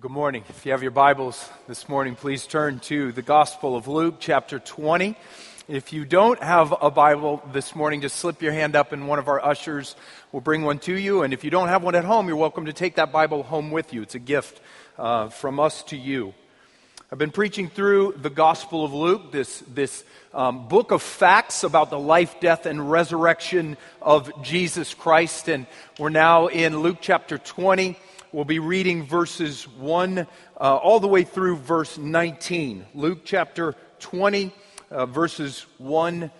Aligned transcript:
Good 0.00 0.10
morning. 0.10 0.42
If 0.48 0.64
you 0.64 0.72
have 0.72 0.80
your 0.80 0.90
Bibles 0.90 1.50
this 1.68 1.86
morning, 1.86 2.16
please 2.16 2.46
turn 2.46 2.80
to 2.80 3.12
the 3.12 3.20
Gospel 3.20 3.76
of 3.76 3.88
Luke, 3.88 4.14
chapter 4.20 4.58
20. 4.58 5.14
If 5.68 5.92
you 5.92 6.06
don't 6.06 6.42
have 6.42 6.74
a 6.80 6.90
Bible 6.90 7.42
this 7.52 7.76
morning, 7.76 8.00
just 8.00 8.16
slip 8.16 8.40
your 8.40 8.52
hand 8.52 8.74
up 8.74 8.92
and 8.92 9.06
one 9.06 9.18
of 9.18 9.28
our 9.28 9.44
ushers 9.44 9.94
will 10.32 10.40
bring 10.40 10.62
one 10.62 10.78
to 10.80 10.98
you. 10.98 11.22
And 11.22 11.34
if 11.34 11.44
you 11.44 11.50
don't 11.50 11.68
have 11.68 11.82
one 11.82 11.94
at 11.94 12.06
home, 12.06 12.26
you're 12.26 12.38
welcome 12.38 12.64
to 12.66 12.72
take 12.72 12.94
that 12.94 13.12
Bible 13.12 13.42
home 13.42 13.70
with 13.70 13.92
you. 13.92 14.00
It's 14.00 14.14
a 14.14 14.18
gift 14.18 14.62
uh, 14.96 15.28
from 15.28 15.60
us 15.60 15.82
to 15.84 15.96
you. 15.98 16.32
I've 17.12 17.18
been 17.18 17.30
preaching 17.30 17.68
through 17.68 18.14
the 18.16 18.30
Gospel 18.30 18.86
of 18.86 18.94
Luke, 18.94 19.30
this, 19.30 19.62
this 19.68 20.04
um, 20.32 20.68
book 20.68 20.90
of 20.90 21.02
facts 21.02 21.64
about 21.64 21.90
the 21.90 21.98
life, 21.98 22.40
death, 22.40 22.64
and 22.64 22.90
resurrection 22.90 23.76
of 24.00 24.42
Jesus 24.42 24.94
Christ. 24.94 25.48
And 25.48 25.66
we're 25.98 26.08
now 26.08 26.46
in 26.46 26.78
Luke 26.78 26.98
chapter 27.02 27.36
20. 27.36 27.98
We'll 28.34 28.46
be 28.46 28.60
reading 28.60 29.04
verses 29.04 29.68
1 29.68 30.20
uh, 30.20 30.26
all 30.56 31.00
the 31.00 31.06
way 31.06 31.22
through 31.22 31.56
verse 31.56 31.98
19. 31.98 32.86
Luke 32.94 33.26
chapter 33.26 33.74
20, 33.98 34.54
uh, 34.90 35.04
verses 35.04 35.66
1 35.76 36.30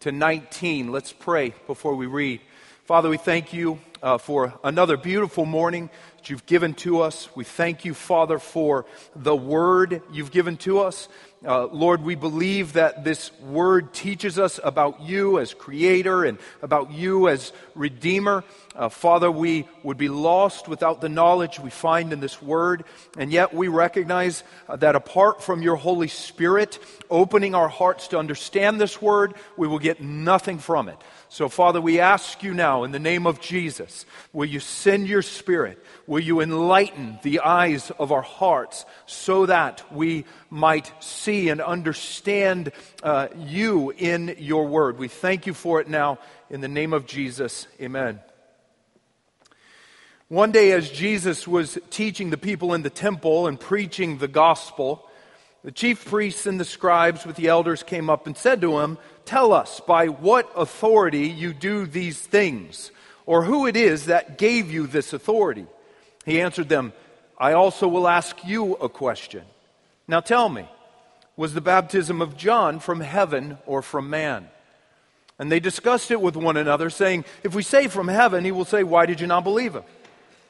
to 0.00 0.10
19. 0.10 0.90
Let's 0.90 1.12
pray 1.12 1.54
before 1.68 1.94
we 1.94 2.06
read. 2.06 2.40
Father, 2.86 3.08
we 3.08 3.18
thank 3.18 3.52
you 3.52 3.78
uh, 4.02 4.18
for 4.18 4.52
another 4.64 4.96
beautiful 4.96 5.44
morning 5.44 5.90
that 6.16 6.30
you've 6.30 6.46
given 6.46 6.74
to 6.74 7.02
us. 7.02 7.28
We 7.36 7.44
thank 7.44 7.84
you, 7.84 7.94
Father, 7.94 8.38
for 8.38 8.86
the 9.14 9.36
word 9.36 10.02
you've 10.10 10.32
given 10.32 10.56
to 10.58 10.80
us. 10.80 11.08
Uh, 11.46 11.66
Lord, 11.66 12.02
we 12.02 12.16
believe 12.16 12.72
that 12.72 13.04
this 13.04 13.30
word 13.40 13.94
teaches 13.94 14.40
us 14.40 14.58
about 14.64 15.02
you 15.02 15.38
as 15.38 15.54
creator 15.54 16.24
and 16.24 16.38
about 16.62 16.90
you 16.90 17.28
as 17.28 17.52
redeemer. 17.76 18.42
Uh, 18.78 18.88
Father, 18.88 19.28
we 19.28 19.66
would 19.82 19.96
be 19.96 20.08
lost 20.08 20.68
without 20.68 21.00
the 21.00 21.08
knowledge 21.08 21.58
we 21.58 21.68
find 21.68 22.12
in 22.12 22.20
this 22.20 22.40
word, 22.40 22.84
and 23.18 23.32
yet 23.32 23.52
we 23.52 23.66
recognize 23.66 24.44
uh, 24.68 24.76
that 24.76 24.94
apart 24.94 25.42
from 25.42 25.62
your 25.62 25.74
Holy 25.74 26.06
Spirit 26.06 26.78
opening 27.10 27.56
our 27.56 27.68
hearts 27.68 28.06
to 28.08 28.18
understand 28.18 28.80
this 28.80 29.02
word, 29.02 29.34
we 29.56 29.66
will 29.66 29.80
get 29.80 30.00
nothing 30.00 30.58
from 30.58 30.88
it. 30.88 30.96
So, 31.28 31.48
Father, 31.48 31.80
we 31.80 31.98
ask 31.98 32.44
you 32.44 32.54
now 32.54 32.84
in 32.84 32.92
the 32.92 33.00
name 33.00 33.26
of 33.26 33.40
Jesus, 33.40 34.06
will 34.32 34.46
you 34.46 34.60
send 34.60 35.08
your 35.08 35.22
Spirit? 35.22 35.84
Will 36.06 36.20
you 36.20 36.40
enlighten 36.40 37.18
the 37.22 37.40
eyes 37.40 37.90
of 37.98 38.12
our 38.12 38.22
hearts 38.22 38.86
so 39.06 39.46
that 39.46 39.92
we 39.92 40.24
might 40.50 40.92
see 41.02 41.48
and 41.48 41.60
understand 41.60 42.70
uh, 43.02 43.26
you 43.36 43.90
in 43.90 44.36
your 44.38 44.68
word? 44.68 44.98
We 44.98 45.08
thank 45.08 45.48
you 45.48 45.52
for 45.52 45.80
it 45.80 45.88
now 45.88 46.20
in 46.48 46.60
the 46.60 46.68
name 46.68 46.92
of 46.92 47.06
Jesus. 47.06 47.66
Amen. 47.80 48.20
One 50.28 50.52
day, 50.52 50.72
as 50.72 50.90
Jesus 50.90 51.48
was 51.48 51.78
teaching 51.88 52.28
the 52.28 52.36
people 52.36 52.74
in 52.74 52.82
the 52.82 52.90
temple 52.90 53.46
and 53.46 53.58
preaching 53.58 54.18
the 54.18 54.28
gospel, 54.28 55.08
the 55.64 55.72
chief 55.72 56.04
priests 56.04 56.44
and 56.44 56.60
the 56.60 56.66
scribes 56.66 57.24
with 57.24 57.36
the 57.36 57.48
elders 57.48 57.82
came 57.82 58.10
up 58.10 58.26
and 58.26 58.36
said 58.36 58.60
to 58.60 58.80
him, 58.80 58.98
Tell 59.24 59.54
us 59.54 59.80
by 59.80 60.08
what 60.08 60.52
authority 60.54 61.28
you 61.28 61.54
do 61.54 61.86
these 61.86 62.20
things, 62.20 62.90
or 63.24 63.42
who 63.42 63.66
it 63.66 63.74
is 63.74 64.06
that 64.06 64.36
gave 64.36 64.70
you 64.70 64.86
this 64.86 65.14
authority. 65.14 65.66
He 66.26 66.42
answered 66.42 66.68
them, 66.68 66.92
I 67.38 67.54
also 67.54 67.88
will 67.88 68.06
ask 68.06 68.36
you 68.44 68.74
a 68.74 68.90
question. 68.90 69.44
Now 70.06 70.20
tell 70.20 70.50
me, 70.50 70.68
was 71.38 71.54
the 71.54 71.62
baptism 71.62 72.20
of 72.20 72.36
John 72.36 72.80
from 72.80 73.00
heaven 73.00 73.56
or 73.64 73.80
from 73.80 74.10
man? 74.10 74.50
And 75.38 75.50
they 75.50 75.60
discussed 75.60 76.10
it 76.10 76.20
with 76.20 76.36
one 76.36 76.58
another, 76.58 76.90
saying, 76.90 77.24
If 77.42 77.54
we 77.54 77.62
say 77.62 77.88
from 77.88 78.08
heaven, 78.08 78.44
he 78.44 78.52
will 78.52 78.66
say, 78.66 78.82
Why 78.82 79.06
did 79.06 79.20
you 79.20 79.26
not 79.26 79.44
believe 79.44 79.74
him? 79.74 79.84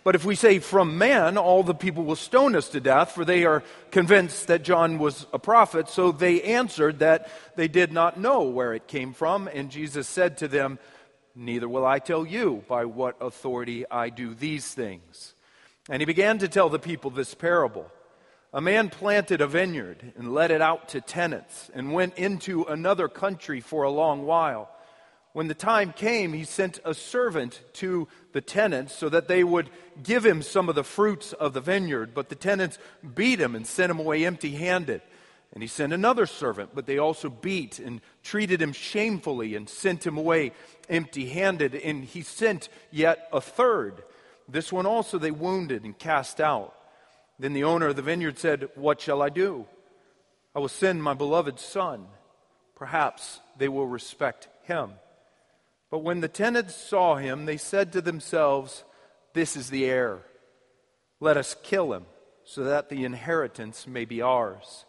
But 0.09 0.14
if 0.14 0.25
we 0.25 0.37
say 0.37 0.59
from 0.59 0.97
man, 0.97 1.37
all 1.37 1.62
the 1.62 1.75
people 1.75 2.03
will 2.03 2.17
stone 2.17 2.56
us 2.56 2.70
to 2.70 2.81
death, 2.81 3.12
for 3.12 3.27
they 3.27 3.45
are 3.45 3.62
convinced 3.91 4.47
that 4.47 4.62
John 4.62 4.98
was 4.98 5.27
a 5.34 5.39
prophet. 5.39 5.91
So 5.91 6.12
they 6.12 6.41
answered 6.41 7.00
that 7.00 7.31
they 7.56 7.69
did 7.69 7.92
not 7.92 8.19
know 8.19 8.45
where 8.45 8.73
it 8.73 8.87
came 8.87 9.12
from. 9.12 9.50
And 9.53 9.71
Jesus 9.71 10.09
said 10.09 10.38
to 10.38 10.49
them, 10.49 10.78
Neither 11.34 11.69
will 11.69 11.84
I 11.84 11.99
tell 11.99 12.25
you 12.25 12.65
by 12.66 12.87
what 12.87 13.19
authority 13.21 13.84
I 13.91 14.09
do 14.09 14.32
these 14.32 14.72
things. 14.72 15.34
And 15.91 16.00
he 16.00 16.06
began 16.06 16.38
to 16.38 16.49
tell 16.49 16.71
the 16.71 16.78
people 16.78 17.11
this 17.11 17.34
parable. 17.34 17.93
A 18.55 18.62
man 18.62 18.88
planted 18.88 19.43
a 19.43 19.47
vineyard 19.47 20.15
and 20.16 20.32
let 20.32 20.50
it 20.50 20.62
out 20.62 20.88
to 20.88 21.03
tenants 21.03 21.71
and 21.75 21.93
went 21.93 22.16
into 22.16 22.62
another 22.62 23.09
country 23.09 23.61
for 23.61 23.82
a 23.82 23.91
long 23.91 24.25
while. 24.25 24.71
When 25.33 25.49
the 25.49 25.55
time 25.55 25.93
came, 25.93 26.33
he 26.33 26.44
sent 26.44 26.81
a 26.84 26.94
servant 26.94 27.62
to 27.75 28.09
the 28.33 28.41
tenants 28.41 28.94
so 28.94 29.09
that 29.09 29.28
they 29.28 29.44
would 29.44 29.71
give 30.03 30.25
him 30.25 30.43
some 30.43 30.69
of 30.69 30.75
the 30.75 30.84
fruits 30.84 31.33
of 31.33 31.53
the 31.53 31.61
vineyard. 31.61 32.15
But 32.15 32.28
the 32.28 32.34
tenants 32.34 32.78
beat 33.15 33.41
him 33.41 33.55
and 33.55 33.67
sent 33.67 33.91
him 33.91 33.99
away 33.99 34.25
empty 34.25 34.53
handed. 34.53 35.03
And 35.53 35.62
he 35.62 35.69
sent 35.69 35.93
another 35.93 36.27
servant, 36.27 36.71
but 36.75 36.87
they 36.87 36.99
also 36.99 37.31
beat 37.31 37.78
and 37.78 38.00
treated 38.22 38.61
him 38.61 38.72
shamefully 38.72 39.55
and 39.55 39.69
sent 39.69 40.06
him 40.06 40.17
away 40.17 40.53
empty 40.88 41.27
handed. 41.28 41.75
And 41.75 42.05
he 42.05 42.22
sent 42.22 42.69
yet 42.91 43.28
a 43.33 43.41
third. 43.41 44.03
This 44.49 44.72
one 44.72 44.87
also 44.87 45.19
they 45.19 45.31
wounded 45.31 45.84
and 45.84 45.99
cast 45.99 46.41
out. 46.41 46.75
Then 47.38 47.53
the 47.53 47.65
owner 47.65 47.88
of 47.88 47.97
the 47.97 48.03
vineyard 48.03 48.38
said, 48.38 48.69
What 48.75 49.00
shall 49.00 49.22
I 49.22 49.28
do? 49.28 49.67
I 50.55 50.59
will 50.59 50.69
send 50.69 51.03
my 51.03 51.15
beloved 51.15 51.61
son. 51.61 52.06
Perhaps 52.75 53.41
they 53.56 53.69
will 53.69 53.87
respect 53.87 54.49
him. 54.65 54.93
But 55.91 56.00
when 56.00 56.21
the 56.21 56.28
tenants 56.28 56.75
saw 56.75 57.16
him, 57.16 57.47
they 57.47 57.56
said 57.56 57.93
to 57.93 58.00
themselves, 58.00 58.84
This 59.32 59.56
is 59.56 59.71
the 59.71 59.87
heir. 59.87 60.22
Let 61.21 61.37
us 61.37 61.56
kill 61.62 61.93
him, 61.93 62.06
so 62.44 62.65
that 62.65 62.88
the 62.88 63.04
inheritance 63.04 63.87
may 63.87 64.04
be 64.04 64.21
ours. 64.21 64.84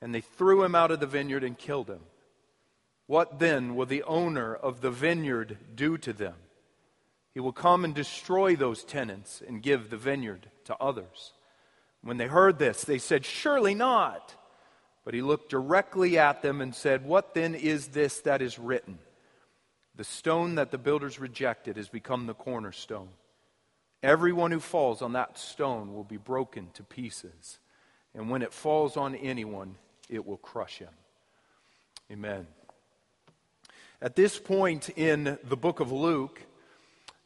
And 0.00 0.14
they 0.14 0.22
threw 0.22 0.64
him 0.64 0.74
out 0.74 0.90
of 0.90 1.00
the 1.00 1.06
vineyard 1.06 1.44
and 1.44 1.56
killed 1.56 1.88
him. 1.88 2.00
What 3.06 3.38
then 3.38 3.74
will 3.74 3.86
the 3.86 4.02
owner 4.04 4.54
of 4.54 4.80
the 4.80 4.90
vineyard 4.90 5.58
do 5.74 5.98
to 5.98 6.12
them? 6.12 6.34
He 7.34 7.40
will 7.40 7.52
come 7.52 7.84
and 7.84 7.94
destroy 7.94 8.56
those 8.56 8.84
tenants 8.84 9.42
and 9.46 9.62
give 9.62 9.90
the 9.90 9.96
vineyard 9.96 10.50
to 10.64 10.76
others. 10.80 11.32
When 12.00 12.16
they 12.16 12.26
heard 12.26 12.58
this, 12.58 12.82
they 12.82 12.98
said, 12.98 13.24
Surely 13.24 13.74
not. 13.74 14.34
But 15.04 15.14
he 15.14 15.20
looked 15.20 15.50
directly 15.50 16.16
at 16.16 16.40
them 16.42 16.60
and 16.60 16.74
said, 16.74 17.04
What 17.04 17.34
then 17.34 17.54
is 17.54 17.88
this 17.88 18.20
that 18.20 18.40
is 18.40 18.58
written? 18.58 18.98
The 19.96 20.04
stone 20.04 20.56
that 20.56 20.70
the 20.70 20.78
builders 20.78 21.20
rejected 21.20 21.76
has 21.76 21.88
become 21.88 22.26
the 22.26 22.34
cornerstone. 22.34 23.08
Everyone 24.02 24.50
who 24.50 24.60
falls 24.60 25.02
on 25.02 25.12
that 25.12 25.38
stone 25.38 25.94
will 25.94 26.04
be 26.04 26.16
broken 26.16 26.68
to 26.74 26.82
pieces. 26.82 27.58
And 28.14 28.28
when 28.28 28.42
it 28.42 28.52
falls 28.52 28.96
on 28.96 29.14
anyone, 29.14 29.76
it 30.08 30.26
will 30.26 30.36
crush 30.36 30.78
him. 30.78 30.90
Amen. 32.10 32.46
At 34.02 34.16
this 34.16 34.38
point 34.38 34.90
in 34.90 35.38
the 35.44 35.56
book 35.56 35.80
of 35.80 35.90
Luke, 35.90 36.42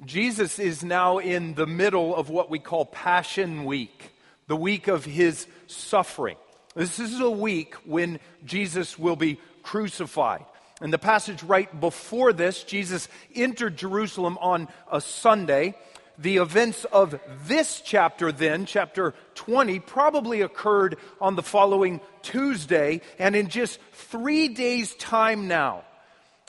Jesus 0.04 0.60
is 0.60 0.84
now 0.84 1.18
in 1.18 1.54
the 1.54 1.66
middle 1.66 2.14
of 2.14 2.30
what 2.30 2.50
we 2.50 2.60
call 2.60 2.86
Passion 2.86 3.64
Week, 3.64 4.12
the 4.46 4.56
week 4.56 4.86
of 4.86 5.04
his 5.04 5.48
suffering. 5.66 6.36
This 6.76 7.00
is 7.00 7.18
a 7.18 7.28
week 7.28 7.74
when 7.84 8.20
Jesus 8.44 8.96
will 8.96 9.16
be 9.16 9.40
crucified. 9.64 10.44
In 10.81 10.91
the 10.91 10.99
passage 10.99 11.43
right 11.43 11.81
before 11.81 12.33
this, 12.33 12.62
Jesus 12.62 13.09
entered 13.34 13.77
Jerusalem 13.77 14.39
on 14.41 14.69
a 14.91 15.00
Sunday. 15.00 15.75
The 16.19 16.37
events 16.37 16.84
of 16.84 17.19
this 17.47 17.81
chapter, 17.84 18.31
then, 18.33 18.65
chapter 18.66 19.15
20, 19.34 19.81
probably 19.81 20.43
occurred 20.43 20.99
on 21.21 21.37
the 21.37 21.43
following 21.43 22.00
Tuesday. 22.22 23.00
And 23.19 23.34
in 23.34 23.49
just 23.49 23.81
three 23.93 24.49
days' 24.49 24.94
time 24.94 25.49
now, 25.49 25.84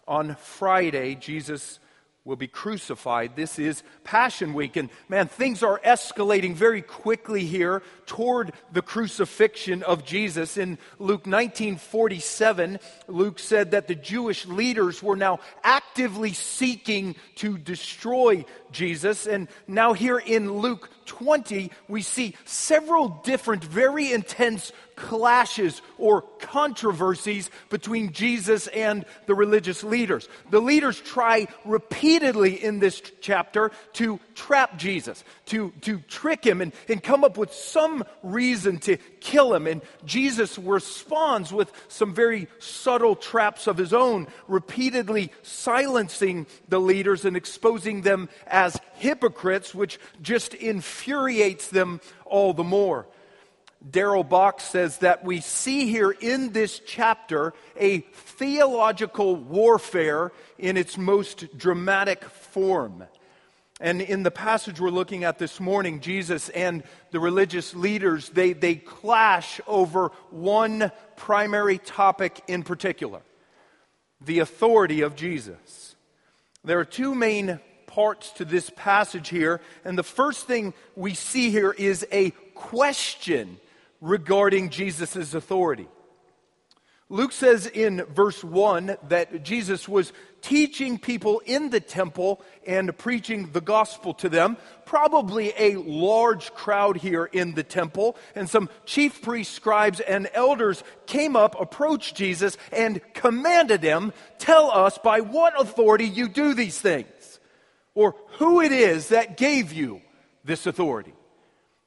on 0.08 0.36
Friday, 0.36 1.16
Jesus 1.16 1.80
will 2.26 2.36
be 2.36 2.48
crucified. 2.48 3.36
This 3.36 3.58
is 3.58 3.82
Passion 4.04 4.54
Week. 4.54 4.76
And 4.76 4.90
man, 5.08 5.28
things 5.28 5.64
are 5.64 5.80
escalating 5.80 6.54
very 6.54 6.82
quickly 6.82 7.46
here 7.46 7.82
toward 8.06 8.52
the 8.74 8.82
crucifixion 8.82 9.84
of 9.84 10.04
Jesus. 10.04 10.58
In 10.58 10.78
Luke 11.00 11.26
1947, 11.26 12.80
Luke 13.08 13.40
said 13.40 13.72
that 13.72 13.88
the 13.88 13.96
Jewish 13.96 14.46
leaders 14.46 15.02
were 15.02 15.16
now 15.16 15.40
actively 15.64 16.34
seeking 16.34 17.16
to 17.36 17.58
destroy 17.58 18.44
Jesus. 18.72 19.26
And 19.26 19.48
now 19.66 19.94
here 19.94 20.20
in 20.20 20.52
Luke 20.52 20.90
20, 21.06 21.72
we 21.88 22.02
see 22.02 22.36
several 22.46 23.22
different, 23.24 23.64
very 23.64 24.12
intense 24.12 24.72
clashes 25.00 25.82
or 25.98 26.22
controversies 26.40 27.50
between 27.70 28.12
Jesus 28.12 28.68
and 28.68 29.06
the 29.26 29.34
religious 29.34 29.84
leaders. 29.84 30.28
The 30.52 30.60
leaders 30.60 31.00
try 31.00 31.48
repeatedly 31.66 32.64
in 32.64 32.80
this 32.80 33.02
chapter 33.22 33.72
to 33.94 34.20
trap 34.36 34.78
Jesus, 34.78 35.24
to, 35.48 35.72
to 35.82 36.00
trick 36.02 36.46
him 36.46 36.62
and, 36.62 36.74
and 36.88 37.02
come 37.02 37.24
up 37.24 37.38
with 37.38 37.54
some 37.54 38.04
reason 38.22 38.78
to 38.80 38.98
kill 39.22 39.54
him. 39.54 39.68
And 39.68 39.82
Jesus 40.06 40.60
responds 40.60 41.52
with 41.52 41.72
some 41.88 42.14
very 42.14 42.48
subtle 42.60 43.16
traps 43.16 43.68
of 43.68 43.78
his 43.78 43.94
own, 43.94 44.28
repeatedly 44.48 45.32
silencing 45.44 46.46
the 46.68 46.80
leaders 46.80 47.26
and 47.26 47.38
exposing 47.38 48.02
them 48.02 48.30
as 48.48 48.80
hypocrites, 48.96 49.74
which 49.74 49.98
just 50.22 50.54
infuriates 50.54 51.70
them 51.70 52.02
all 52.26 52.54
the 52.54 52.64
more. 52.64 53.08
Darrell 53.88 54.26
Bock 54.26 54.60
says 54.60 54.98
that 54.98 55.24
we 55.24 55.40
see 55.40 55.88
here 55.88 56.12
in 56.12 56.52
this 56.52 56.80
chapter 56.86 57.54
a 57.78 58.00
theological 58.00 59.36
warfare 59.38 60.32
in 60.58 60.76
its 60.76 60.98
most 60.98 61.58
dramatic 61.58 62.26
form. 62.26 63.06
And 63.80 64.02
in 64.02 64.24
the 64.24 64.32
passage 64.32 64.82
we're 64.82 64.90
looking 64.90 65.24
at 65.24 65.40
this 65.40 65.62
morning, 65.62 66.02
Jesus 66.02 66.50
and 66.50 66.84
the 67.12 67.22
religious 67.22 67.74
leaders, 67.74 68.30
they, 68.30 68.52
they 68.52 68.76
clash 68.76 69.62
over 69.66 70.12
one 70.30 70.92
primary 71.16 71.78
topic 71.78 72.42
in 72.48 72.64
particular 72.64 73.22
the 74.22 74.40
authority 74.40 75.00
of 75.02 75.16
Jesus. 75.16 75.96
There 76.66 76.80
are 76.80 76.86
two 76.86 77.16
main 77.16 77.62
parts 77.88 78.32
to 78.32 78.44
this 78.44 78.70
passage 78.76 79.30
here, 79.30 79.62
and 79.86 79.98
the 79.98 80.04
first 80.04 80.46
thing 80.46 80.74
we 80.98 81.14
see 81.14 81.52
here 81.52 81.72
is 81.72 82.06
a 82.12 82.32
question 82.54 83.58
regarding 84.02 84.70
Jesus' 84.70 85.34
authority. 85.34 85.88
Luke 87.12 87.32
says 87.32 87.66
in 87.66 88.04
verse 88.04 88.44
1 88.44 88.96
that 89.08 89.44
Jesus 89.44 89.90
was 89.90 90.14
teaching 90.42 91.00
people 91.00 91.42
in 91.44 91.72
the 91.72 91.80
temple 91.80 92.40
and 92.68 92.96
preaching 92.96 93.52
the 93.52 93.62
gospel 93.62 94.14
to 94.14 94.30
them. 94.30 94.58
Probably 94.86 95.52
a 95.58 95.78
large 95.78 96.54
crowd 96.54 96.98
here 96.98 97.26
in 97.26 97.56
the 97.56 97.64
temple. 97.64 98.16
And 98.36 98.48
some 98.48 98.70
chief 98.86 99.24
priests, 99.24 99.56
scribes, 99.56 100.00
and 100.00 100.30
elders 100.36 100.84
came 101.08 101.36
up, 101.36 101.60
approached 101.60 102.16
Jesus, 102.16 102.58
and 102.72 103.02
commanded 103.16 103.82
him, 103.82 104.14
Tell 104.38 104.70
us 104.70 105.00
by 105.00 105.22
what 105.22 105.60
authority 105.60 106.06
you 106.06 106.30
do 106.30 106.54
these 106.54 106.80
things, 106.80 107.40
or 107.96 108.16
who 108.38 108.62
it 108.62 108.72
is 108.72 109.10
that 109.10 109.36
gave 109.36 109.74
you 109.74 110.02
this 110.44 110.68
authority. 110.68 111.14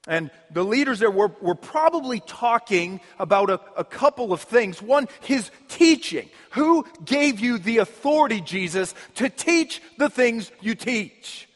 And 0.08 0.30
the 0.50 0.64
leaders 0.64 0.98
there 0.98 1.10
were, 1.10 1.30
were 1.40 1.54
probably 1.54 2.20
talking 2.20 3.00
about 3.20 3.50
a, 3.50 3.60
a 3.76 3.84
couple 3.84 4.32
of 4.32 4.42
things. 4.42 4.82
One, 4.82 5.06
his 5.20 5.50
teaching. 5.68 6.28
Who 6.52 6.84
gave 7.04 7.38
you 7.38 7.58
the 7.58 7.78
authority, 7.78 8.40
Jesus, 8.40 8.94
to 9.16 9.28
teach 9.28 9.80
the 9.98 10.10
things 10.10 10.50
you 10.60 10.74
teach? 10.74 11.48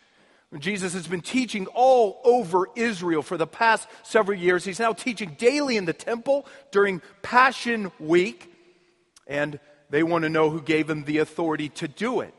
Jesus 0.59 0.95
has 0.95 1.09
been 1.09 1.23
teaching 1.23 1.67
all 1.75 2.21
over 2.25 2.69
Israel 2.77 3.23
for 3.23 3.37
the 3.37 3.49
past 3.49 3.89
several 4.05 4.39
years. 4.39 4.65
He's 4.65 4.79
now 4.79 4.93
teaching 4.93 5.35
daily 5.37 5.77
in 5.77 5.85
the 5.85 5.93
temple 5.93 6.47
during 6.71 7.03
Passion 7.23 7.91
Week. 7.99 8.53
And 9.27 9.59
they 9.91 10.05
want 10.05 10.23
to 10.23 10.29
know 10.29 10.51
who 10.51 10.63
gave 10.63 10.89
him 10.89 11.03
the 11.03 11.19
authority 11.19 11.69
to 11.71 11.89
do 11.89 12.21
it 12.21 12.36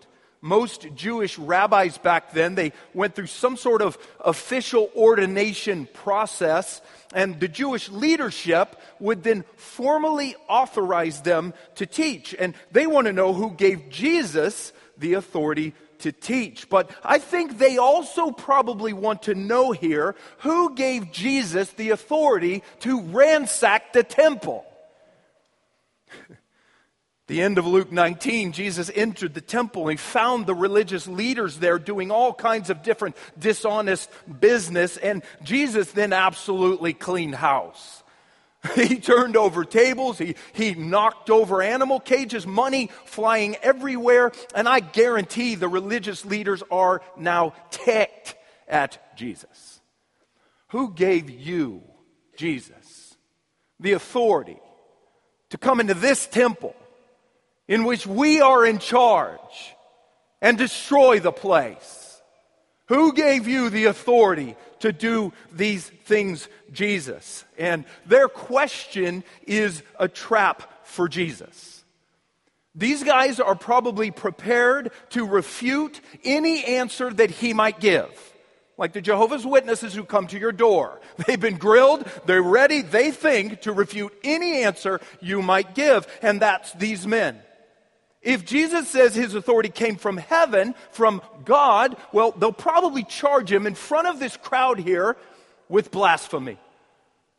most 0.47 0.87
Jewish 0.95 1.37
rabbis 1.37 1.97
back 1.97 2.31
then, 2.31 2.55
they 2.55 2.71
went 2.93 3.15
through 3.15 3.27
some 3.27 3.57
sort 3.57 3.81
of 3.81 3.97
official 4.21 4.89
ordination 4.95 5.87
process, 5.93 6.81
and 7.13 7.39
the 7.39 7.47
Jewish 7.47 7.89
leadership 7.89 8.75
would 8.99 9.23
then 9.23 9.43
formally 9.57 10.35
authorize 10.47 11.21
them 11.21 11.53
to 11.75 11.85
teach. 11.85 12.33
And 12.37 12.55
they 12.71 12.87
want 12.87 13.07
to 13.07 13.13
know 13.13 13.33
who 13.33 13.51
gave 13.51 13.89
Jesus 13.89 14.73
the 14.97 15.13
authority 15.13 15.73
to 15.99 16.11
teach. 16.11 16.69
But 16.69 16.91
I 17.03 17.19
think 17.19 17.57
they 17.57 17.77
also 17.77 18.31
probably 18.31 18.93
want 18.93 19.23
to 19.23 19.35
know 19.35 19.71
here 19.71 20.15
who 20.39 20.75
gave 20.75 21.11
Jesus 21.11 21.69
the 21.71 21.89
authority 21.89 22.63
to 22.81 23.01
ransack 23.01 23.93
the 23.93 24.03
temple. 24.03 24.66
The 27.27 27.41
end 27.41 27.57
of 27.57 27.67
Luke 27.67 27.91
19, 27.91 28.53
Jesus 28.53 28.89
entered 28.95 29.33
the 29.33 29.41
temple. 29.41 29.89
He 29.89 29.97
found 29.97 30.45
the 30.45 30.55
religious 30.55 31.07
leaders 31.07 31.57
there 31.57 31.77
doing 31.77 32.09
all 32.09 32.33
kinds 32.33 32.69
of 32.69 32.83
different 32.83 33.17
dishonest 33.37 34.09
business, 34.39 34.95
and 34.95 35.21
Jesus 35.43 35.91
then 35.91 36.13
absolutely 36.13 36.93
cleaned 36.93 37.35
house. 37.35 38.03
He 38.75 38.99
turned 38.99 39.37
over 39.37 39.63
tables, 39.63 40.17
he, 40.17 40.35
he 40.51 40.73
knocked 40.73 41.29
over 41.29 41.61
animal 41.61 41.99
cages, 41.99 42.47
money 42.47 42.89
flying 43.05 43.55
everywhere, 43.57 44.31
and 44.55 44.67
I 44.67 44.79
guarantee 44.79 45.55
the 45.55 45.69
religious 45.69 46.25
leaders 46.25 46.63
are 46.71 47.01
now 47.15 47.53
ticked 47.69 48.35
at 48.67 49.15
Jesus. 49.15 49.79
Who 50.69 50.93
gave 50.93 51.29
you, 51.29 51.83
Jesus, 52.35 53.15
the 53.79 53.93
authority 53.93 54.59
to 55.51 55.57
come 55.57 55.79
into 55.79 55.93
this 55.93 56.25
temple? 56.25 56.75
In 57.67 57.83
which 57.83 58.07
we 58.07 58.41
are 58.41 58.65
in 58.65 58.79
charge 58.79 59.75
and 60.41 60.57
destroy 60.57 61.19
the 61.19 61.31
place? 61.31 62.21
Who 62.87 63.11
gave 63.13 63.47
you 63.47 63.69
the 63.69 63.85
authority 63.85 64.55
to 64.79 64.93
do 64.93 65.33
these 65.51 65.89
things, 66.05 66.47
Jesus? 66.71 67.43
And 67.57 67.83
their 68.05 68.29
question 68.29 69.23
is 69.45 69.83
a 69.99 70.07
trap 70.07 70.85
for 70.85 71.09
Jesus. 71.09 71.83
These 72.75 73.03
guys 73.03 73.39
are 73.39 73.55
probably 73.55 74.11
prepared 74.11 74.91
to 75.09 75.25
refute 75.25 75.99
any 76.23 76.63
answer 76.63 77.11
that 77.11 77.31
he 77.31 77.53
might 77.53 77.79
give. 77.79 78.33
Like 78.77 78.93
the 78.93 79.01
Jehovah's 79.01 79.45
Witnesses 79.45 79.95
who 79.95 80.03
come 80.03 80.27
to 80.27 80.39
your 80.39 80.51
door. 80.51 81.01
They've 81.25 81.39
been 81.39 81.57
grilled, 81.57 82.07
they're 82.25 82.43
ready, 82.43 82.83
they 82.83 83.09
think 83.09 83.61
to 83.61 83.73
refute 83.73 84.13
any 84.23 84.63
answer 84.63 85.01
you 85.19 85.41
might 85.41 85.73
give. 85.73 86.07
And 86.21 86.39
that's 86.39 86.71
these 86.73 87.07
men. 87.07 87.41
If 88.27 88.43
Jesus 88.43 88.89
says 88.89 89.15
his 89.15 89.35
authority 89.35 89.69
came 89.69 89.95
from 89.95 90.17
heaven, 90.17 90.75
from 90.91 91.21
God, 91.45 91.95
well, 92.11 92.31
they'll 92.31 92.51
probably 92.51 93.05
charge 93.05 93.49
him 93.49 93.65
in 93.65 93.73
front 93.73 94.09
of 94.09 94.19
this 94.19 94.35
crowd 94.35 94.79
here 94.79 95.15
with 95.69 95.91
blasphemy. 95.91 96.57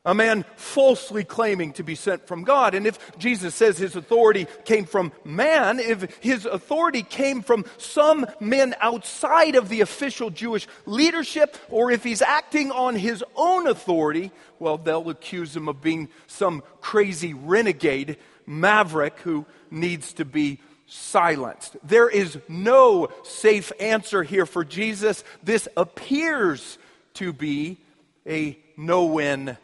A 0.07 0.15
man 0.15 0.47
falsely 0.57 1.25
claiming 1.25 1.75
to 1.75 1.83
be 1.83 1.95
sent 1.95 2.27
from 2.27 2.43
God. 2.43 2.75
And 2.75 2.87
if 2.87 3.19
Jesus 3.19 3.55
says 3.55 3.77
his 3.77 3.97
authority 3.97 4.47
came 4.65 4.87
from 4.87 5.13
man, 5.27 5.79
if 5.79 6.09
his 6.21 6.47
authority 6.47 7.03
came 7.03 7.43
from 7.43 7.67
some 7.77 8.25
men 8.41 8.75
outside 8.81 9.57
of 9.57 9.69
the 9.69 9.83
official 9.83 10.31
Jewish 10.31 10.67
leadership, 10.87 11.59
or 11.69 11.91
if 11.91 12.03
he's 12.03 12.23
acting 12.23 12.71
on 12.73 12.97
his 12.97 13.23
own 13.37 13.67
authority, 13.67 14.31
well, 14.59 14.79
they'll 14.79 15.11
accuse 15.11 15.55
him 15.55 15.69
of 15.69 15.83
being 15.83 16.09
some 16.27 16.63
crazy 16.81 17.35
renegade 17.35 18.17
maverick 18.47 19.19
who 19.19 19.45
needs 19.71 20.15
to 20.15 20.25
be 20.25 20.59
silenced. 20.89 21.77
There 21.85 22.09
is 22.09 22.39
no 22.49 23.09
safe 23.23 23.71
answer 23.79 24.23
here 24.23 24.47
for 24.47 24.65
Jesus. 24.65 25.23
This 25.43 25.69
appears 25.77 26.79
to 27.15 27.33
be 27.33 27.79
a 28.27 28.59
no 28.77 29.05
win 29.05 29.57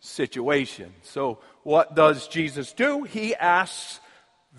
situation. 0.00 0.92
So, 1.02 1.38
what 1.62 1.94
does 1.94 2.28
Jesus 2.28 2.72
do? 2.72 3.04
He 3.04 3.34
asks 3.34 4.00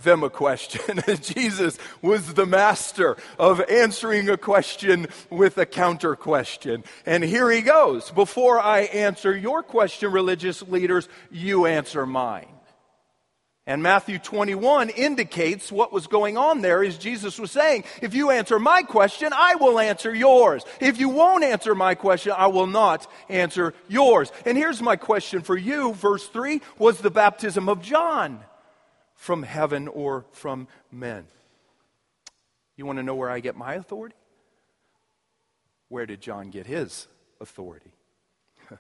them 0.04 0.24
a 0.24 0.30
question. 0.30 1.02
Jesus 1.22 1.78
was 2.02 2.34
the 2.34 2.46
master 2.46 3.18
of 3.40 3.62
answering 3.62 4.30
a 4.30 4.38
question 4.38 5.08
with 5.30 5.58
a 5.58 5.66
counter 5.66 6.16
question. 6.16 6.84
And 7.06 7.24
here 7.24 7.50
he 7.50 7.62
goes. 7.62 8.12
Before 8.12 8.60
I 8.60 8.82
answer 8.82 9.36
your 9.36 9.64
question, 9.64 10.12
religious 10.12 10.62
leaders, 10.62 11.08
you 11.32 11.66
answer 11.66 12.06
mine. 12.06 12.57
And 13.68 13.84
Matthew 13.84 14.18
21 14.18 14.90
indicates 14.92 15.74
what 15.74 15.92
was 15.92 16.08
going 16.08 16.38
on 16.38 16.62
there 16.62 16.82
is 16.82 16.98
Jesus 16.98 17.38
was 17.38 17.52
saying, 17.52 17.84
if 18.02 18.16
you 18.16 18.32
answer 18.32 18.60
my 18.60 18.82
question, 18.82 19.34
I 19.36 19.56
will 19.56 19.78
answer 19.78 20.16
yours. 20.16 20.64
If 20.80 20.98
you 21.02 21.10
won't 21.10 21.44
answer 21.44 21.76
my 21.76 21.94
question, 21.94 22.32
I 22.36 22.48
will 22.48 22.66
not 22.66 23.12
answer 23.28 23.74
yours. 23.90 24.32
And 24.46 24.58
here's 24.58 24.82
my 24.82 24.96
question 24.96 25.42
for 25.42 25.58
you. 25.58 25.94
Verse 25.94 26.26
3 26.30 26.62
was 26.78 27.00
the 27.00 27.12
baptism 27.12 27.68
of 27.68 27.82
John 27.82 28.40
from 29.16 29.44
heaven 29.44 29.90
or 29.90 30.26
from 30.32 30.70
men? 30.90 31.26
You 32.78 32.86
want 32.86 33.00
to 33.00 33.04
know 33.04 33.16
where 33.16 33.30
I 33.30 33.42
get 33.42 33.58
my 33.58 33.74
authority? 33.74 34.16
Where 35.90 36.06
did 36.06 36.22
John 36.22 36.52
get 36.52 36.68
his 36.68 37.08
authority? 37.42 37.92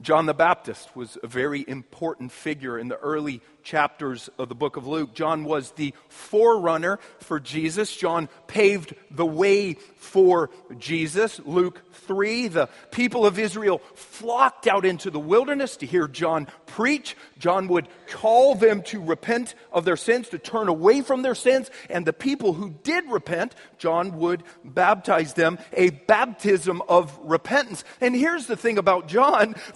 John 0.00 0.26
the 0.26 0.34
Baptist 0.34 0.94
was 0.94 1.18
a 1.22 1.26
very 1.26 1.64
important 1.66 2.30
figure 2.30 2.78
in 2.78 2.88
the 2.88 2.98
early 2.98 3.40
chapters 3.62 4.30
of 4.38 4.48
the 4.48 4.54
book 4.54 4.76
of 4.76 4.86
Luke. 4.86 5.14
John 5.14 5.44
was 5.44 5.72
the 5.72 5.92
forerunner 6.08 6.98
for 7.18 7.40
Jesus. 7.40 7.94
John 7.94 8.28
paved 8.46 8.94
the 9.10 9.26
way 9.26 9.74
for 9.74 10.50
Jesus. 10.78 11.40
Luke 11.44 11.82
3, 11.92 12.48
the 12.48 12.68
people 12.92 13.26
of 13.26 13.38
Israel 13.38 13.82
flocked 13.94 14.66
out 14.66 14.86
into 14.86 15.10
the 15.10 15.18
wilderness 15.18 15.76
to 15.78 15.86
hear 15.86 16.08
John 16.08 16.46
preach. 16.66 17.16
John 17.38 17.68
would 17.68 17.88
call 18.06 18.54
them 18.54 18.82
to 18.84 19.02
repent 19.02 19.54
of 19.72 19.84
their 19.84 19.96
sins, 19.96 20.28
to 20.30 20.38
turn 20.38 20.68
away 20.68 21.02
from 21.02 21.22
their 21.22 21.34
sins. 21.34 21.70
And 21.90 22.06
the 22.06 22.12
people 22.12 22.54
who 22.54 22.70
did 22.70 23.04
repent, 23.10 23.54
John 23.76 24.16
would 24.18 24.44
baptize 24.64 25.34
them 25.34 25.58
a 25.72 25.90
baptism 25.90 26.80
of 26.88 27.18
repentance. 27.22 27.84
And 28.00 28.14
here's 28.14 28.46
the 28.46 28.56
thing 28.56 28.78
about 28.78 29.08
John 29.08 29.27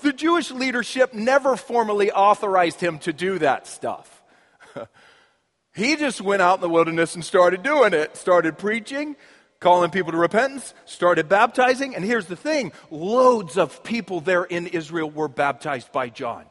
the 0.03 0.13
Jewish 0.13 0.51
leadership 0.51 1.15
never 1.15 1.57
formally 1.57 2.11
authorized 2.11 2.81
him 2.81 2.99
to 3.01 3.13
do 3.13 3.39
that 3.39 3.67
stuff. 3.67 4.23
he 5.75 5.97
just 5.97 6.21
went 6.21 6.43
out 6.43 6.57
in 6.57 6.61
the 6.61 6.69
wilderness 6.69 7.15
and 7.15 7.25
started 7.25 7.63
doing 7.63 7.95
it, 7.95 8.17
started 8.17 8.59
preaching, 8.59 9.17
calling 9.61 9.91
people 9.91 10.13
to 10.13 10.19
repentance, 10.19 10.75
started 10.85 11.29
baptizing, 11.29 11.95
and 11.95 12.05
here's 12.05 12.27
the 12.27 12.37
thing 12.37 12.73
loads 12.91 13.57
of 13.57 13.83
people 13.83 14.21
there 14.21 14.45
in 14.45 14.67
Israel 14.67 15.11
were 15.11 15.29
baptized 15.29 15.93
by 15.93 16.09
John. 16.09 16.45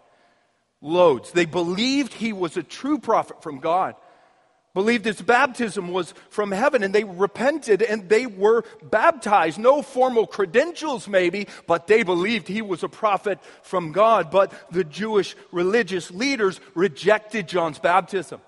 Loads. 0.82 1.32
They 1.32 1.46
believed 1.46 2.14
he 2.14 2.34
was 2.34 2.58
a 2.58 2.64
true 2.64 2.98
prophet 2.98 3.44
from 3.44 3.60
God 3.60 3.96
believed 4.74 5.06
his 5.06 5.22
baptism 5.22 5.92
was 5.92 6.14
from 6.30 6.52
heaven 6.52 6.84
and 6.84 6.96
they 6.96 7.04
repented 7.04 7.82
and 7.82 8.08
they 8.08 8.26
were 8.26 8.64
baptized. 8.84 9.60
No 9.60 9.82
formal 9.82 10.28
credentials, 10.28 11.08
maybe, 11.08 11.48
but 11.68 11.88
they 11.88 12.04
believed 12.04 12.48
he 12.48 12.62
was 12.62 12.84
a 12.84 12.90
prophet 12.90 13.40
from 13.64 13.92
God. 13.92 14.32
But 14.32 14.54
the 14.72 14.84
Jewish 14.84 15.36
religious 15.52 16.12
leaders 16.12 16.60
rejected 16.74 17.48
John's 17.48 17.80
baptism. 17.80 18.42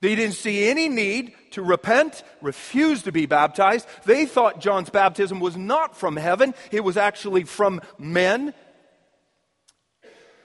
They 0.00 0.14
didn't 0.14 0.34
see 0.34 0.68
any 0.68 0.90
need 0.90 1.32
to 1.52 1.62
repent, 1.62 2.22
refused 2.42 3.04
to 3.04 3.12
be 3.12 3.24
baptized. 3.24 3.86
They 4.04 4.26
thought 4.26 4.60
John's 4.60 4.90
baptism 4.90 5.40
was 5.40 5.56
not 5.56 5.96
from 5.96 6.16
heaven, 6.16 6.52
it 6.70 6.84
was 6.84 6.98
actually 6.98 7.44
from 7.44 7.80
men. 7.98 8.52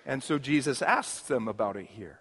And 0.06 0.24
so 0.24 0.40
Jesus 0.40 0.82
asks 0.82 1.28
them 1.28 1.50
about 1.50 1.76
it 1.76 1.88
here 1.88 2.20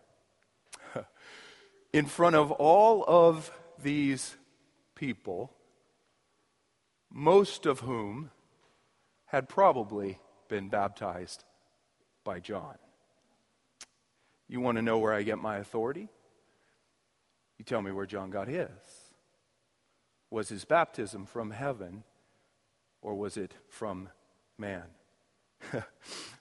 in 1.93 2.07
front 2.07 2.37
of 2.37 2.51
all 2.53 3.05
of 3.07 3.51
these 3.83 4.37
people, 4.95 5.53
most 7.11 7.67
of 7.67 7.81
whom 7.81 8.31
had 9.27 9.49
probably 9.49 10.19
been 10.49 10.69
baptized 10.69 11.45
by 12.25 12.41
John. 12.41 12.77
You 14.49 14.61
want 14.61 14.77
to 14.77 14.83
know 14.83 14.99
where 14.99 15.13
I 15.13 15.23
get 15.23 15.39
my 15.39 15.59
authority? 15.59 16.09
You 17.59 17.65
tell 17.65 17.83
me 17.83 17.93
where 17.93 18.07
John 18.07 18.31
got 18.31 18.49
his. 18.49 18.69
Was 20.31 20.49
his 20.49 20.65
baptism 20.65 21.27
from 21.27 21.51
heaven 21.51 22.05
or 23.03 23.15
was 23.15 23.37
it 23.37 23.55
from 23.69 24.09
man? 24.57 24.85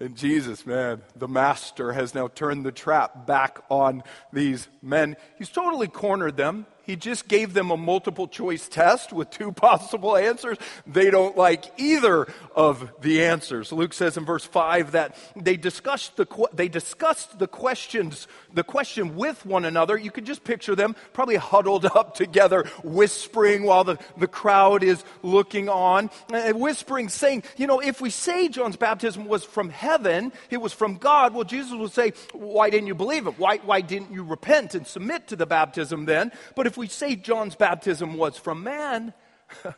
And 0.00 0.16
Jesus, 0.16 0.66
man, 0.66 1.02
the 1.14 1.28
master 1.28 1.92
has 1.92 2.14
now 2.14 2.28
turned 2.28 2.66
the 2.66 2.72
trap 2.72 3.26
back 3.26 3.62
on 3.70 4.02
these 4.32 4.68
men. 4.82 5.16
He's 5.38 5.50
totally 5.50 5.86
cornered 5.86 6.36
them. 6.36 6.66
He 6.84 6.96
just 6.96 7.28
gave 7.28 7.54
them 7.54 7.70
a 7.70 7.76
multiple 7.76 8.28
choice 8.28 8.68
test 8.68 9.12
with 9.12 9.30
two 9.30 9.52
possible 9.66 10.16
answers. 10.16 10.58
They 10.86 11.10
don't 11.10 11.36
like 11.36 11.64
either 11.78 12.26
of 12.54 12.92
the 13.00 13.24
answers. 13.24 13.72
Luke 13.72 13.92
says 13.92 14.16
in 14.16 14.24
verse 14.24 14.44
5 14.44 14.92
that 14.92 15.16
they 15.36 15.56
discussed 15.56 16.16
the, 16.16 16.26
they 16.52 16.68
discussed 16.68 17.38
the 17.38 17.48
questions, 17.48 18.28
the 18.52 18.64
question 18.64 19.16
with 19.16 19.44
one 19.46 19.64
another. 19.64 19.96
You 19.96 20.10
could 20.10 20.26
just 20.26 20.44
picture 20.44 20.74
them 20.74 20.96
probably 21.12 21.36
huddled 21.36 21.86
up 21.86 22.14
together, 22.14 22.64
whispering 22.82 23.64
while 23.64 23.84
the, 23.84 23.98
the 24.16 24.28
crowd 24.28 24.82
is 24.82 25.02
looking 25.22 25.68
on, 25.68 26.10
and 26.32 26.60
whispering, 26.60 27.08
saying, 27.08 27.44
you 27.56 27.66
know, 27.66 27.80
if 27.80 28.00
we 28.00 28.10
say 28.10 28.48
John's 28.48 28.76
baptism 28.76 29.26
was 29.26 29.44
from 29.44 29.70
heaven, 29.70 30.32
it 30.50 30.58
was 30.58 30.72
from 30.72 30.96
God, 30.96 31.34
well, 31.34 31.44
Jesus 31.44 31.72
would 31.72 31.92
say, 31.92 32.12
why 32.32 32.70
didn't 32.70 32.86
you 32.86 32.94
believe 32.94 33.26
him? 33.26 33.34
Why, 33.34 33.58
why 33.58 33.80
didn't 33.80 34.12
you 34.12 34.22
repent 34.22 34.74
and 34.74 34.86
submit 34.86 35.28
to 35.28 35.36
the 35.36 35.46
baptism 35.46 36.04
then? 36.04 36.32
But 36.54 36.66
if 36.66 36.73
if 36.74 36.78
we 36.78 36.88
say 36.88 37.14
John's 37.14 37.54
baptism 37.54 38.16
was 38.16 38.36
from 38.36 38.64
man, 38.64 39.14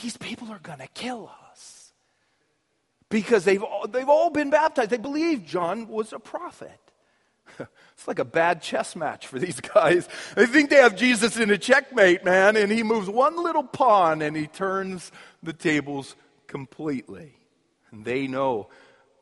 these 0.00 0.16
people 0.16 0.52
are 0.52 0.60
going 0.60 0.78
to 0.78 0.86
kill 0.94 1.28
us. 1.50 1.92
Because 3.08 3.44
they've, 3.44 3.62
they've 3.90 4.08
all 4.08 4.30
been 4.30 4.48
baptized. 4.48 4.90
They 4.90 4.98
believe 4.98 5.44
John 5.44 5.88
was 5.88 6.12
a 6.12 6.20
prophet. 6.20 6.78
It's 7.94 8.08
like 8.08 8.20
a 8.20 8.24
bad 8.24 8.62
chess 8.62 8.96
match 8.96 9.26
for 9.26 9.38
these 9.38 9.60
guys. 9.74 10.08
They 10.34 10.46
think 10.46 10.70
they 10.70 10.76
have 10.76 10.96
Jesus 10.96 11.36
in 11.36 11.50
a 11.50 11.58
checkmate, 11.58 12.24
man, 12.24 12.56
and 12.56 12.72
he 12.72 12.82
moves 12.82 13.08
one 13.08 13.36
little 13.36 13.62
pawn 13.62 14.22
and 14.22 14.36
he 14.36 14.46
turns 14.46 15.12
the 15.42 15.52
tables 15.52 16.16
completely. 16.46 17.34
And 17.90 18.04
they 18.04 18.26
know 18.26 18.70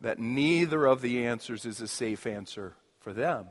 that 0.03 0.19
neither 0.19 0.87
of 0.87 1.01
the 1.03 1.27
answers 1.27 1.67
is 1.67 1.81
a 1.81 1.89
safe 1.89 2.27
answer 2.27 2.75
for 3.01 3.13
them 3.13 3.47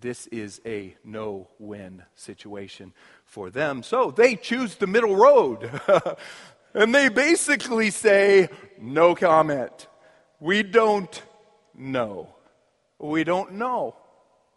this 0.00 0.26
is 0.28 0.60
a 0.64 0.96
no 1.04 1.48
win 1.58 2.02
situation 2.14 2.92
for 3.24 3.50
them. 3.50 3.82
So 3.82 4.10
they 4.10 4.36
choose 4.36 4.76
the 4.76 4.86
middle 4.86 5.16
road. 5.16 5.70
and 6.74 6.94
they 6.94 7.08
basically 7.08 7.90
say, 7.90 8.48
no 8.80 9.14
comment. 9.14 9.88
We 10.40 10.62
don't 10.62 11.22
know. 11.74 12.34
We 12.98 13.24
don't 13.24 13.52
know 13.52 13.96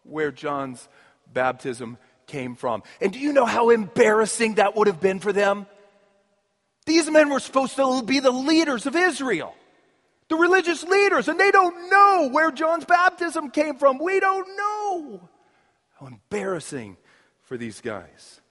where 0.04 0.32
John's 0.32 0.88
baptism 1.32 1.98
came 2.28 2.56
from. 2.56 2.84
And 3.02 3.12
do 3.12 3.20
you 3.20 3.34
know 3.34 3.46
how 3.46 3.70
embarrassing 3.70 4.56
that 4.56 4.76
would 4.76 4.88
have 4.88 5.00
been 5.00 5.20
for 5.20 5.34
them? 5.34 5.66
These 6.86 7.10
men 7.10 7.30
were 7.30 7.40
supposed 7.40 7.76
to 7.78 8.04
be 8.04 8.20
the 8.20 8.32
leaders 8.32 8.86
of 8.86 8.96
Israel, 8.96 9.56
the 10.30 10.36
religious 10.36 10.84
leaders, 10.84 11.28
and 11.28 11.40
they 11.40 11.52
don't 11.52 11.90
know 11.90 12.30
where 12.30 12.52
John's 12.52 12.86
baptism 12.86 13.52
came 13.52 13.78
from. 13.78 14.00
We 14.00 14.20
don't 14.20 14.48
know. 14.58 15.30
How 16.03 16.07
embarrassing 16.07 16.98
for 17.43 17.57
these 17.57 17.79
guys. 17.79 18.41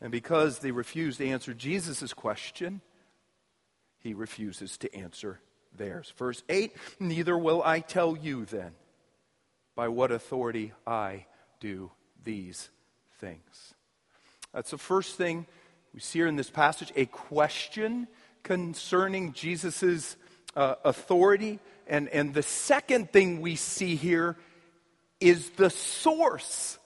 And 0.00 0.10
because 0.10 0.58
they 0.58 0.70
refuse 0.70 1.18
to 1.18 1.26
answer 1.26 1.52
Jesus' 1.52 2.14
question, 2.14 2.80
he 3.98 4.14
refuses 4.14 4.78
to 4.78 4.94
answer 4.94 5.40
theirs. 5.76 6.12
Verse 6.16 6.42
8 6.48 6.72
Neither 6.98 7.36
will 7.36 7.62
I 7.62 7.80
tell 7.80 8.16
you 8.16 8.44
then 8.46 8.72
by 9.74 9.88
what 9.88 10.10
authority 10.10 10.72
I 10.86 11.26
do 11.60 11.90
these 12.24 12.70
things. 13.18 13.74
That's 14.54 14.70
the 14.70 14.78
first 14.78 15.16
thing 15.16 15.46
we 15.92 16.00
see 16.00 16.20
here 16.20 16.26
in 16.26 16.36
this 16.36 16.50
passage 16.50 16.92
a 16.96 17.06
question 17.06 18.08
concerning 18.42 19.32
Jesus' 19.34 20.16
uh, 20.54 20.76
authority. 20.84 21.58
And, 21.86 22.08
and 22.08 22.32
the 22.32 22.42
second 22.42 23.12
thing 23.12 23.40
we 23.40 23.56
see 23.56 23.96
here 23.96 24.36
is 25.28 25.50
the 25.50 25.70
source 25.70 26.78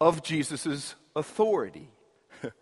of 0.00 0.22
Jesus' 0.22 0.94
authority. 1.14 1.90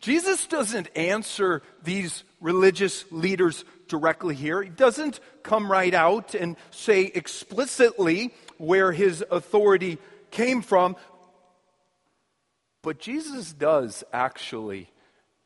Jesus 0.00 0.46
doesn't 0.46 0.88
answer 0.96 1.62
these 1.82 2.24
religious 2.40 3.04
leaders 3.10 3.64
directly 3.88 4.34
here. 4.34 4.62
He 4.62 4.70
doesn't 4.70 5.20
come 5.42 5.70
right 5.70 5.94
out 5.94 6.34
and 6.34 6.56
say 6.70 7.02
explicitly 7.02 8.34
where 8.58 8.92
his 8.92 9.24
authority 9.30 9.98
came 10.30 10.62
from. 10.62 10.96
But 12.82 12.98
Jesus 12.98 13.52
does 13.52 14.02
actually 14.12 14.90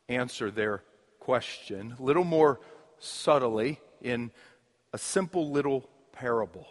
answer 0.09 0.49
their 0.49 0.83
question 1.19 1.95
a 1.99 2.01
little 2.01 2.23
more 2.23 2.59
subtly 2.99 3.79
in 4.01 4.31
a 4.93 4.97
simple 4.97 5.51
little 5.51 5.87
parable. 6.13 6.65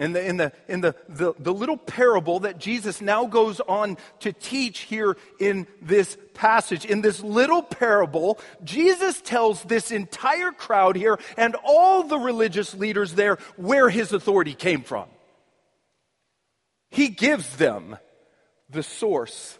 In 0.00 0.14
the, 0.14 0.26
in, 0.26 0.38
the, 0.38 0.52
in 0.66 0.80
the, 0.80 0.94
the, 1.10 1.34
the, 1.38 1.52
little 1.52 1.76
parable 1.76 2.40
that 2.40 2.58
Jesus 2.58 3.02
now 3.02 3.26
goes 3.26 3.60
on 3.60 3.98
to 4.20 4.32
teach 4.32 4.80
here 4.80 5.14
in 5.38 5.66
this 5.82 6.16
passage, 6.32 6.86
in 6.86 7.02
this 7.02 7.22
little 7.22 7.62
parable, 7.62 8.40
Jesus 8.64 9.20
tells 9.20 9.62
this 9.64 9.90
entire 9.90 10.52
crowd 10.52 10.96
here 10.96 11.18
and 11.36 11.54
all 11.62 12.02
the 12.02 12.18
religious 12.18 12.72
leaders 12.72 13.12
there 13.12 13.36
where 13.56 13.90
his 13.90 14.14
authority 14.14 14.54
came 14.54 14.80
from. 14.80 15.06
He 16.88 17.08
gives 17.08 17.58
them 17.58 17.98
the 18.70 18.82
source 18.82 19.58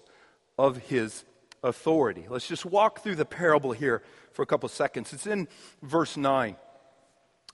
of 0.59 0.79
his 0.79 1.23
authority. 1.63 2.25
Let's 2.31 2.49
just 2.49 2.65
walk 2.65 3.03
through 3.03 3.17
the 3.17 3.27
parable 3.27 3.73
here 3.73 4.03
for 4.33 4.41
a 4.41 4.47
couple 4.47 4.71
seconds. 4.71 5.13
It's 5.13 5.27
in 5.27 5.49
verse 5.83 6.17
9. 6.17 6.57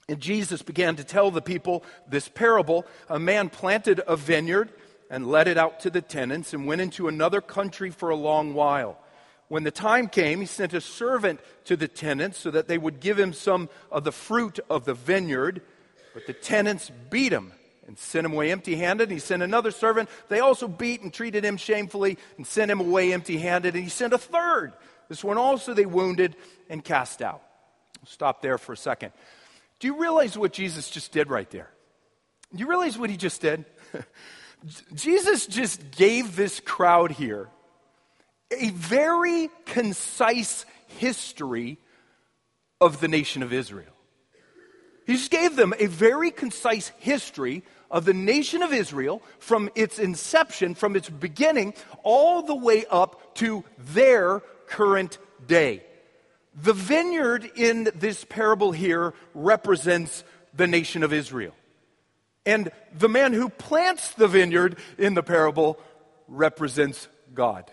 And 0.09 0.21
Jesus 0.21 0.61
began 0.61 0.95
to 0.95 1.03
tell 1.03 1.31
the 1.31 1.41
people 1.41 1.83
this 2.07 2.29
parable. 2.29 2.85
A 3.09 3.19
man 3.19 3.49
planted 3.49 4.01
a 4.07 4.15
vineyard 4.15 4.71
and 5.09 5.27
let 5.27 5.47
it 5.47 5.57
out 5.57 5.81
to 5.81 5.89
the 5.89 6.01
tenants 6.01 6.53
and 6.53 6.65
went 6.65 6.81
into 6.81 7.07
another 7.07 7.41
country 7.41 7.89
for 7.89 8.09
a 8.09 8.15
long 8.15 8.53
while. 8.53 8.97
When 9.49 9.63
the 9.63 9.71
time 9.71 10.07
came, 10.07 10.39
he 10.39 10.45
sent 10.45 10.73
a 10.73 10.81
servant 10.81 11.39
to 11.65 11.77
the 11.77 11.87
tenants 11.87 12.37
so 12.37 12.51
that 12.51 12.67
they 12.67 12.77
would 12.77 12.99
give 12.99 13.17
him 13.17 13.33
some 13.33 13.69
of 13.91 14.03
the 14.03 14.11
fruit 14.11 14.59
of 14.69 14.85
the 14.85 14.93
vineyard. 14.93 15.61
But 16.13 16.25
the 16.25 16.33
tenants 16.33 16.91
beat 17.09 17.31
him 17.31 17.53
and 17.85 17.97
sent 17.97 18.25
him 18.25 18.33
away 18.33 18.51
empty 18.51 18.75
handed. 18.75 19.11
He 19.11 19.19
sent 19.19 19.43
another 19.43 19.71
servant. 19.71 20.09
They 20.27 20.39
also 20.39 20.67
beat 20.67 21.01
and 21.01 21.13
treated 21.13 21.45
him 21.45 21.55
shamefully 21.57 22.17
and 22.37 22.45
sent 22.45 22.71
him 22.71 22.81
away 22.81 23.13
empty 23.13 23.37
handed. 23.37 23.75
And 23.75 23.83
he 23.83 23.89
sent 23.89 24.13
a 24.13 24.17
third. 24.17 24.73
This 25.07 25.23
one 25.23 25.37
also 25.37 25.73
they 25.73 25.85
wounded 25.85 26.35
and 26.69 26.83
cast 26.83 27.21
out. 27.21 27.41
stop 28.05 28.41
there 28.41 28.57
for 28.57 28.73
a 28.73 28.77
second. 28.77 29.13
Do 29.79 29.87
you 29.87 29.99
realize 29.99 30.37
what 30.37 30.53
Jesus 30.53 30.89
just 30.89 31.11
did 31.11 31.29
right 31.29 31.49
there? 31.49 31.69
Do 32.53 32.59
you 32.59 32.67
realize 32.67 32.97
what 32.97 33.09
he 33.09 33.17
just 33.17 33.41
did? 33.41 33.65
Jesus 34.95 35.45
just 35.45 35.91
gave 35.91 36.35
this 36.35 36.59
crowd 36.59 37.11
here 37.11 37.49
a 38.51 38.69
very 38.71 39.49
concise 39.65 40.65
history 40.87 41.77
of 42.79 42.99
the 43.01 43.07
nation 43.07 43.43
of 43.43 43.53
Israel. 43.53 43.93
He 45.05 45.13
just 45.13 45.31
gave 45.31 45.55
them 45.55 45.73
a 45.79 45.85
very 45.85 46.31
concise 46.31 46.89
history 46.99 47.63
of 47.89 48.05
the 48.05 48.13
nation 48.13 48.61
of 48.61 48.73
Israel 48.73 49.21
from 49.39 49.69
its 49.75 49.99
inception, 49.99 50.75
from 50.75 50.95
its 50.95 51.09
beginning, 51.09 51.73
all 52.03 52.41
the 52.41 52.55
way 52.55 52.85
up 52.89 53.35
to 53.35 53.63
their 53.77 54.41
current 54.67 55.17
day. 55.45 55.83
The 56.59 56.73
vineyard 56.73 57.49
in 57.55 57.89
this 57.93 58.23
parable 58.23 58.71
here 58.71 59.13
represents 59.35 60.23
the 60.55 60.65
nation 60.65 61.03
of 61.03 61.13
Israel. 61.13 61.53
And 62.47 62.71
the 62.97 63.09
man 63.09 63.33
who 63.33 63.49
plants 63.49 64.13
the 64.13 64.27
vineyard 64.27 64.77
in 64.97 65.13
the 65.13 65.21
parable 65.21 65.79
represents 66.27 67.07
God. 67.33 67.69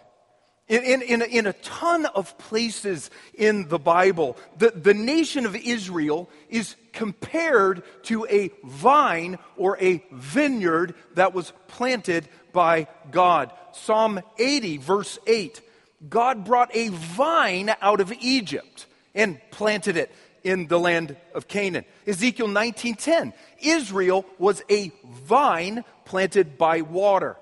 In, 0.68 0.82
in, 0.82 1.02
in, 1.02 1.22
a, 1.22 1.24
in, 1.24 1.46
a, 1.46 1.52
ton 1.54 2.06
of 2.06 2.36
places 2.38 3.10
in 3.34 3.68
the 3.68 3.78
Bible, 3.78 4.36
the, 4.58 4.70
the 4.70 4.94
nation 4.94 5.44
of 5.44 5.54
Israel 5.54 6.30
is 6.48 6.74
compared 6.92 7.82
to 8.04 8.26
a 8.26 8.50
vine 8.64 9.38
or 9.56 9.78
a 9.78 10.02
vineyard 10.10 10.94
that 11.14 11.34
was 11.34 11.52
planted 11.68 12.28
by 12.52 12.86
God. 13.10 13.52
Psalm 13.72 14.20
80, 14.38 14.78
verse 14.78 15.18
8 15.26 15.60
God 16.08 16.44
brought 16.44 16.74
a 16.74 16.88
vine 16.88 17.74
out 17.80 18.00
of 18.00 18.12
Egypt 18.20 18.86
and 19.14 19.40
planted 19.50 19.96
it 19.96 20.14
in 20.42 20.66
the 20.66 20.78
land 20.78 21.16
of 21.34 21.48
Canaan. 21.48 21.84
Ezekiel 22.06 22.48
19:10 22.48 23.32
Israel 23.60 24.26
was 24.38 24.62
a 24.70 24.92
vine 25.04 25.84
planted 26.04 26.58
by 26.58 26.82
water. 26.82 27.36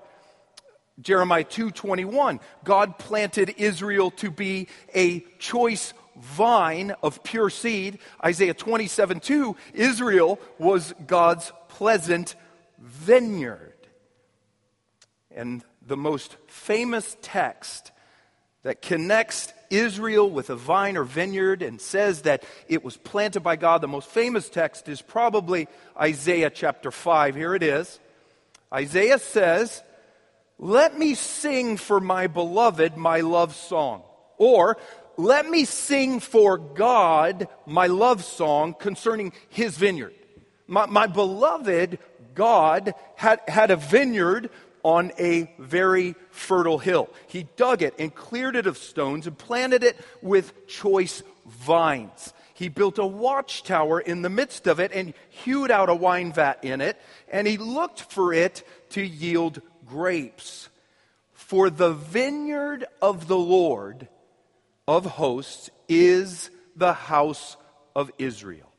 Jeremiah 1.01 1.43
2:21 1.43 2.39
God 2.63 2.97
planted 2.97 3.55
Israel 3.57 4.11
to 4.11 4.31
be 4.31 4.67
a 4.95 5.21
choice 5.39 5.93
vine 6.15 6.91
of 7.01 7.23
pure 7.23 7.49
seed. 7.49 7.99
Isaiah 8.23 8.53
27:2 8.53 9.57
Israel 9.73 10.39
was 10.59 10.93
God's 11.05 11.51
pleasant 11.67 12.35
vineyard. 12.77 13.73
And 15.31 15.63
the 15.81 15.97
most 15.97 16.37
famous 16.47 17.17
text 17.21 17.91
that 18.63 18.81
connects 18.81 19.53
Israel 19.69 20.29
with 20.29 20.49
a 20.49 20.55
vine 20.55 20.97
or 20.97 21.03
vineyard 21.03 21.61
and 21.61 21.79
says 21.79 22.23
that 22.23 22.43
it 22.67 22.83
was 22.83 22.97
planted 22.97 23.41
by 23.41 23.55
God, 23.55 23.81
the 23.81 23.87
most 23.87 24.09
famous 24.09 24.49
text 24.49 24.87
is 24.87 25.01
probably 25.01 25.67
Isaiah 25.99 26.49
chapter 26.49 26.91
5. 26.91 27.35
Here 27.35 27.55
it 27.55 27.63
is. 27.63 27.99
Isaiah 28.73 29.19
says, 29.19 29.83
let 30.57 30.97
me 30.97 31.13
sing 31.15 31.77
for 31.77 31.99
my 31.99 32.27
beloved 32.27 32.95
my 32.95 33.21
love 33.21 33.55
song. 33.55 34.03
Or, 34.37 34.77
let 35.17 35.47
me 35.47 35.65
sing 35.65 36.19
for 36.19 36.57
God 36.57 37.47
my 37.65 37.87
love 37.87 38.23
song 38.23 38.73
concerning 38.73 39.33
his 39.49 39.77
vineyard. 39.77 40.13
My, 40.67 40.85
my 40.85 41.07
beloved 41.07 41.99
God 42.33 42.95
had, 43.15 43.41
had 43.47 43.71
a 43.71 43.75
vineyard 43.75 44.49
on 44.83 45.11
a 45.17 45.51
very 45.57 46.15
fertile 46.29 46.77
hill. 46.77 47.09
He 47.27 47.47
dug 47.55 47.81
it 47.81 47.95
and 47.97 48.13
cleared 48.13 48.55
it 48.55 48.67
of 48.67 48.77
stones 48.77 49.25
and 49.25 49.37
planted 49.37 49.83
it 49.83 49.97
with 50.21 50.67
choice 50.67 51.23
vines. 51.45 52.33
He 52.53 52.69
built 52.69 52.99
a 52.99 53.05
watchtower 53.05 53.99
in 53.99 54.21
the 54.21 54.29
midst 54.29 54.67
of 54.67 54.79
it 54.79 54.91
and 54.93 55.13
hewed 55.29 55.71
out 55.71 55.89
a 55.89 55.95
wine 55.95 56.31
vat 56.31 56.63
in 56.63 56.81
it, 56.81 57.01
and 57.31 57.47
he 57.47 57.57
looked 57.57 58.01
for 58.01 58.33
it 58.33 58.63
to 58.91 59.01
yield 59.01 59.61
grapes. 59.87 60.69
For 61.33 61.69
the 61.69 61.93
vineyard 61.93 62.85
of 63.01 63.27
the 63.27 63.37
Lord 63.37 64.07
of 64.87 65.05
hosts 65.05 65.69
is 65.87 66.49
the 66.75 66.93
house 66.93 67.57
of 67.95 68.11
Israel, 68.17 68.71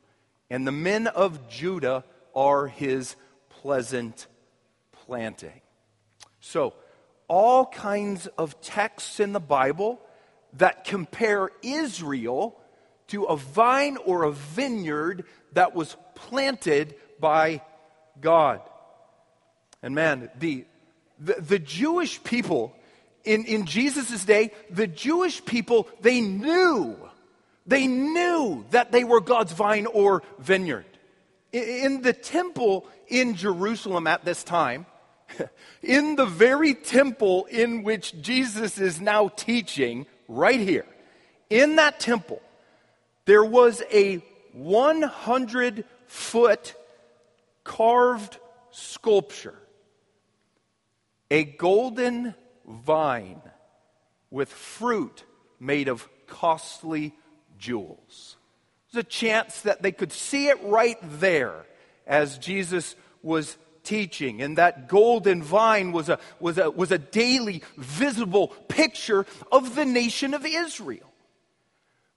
and 0.51 0.67
the 0.67 0.73
men 0.73 1.07
of 1.07 1.49
Judah 1.49 2.05
are 2.35 2.67
his 2.67 3.17
pleasant 3.49 4.27
planting. 4.93 5.61
So, 6.47 6.75
all 7.27 7.65
kinds 7.65 8.27
of 8.39 8.61
texts 8.61 9.19
in 9.19 9.33
the 9.33 9.41
Bible 9.41 9.99
that 10.59 10.85
compare 10.85 11.51
Israel 11.63 12.55
to 13.09 13.25
a 13.25 13.37
vine 13.37 13.97
or 14.05 14.25
a 14.25 14.31
vineyard 14.31 15.25
that 15.55 15.75
was 15.75 15.97
planted 16.15 16.95
by 17.19 17.63
God. 18.21 18.61
And 19.83 19.95
man, 19.95 20.29
the 20.39 20.67
the, 21.19 21.35
the 21.41 21.59
Jewish 21.59 22.23
people 22.23 22.77
in, 23.25 23.47
in 23.47 23.65
Jesus' 23.65 24.23
day, 24.27 24.51
the 24.69 24.87
Jewish 24.87 25.43
people, 25.47 25.89
they 26.03 26.21
knew, 26.21 26.95
they 27.67 27.87
knew 27.87 28.67
that 28.71 28.93
they 28.93 29.03
were 29.03 29.23
God's 29.23 29.53
vine 29.53 29.87
or 29.87 30.23
vineyard. 30.39 30.85
In, 31.53 31.63
in 31.63 32.03
the 32.03 32.13
temple 32.13 32.87
in 33.09 33.35
Jerusalem 33.35 34.07
at 34.07 34.27
this 34.27 34.45
time, 34.45 34.85
in 35.83 36.17
the 36.17 36.27
very 36.27 36.75
temple 36.75 37.47
in 37.47 37.83
which 37.83 38.21
Jesus 38.21 38.79
is 38.79 39.01
now 39.01 39.29
teaching, 39.29 40.07
right 40.29 40.61
here, 40.61 40.87
in 41.51 41.77
that 41.77 42.01
temple, 42.01 42.43
there 43.25 43.45
was 43.45 43.83
a 43.93 44.17
100 44.53 45.85
foot 46.07 46.75
carved 47.65 48.39
sculpture 48.71 49.59
a 51.31 51.43
golden 51.43 52.35
vine 52.67 53.43
with 54.31 54.49
fruit 54.49 55.25
made 55.59 55.89
of 55.89 56.09
costly 56.29 57.13
jewels. 57.59 58.37
There's 58.93 59.05
a 59.05 59.09
chance 59.09 59.63
that 59.63 59.83
they 59.83 59.91
could 59.91 60.13
see 60.13 60.47
it 60.49 60.63
right 60.63 60.99
there 61.19 61.67
as 62.07 62.39
Jesus 62.39 62.95
was 63.23 63.57
teaching. 63.85 64.43
And 64.43 64.59
that 64.59 64.89
golden 64.89 65.43
vine 65.43 65.93
was 65.93 66.09
a, 66.09 66.19
was 66.41 66.59
a, 66.59 66.71
was 66.71 66.91
a 66.91 66.99
daily 66.99 67.63
visible 67.77 68.49
picture 68.69 69.27
of 69.53 69.75
the 69.75 69.85
nation 69.85 70.35
of 70.35 70.45
Israel. 70.45 71.13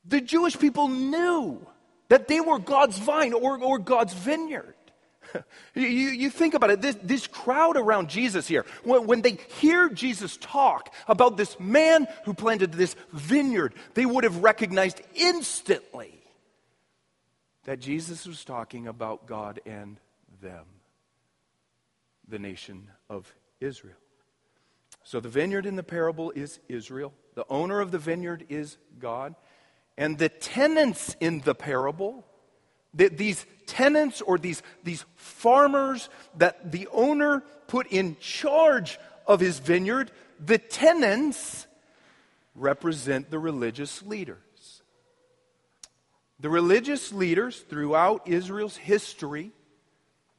The 0.05 0.21
Jewish 0.21 0.57
people 0.57 0.87
knew 0.87 1.65
that 2.09 2.27
they 2.27 2.39
were 2.39 2.59
God's 2.59 2.97
vine 2.97 3.33
or, 3.33 3.61
or 3.61 3.77
God's 3.79 4.13
vineyard. 4.13 4.75
you, 5.75 5.85
you, 5.85 6.29
think 6.29 6.53
about 6.53 6.69
it, 6.69 6.81
this, 6.81 6.97
this 7.03 7.27
crowd 7.27 7.77
around 7.77 8.09
Jesus 8.09 8.47
here, 8.47 8.65
when, 8.83 9.07
when 9.07 9.21
they 9.21 9.37
hear 9.59 9.89
Jesus 9.89 10.37
talk 10.37 10.93
about 11.07 11.37
this 11.37 11.59
man 11.59 12.07
who 12.25 12.33
planted 12.33 12.71
this 12.71 12.95
vineyard, 13.11 13.73
they 13.93 14.05
would 14.05 14.23
have 14.23 14.43
recognized 14.43 15.01
instantly 15.15 16.13
that 17.65 17.79
Jesus 17.79 18.25
was 18.25 18.45
talking 18.45 18.87
about 18.87 19.27
God 19.27 19.59
and 19.65 19.99
them, 20.41 20.65
the 22.27 22.39
nation 22.39 22.89
of 23.09 23.33
Israel. 23.59 23.97
So 25.03 25.19
the 25.19 25.29
vineyard 25.29 25.65
in 25.65 25.75
the 25.75 25.83
parable 25.83 26.31
is 26.31 26.59
Israel. 26.67 27.13
The 27.35 27.45
owner 27.49 27.79
of 27.79 27.91
the 27.91 27.99
vineyard 27.99 28.45
is 28.49 28.77
God. 28.99 29.35
And 29.97 30.17
the 30.17 30.29
tenants 30.29 31.15
in 31.19 31.41
the 31.41 31.55
parable 31.55 32.25
these 32.97 33.45
tenants 33.65 34.21
or 34.21 34.37
these, 34.37 34.63
these 34.83 35.05
farmers 35.15 36.09
that 36.37 36.71
the 36.71 36.87
owner 36.91 37.43
put 37.67 37.87
in 37.87 38.17
charge 38.19 38.99
of 39.25 39.39
his 39.39 39.59
vineyard, 39.59 40.11
the 40.43 40.57
tenants 40.57 41.67
represent 42.55 43.29
the 43.29 43.39
religious 43.39 44.01
leaders. 44.03 44.81
The 46.39 46.49
religious 46.49 47.11
leaders 47.11 47.59
throughout 47.59 48.27
Israel's 48.27 48.77
history, 48.77 49.51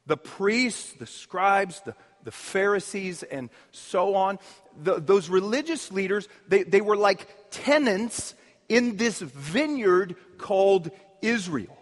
the 0.09 0.17
priests, 0.17 0.91
the 0.93 1.05
scribes, 1.05 1.81
the, 1.85 1.95
the 2.23 2.31
Pharisees, 2.31 3.23
and 3.23 3.49
so 3.71 4.15
on, 4.15 4.39
the, 4.83 4.99
those 4.99 5.29
religious 5.29 5.91
leaders, 5.91 6.27
they, 6.47 6.63
they 6.63 6.81
were 6.81 6.97
like 6.97 7.27
tenants 7.51 8.33
in 8.67 8.97
this 8.97 9.19
vineyard 9.21 10.15
called 10.37 10.91
Israel. 11.21 11.77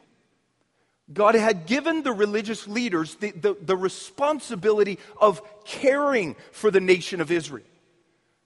God 1.12 1.36
had 1.36 1.68
given 1.68 2.04
the 2.04 2.12
religious 2.12 2.68
leaders 2.68 3.16
the, 3.16 3.32
the, 3.32 3.56
the, 3.62 3.78
responsibility 3.78 5.00
of 5.22 5.42
caring 5.64 6.36
for 6.52 6.70
the 6.70 6.82
nation 6.82 7.22
of 7.22 7.32
Israel. 7.32 7.64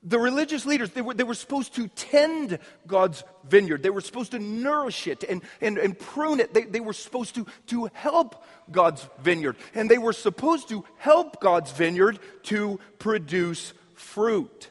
The 0.03 0.17
religious 0.17 0.65
leaders, 0.65 0.89
they 0.91 1.01
were, 1.01 1.13
they 1.13 1.23
were 1.23 1.35
supposed 1.35 1.75
to 1.75 1.87
tend 1.89 2.57
God's 2.87 3.23
vineyard. 3.47 3.83
They 3.83 3.91
were 3.91 4.01
supposed 4.01 4.31
to 4.31 4.39
nourish 4.39 5.07
it 5.07 5.23
and, 5.23 5.41
and, 5.61 5.77
and 5.77 5.97
prune 5.97 6.39
it. 6.39 6.53
They, 6.53 6.63
they 6.63 6.79
were 6.79 6.93
supposed 6.93 7.35
to, 7.35 7.45
to 7.67 7.89
help 7.93 8.43
God's 8.71 9.07
vineyard. 9.19 9.57
And 9.75 9.89
they 9.89 9.99
were 9.99 10.13
supposed 10.13 10.69
to 10.69 10.83
help 10.97 11.39
God's 11.39 11.71
vineyard 11.71 12.19
to 12.43 12.79
produce 12.97 13.73
fruit. 13.93 14.69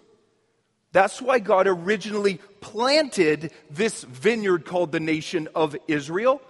That's 0.92 1.22
why 1.22 1.38
God 1.38 1.68
originally 1.68 2.40
planted 2.60 3.52
this 3.70 4.02
vineyard 4.02 4.64
called 4.64 4.90
the 4.90 4.98
nation 4.98 5.48
of 5.54 5.76
Israel 5.86 6.42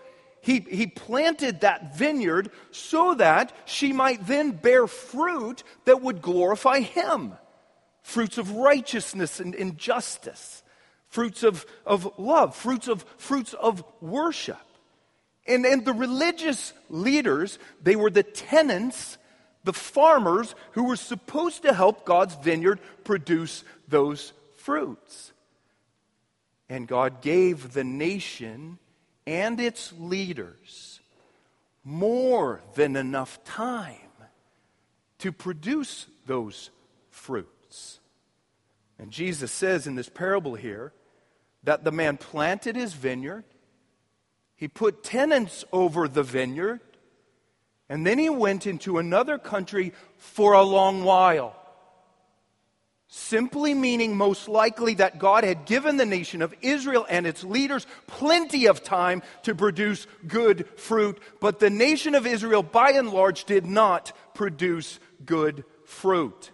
he, 0.43 0.61
he 0.61 0.87
planted 0.87 1.61
that 1.61 1.97
vineyard 1.97 2.51
so 2.71 3.15
that 3.15 3.53
she 3.67 3.93
might 3.93 4.27
then 4.27 4.53
bear 4.53 4.87
fruit 4.87 5.63
that 5.85 6.01
would 6.01 6.23
glorify 6.23 6.81
him 6.81 7.35
fruits 8.03 8.39
of 8.39 8.53
righteousness 8.53 9.41
and, 9.41 9.55
and 9.55 9.79
justice, 9.79 10.63
fruits 11.09 11.43
of, 11.43 11.67
of 11.87 12.19
love, 12.19 12.57
fruits 12.57 12.89
of, 12.89 13.05
fruits 13.17 13.55
of 13.55 13.85
worship. 14.01 14.59
And, 15.47 15.65
and 15.67 15.85
the 15.85 15.93
religious 15.93 16.73
leaders, 16.89 17.59
they 17.83 17.97
were 17.97 18.11
the 18.11 18.23
tenants, 18.23 19.19
the 19.65 19.73
farmers 19.73 20.55
who 20.73 20.85
were 20.85 20.97
supposed 20.97 21.63
to 21.63 21.73
help 21.73 22.05
God's 22.05 22.35
vineyard 22.37 22.81
produce 23.05 23.65
those 23.89 24.33
fruits. 24.57 25.33
And 26.69 26.87
God 26.87 27.21
gave 27.21 27.73
the 27.73 27.85
nation 27.85 28.79
and 29.27 29.61
its 29.61 29.93
leaders 29.99 31.01
more 31.85 32.61
than 32.75 32.97
enough 32.97 33.43
time 33.45 33.97
to 35.19 35.33
produce 35.33 36.07
those 36.27 36.71
fruits. 37.11 37.60
And 39.01 39.11
Jesus 39.11 39.51
says 39.51 39.87
in 39.87 39.95
this 39.95 40.11
parable 40.11 40.55
here 40.57 40.93
that 41.65 41.85
the 41.85 41.91
man 41.91 42.19
planted 42.19 42.77
his 42.77 42.93
vineyard, 42.93 43.45
he 44.57 44.69
put 44.69 45.03
tenants 45.03 45.65
over 45.73 46.07
the 46.07 46.23
vineyard, 46.23 46.81
and 47.89 48.07
then 48.07 48.19
he 48.19 48.29
went 48.29 48.67
into 48.67 48.99
another 48.99 49.39
country 49.39 49.95
for 50.19 50.53
a 50.53 50.63
long 50.63 51.03
while. 51.03 51.57
Simply 53.09 53.73
meaning, 53.73 54.19
most 54.19 54.49
likely, 54.49 54.95
that 54.95 55.19
God 55.19 55.45
had 55.45 55.65
given 55.65 55.97
the 55.97 56.05
nation 56.05 56.43
of 56.43 56.55
Israel 56.61 57.07
and 57.09 57.27
its 57.27 57.43
leaders 57.43 57.87
plenty 58.07 58.67
of 58.67 58.85
time 58.85 59.23
to 59.45 59.55
produce 59.55 60.07
good 60.29 60.69
fruit, 60.79 61.19
but 61.41 61.59
the 61.59 61.71
nation 61.71 62.15
of 62.15 62.27
Israel, 62.27 62.63
by 62.63 62.91
and 62.91 63.09
large, 63.11 63.45
did 63.47 63.65
not 63.65 64.13
produce 64.35 65.01
good 65.25 65.65
fruit. 65.87 66.51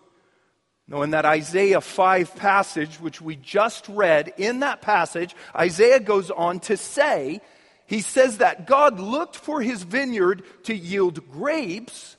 Now, 0.88 1.03
in 1.03 1.11
that 1.11 1.25
Isaiah 1.25 1.81
5 1.81 2.37
passage, 2.37 3.01
which 3.01 3.20
we 3.20 3.35
just 3.35 3.88
read, 3.88 4.33
in 4.37 4.61
that 4.61 4.83
passage, 4.83 5.35
Isaiah 5.55 5.99
goes 5.99 6.31
on 6.31 6.61
to 6.61 6.77
say, 6.77 7.40
he 7.87 8.01
says 8.01 8.38
that 8.38 8.66
God 8.66 9.01
looked 9.01 9.37
for 9.37 9.61
his 9.61 9.83
vineyard 9.83 10.44
to 10.64 10.75
yield 10.75 11.29
grapes, 11.31 12.16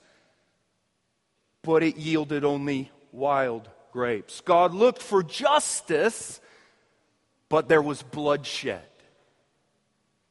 but 1.62 1.82
it 1.82 1.98
yielded 1.98 2.44
only 2.44 2.92
wild 3.12 3.70
grapes. 3.94 4.42
God 4.42 4.74
looked 4.74 5.02
for 5.02 5.24
justice, 5.24 6.42
but 7.50 7.70
there 7.70 7.82
was 7.82 8.04
bloodshed. 8.04 8.84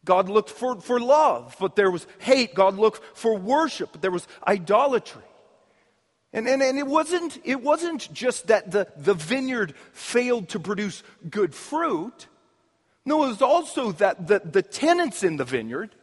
God 0.05 0.29
looked 0.29 0.51
for, 0.51 0.81
for 0.81 1.01
love, 1.01 1.57
but 1.59 1.75
there 1.75 1.91
was 1.91 2.07
hate. 2.19 2.55
God 2.55 2.77
looked 2.77 3.03
for 3.17 3.37
worship, 3.37 3.91
but 3.93 4.03
there 4.03 4.11
was 4.11 4.29
idolatry. 4.47 5.23
And, 6.37 6.47
and, 6.47 6.63
and 6.63 6.79
it, 6.79 6.87
wasn't, 6.87 7.39
it 7.45 7.63
wasn't 7.63 8.13
just 8.13 8.49
that 8.49 8.71
the, 8.71 8.87
the 8.99 9.15
vineyard 9.15 9.73
failed 9.93 10.51
to 10.51 10.61
produce 10.61 11.03
good 11.31 11.55
fruit. 11.55 12.27
No, 13.07 13.25
it 13.25 13.29
was 13.29 13.41
also 13.41 13.93
that 13.93 14.27
the, 14.27 14.41
the 14.41 14.61
tenants 14.61 15.25
in 15.25 15.39
the 15.39 15.47
vineyard, 15.47 15.95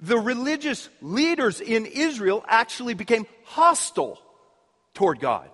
the 0.00 0.18
religious 0.18 0.88
leaders 1.00 1.60
in 1.60 1.86
Israel, 1.86 2.44
actually 2.48 2.94
became 2.94 3.24
hostile 3.44 4.20
toward 4.94 5.20
God. 5.20 5.48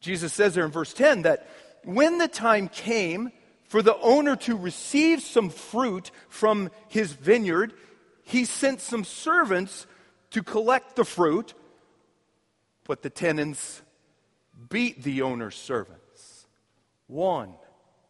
Jesus 0.00 0.32
says 0.32 0.54
there 0.54 0.64
in 0.64 0.70
verse 0.70 0.92
10 0.92 1.22
that 1.22 1.48
when 1.82 2.18
the 2.18 2.28
time 2.28 2.68
came 2.68 3.32
for 3.64 3.82
the 3.82 3.96
owner 3.96 4.36
to 4.36 4.56
receive 4.56 5.20
some 5.20 5.50
fruit 5.50 6.12
from 6.28 6.70
his 6.86 7.12
vineyard, 7.12 7.72
he 8.22 8.44
sent 8.44 8.80
some 8.80 9.02
servants 9.02 9.88
to 10.30 10.44
collect 10.44 10.94
the 10.94 11.04
fruit 11.04 11.54
but 12.88 13.02
the 13.02 13.10
tenants 13.10 13.82
beat 14.68 15.04
the 15.04 15.22
owner's 15.22 15.54
servants, 15.54 16.46
one 17.06 17.54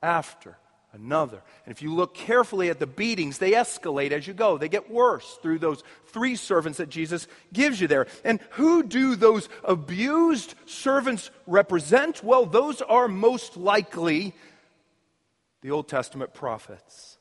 after 0.02 0.56
another. 0.92 1.42
And 1.66 1.72
if 1.72 1.82
you 1.82 1.94
look 1.94 2.14
carefully 2.14 2.70
at 2.70 2.78
the 2.78 2.86
beatings, 2.86 3.38
they 3.38 3.52
escalate 3.52 4.12
as 4.12 4.26
you 4.26 4.32
go. 4.32 4.56
They 4.56 4.68
get 4.68 4.90
worse 4.90 5.38
through 5.42 5.58
those 5.58 5.82
three 6.06 6.36
servants 6.36 6.78
that 6.78 6.88
Jesus 6.88 7.26
gives 7.52 7.80
you 7.80 7.88
there. 7.88 8.06
And 8.24 8.40
who 8.52 8.82
do 8.82 9.16
those 9.16 9.48
abused 9.64 10.54
servants 10.64 11.30
represent? 11.46 12.24
Well, 12.24 12.46
those 12.46 12.80
are 12.80 13.08
most 13.08 13.56
likely 13.58 14.34
the 15.60 15.72
Old 15.72 15.88
Testament 15.88 16.32
prophets, 16.32 17.18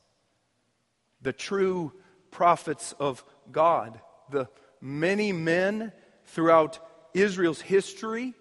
the 1.20 1.32
true 1.32 1.92
prophets 2.30 2.94
of 3.00 3.24
God, 3.50 4.00
the 4.30 4.48
many 4.80 5.32
men 5.32 5.92
throughout 6.24 6.78
Israel's 7.18 7.60
history 7.60 8.34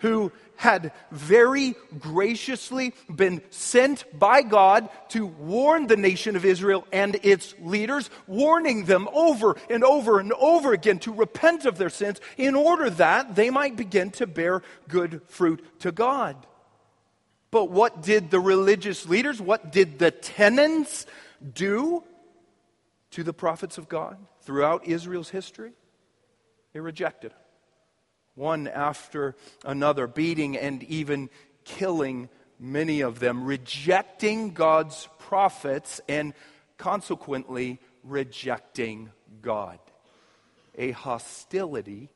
who 0.00 0.30
had 0.56 0.92
very 1.10 1.74
graciously 1.98 2.94
been 3.14 3.42
sent 3.50 4.04
by 4.18 4.42
God 4.42 4.88
to 5.10 5.26
warn 5.26 5.86
the 5.86 5.96
nation 5.96 6.34
of 6.34 6.44
Israel 6.44 6.86
and 6.92 7.18
its 7.22 7.54
leaders, 7.60 8.08
warning 8.26 8.84
them 8.86 9.08
over 9.12 9.56
and 9.68 9.84
over 9.84 10.18
and 10.18 10.32
over 10.32 10.72
again 10.72 10.98
to 11.00 11.12
repent 11.12 11.66
of 11.66 11.76
their 11.76 11.90
sins 11.90 12.20
in 12.38 12.54
order 12.54 12.88
that 12.90 13.34
they 13.36 13.50
might 13.50 13.76
begin 13.76 14.10
to 14.12 14.26
bear 14.26 14.62
good 14.88 15.20
fruit 15.26 15.64
to 15.80 15.92
God. 15.92 16.46
But 17.50 17.70
what 17.70 18.02
did 18.02 18.30
the 18.30 18.40
religious 18.40 19.06
leaders, 19.06 19.40
what 19.40 19.72
did 19.72 19.98
the 19.98 20.10
tenants 20.10 21.06
do 21.54 22.02
to 23.12 23.22
the 23.22 23.32
prophets 23.32 23.78
of 23.78 23.88
God 23.88 24.18
throughout 24.42 24.86
Israel's 24.86 25.30
history? 25.30 25.72
They 26.72 26.80
rejected 26.80 27.30
them 27.30 27.45
one 28.36 28.68
after 28.68 29.34
another, 29.64 30.06
beating 30.06 30.56
and 30.56 30.84
even 30.84 31.28
killing 31.64 32.28
many 32.60 33.00
of 33.00 33.18
them, 33.18 33.44
rejecting 33.44 34.52
God's 34.52 35.08
prophets 35.18 36.00
and 36.08 36.32
consequently 36.78 37.80
rejecting 38.04 39.10
God. 39.42 39.78
A 40.76 40.92
hostility 40.92 42.10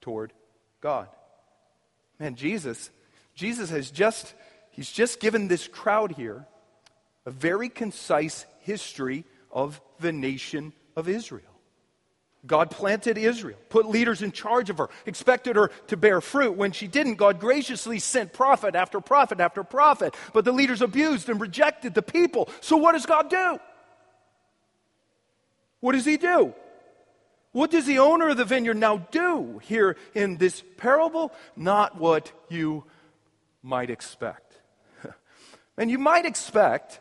toward 0.00 0.32
God. 0.80 1.08
Man, 2.18 2.34
Jesus, 2.34 2.90
Jesus 3.34 3.70
has 3.70 3.90
just, 3.90 4.34
he's 4.70 4.90
just 4.90 5.20
given 5.20 5.48
this 5.48 5.68
crowd 5.68 6.12
here 6.12 6.46
a 7.26 7.30
very 7.30 7.68
concise 7.68 8.46
history 8.60 9.24
of 9.50 9.80
the 10.00 10.12
nation 10.12 10.72
of 10.94 11.08
Israel. 11.08 11.55
God 12.46 12.70
planted 12.70 13.18
Israel, 13.18 13.58
put 13.68 13.88
leaders 13.88 14.22
in 14.22 14.32
charge 14.32 14.70
of 14.70 14.78
her, 14.78 14.88
expected 15.04 15.56
her 15.56 15.68
to 15.88 15.96
bear 15.96 16.20
fruit. 16.20 16.56
When 16.56 16.72
she 16.72 16.86
didn't, 16.86 17.14
God 17.14 17.40
graciously 17.40 17.98
sent 17.98 18.32
prophet 18.32 18.74
after 18.74 19.00
prophet 19.00 19.40
after 19.40 19.64
prophet. 19.64 20.14
But 20.32 20.44
the 20.44 20.52
leaders 20.52 20.82
abused 20.82 21.28
and 21.28 21.40
rejected 21.40 21.94
the 21.94 22.02
people. 22.02 22.48
So 22.60 22.76
what 22.76 22.92
does 22.92 23.06
God 23.06 23.30
do? 23.30 23.58
What 25.80 25.92
does 25.92 26.04
He 26.04 26.16
do? 26.16 26.54
What 27.52 27.70
does 27.70 27.86
the 27.86 28.00
owner 28.00 28.28
of 28.28 28.36
the 28.36 28.44
vineyard 28.44 28.76
now 28.76 28.98
do 29.10 29.60
here 29.64 29.96
in 30.14 30.36
this 30.36 30.62
parable? 30.76 31.32
Not 31.56 31.98
what 31.98 32.30
you 32.50 32.84
might 33.62 33.88
expect. 33.88 34.58
and 35.78 35.90
you 35.90 35.98
might 35.98 36.26
expect 36.26 37.00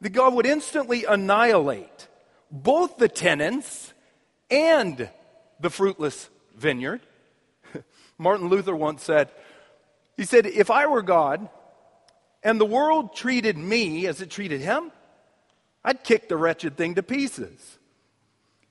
that 0.00 0.10
God 0.10 0.34
would 0.34 0.46
instantly 0.46 1.04
annihilate 1.04 2.08
both 2.50 2.96
the 2.96 3.08
tenants 3.08 3.93
and 4.54 5.08
the 5.60 5.70
fruitless 5.70 6.30
vineyard. 6.56 7.00
Martin 8.18 8.48
Luther 8.48 8.74
once 8.74 9.02
said, 9.02 9.30
he 10.16 10.24
said, 10.24 10.46
if 10.46 10.70
I 10.70 10.86
were 10.86 11.02
God 11.02 11.48
and 12.42 12.60
the 12.60 12.64
world 12.64 13.16
treated 13.16 13.58
me 13.58 14.06
as 14.06 14.20
it 14.20 14.30
treated 14.30 14.60
him, 14.60 14.92
I'd 15.84 16.04
kick 16.04 16.28
the 16.28 16.36
wretched 16.36 16.76
thing 16.76 16.94
to 16.94 17.02
pieces. 17.02 17.78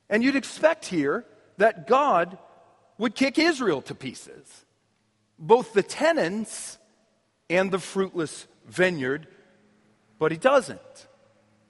And 0.10 0.24
you'd 0.24 0.36
expect 0.36 0.86
here 0.86 1.26
that 1.58 1.88
God 1.88 2.38
would 2.98 3.16
kick 3.16 3.38
Israel 3.38 3.82
to 3.84 3.96
pieces, 3.96 4.66
both 5.38 5.74
the 5.74 5.84
tenants 5.84 6.78
and 7.50 7.72
the 7.72 7.80
fruitless 7.80 8.48
vineyard, 8.66 9.28
but 10.18 10.32
he 10.32 10.38
doesn't. 10.38 11.08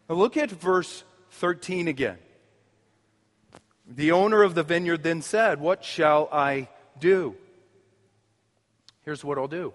Now 0.07 0.15
look 0.15 0.37
at 0.37 0.51
verse 0.51 1.03
13 1.31 1.87
again. 1.87 2.17
The 3.85 4.11
owner 4.11 4.43
of 4.43 4.55
the 4.55 4.63
vineyard 4.63 5.03
then 5.03 5.21
said, 5.21 5.59
What 5.59 5.83
shall 5.83 6.29
I 6.31 6.69
do? 6.99 7.35
Here's 9.01 9.23
what 9.23 9.37
I'll 9.37 9.47
do 9.47 9.73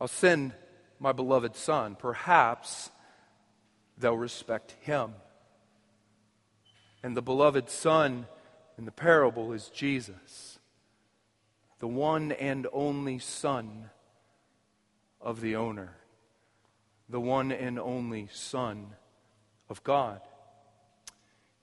I'll 0.00 0.08
send 0.08 0.52
my 0.98 1.12
beloved 1.12 1.56
son. 1.56 1.96
Perhaps 1.96 2.90
they'll 3.98 4.16
respect 4.16 4.74
him. 4.80 5.14
And 7.02 7.16
the 7.16 7.22
beloved 7.22 7.70
son 7.70 8.26
in 8.76 8.84
the 8.84 8.92
parable 8.92 9.52
is 9.52 9.68
Jesus, 9.68 10.58
the 11.78 11.86
one 11.86 12.32
and 12.32 12.66
only 12.72 13.18
son 13.18 13.90
of 15.20 15.40
the 15.40 15.56
owner, 15.56 15.96
the 17.08 17.20
one 17.20 17.52
and 17.52 17.78
only 17.78 18.28
son 18.32 18.88
of 19.68 19.82
God. 19.84 20.20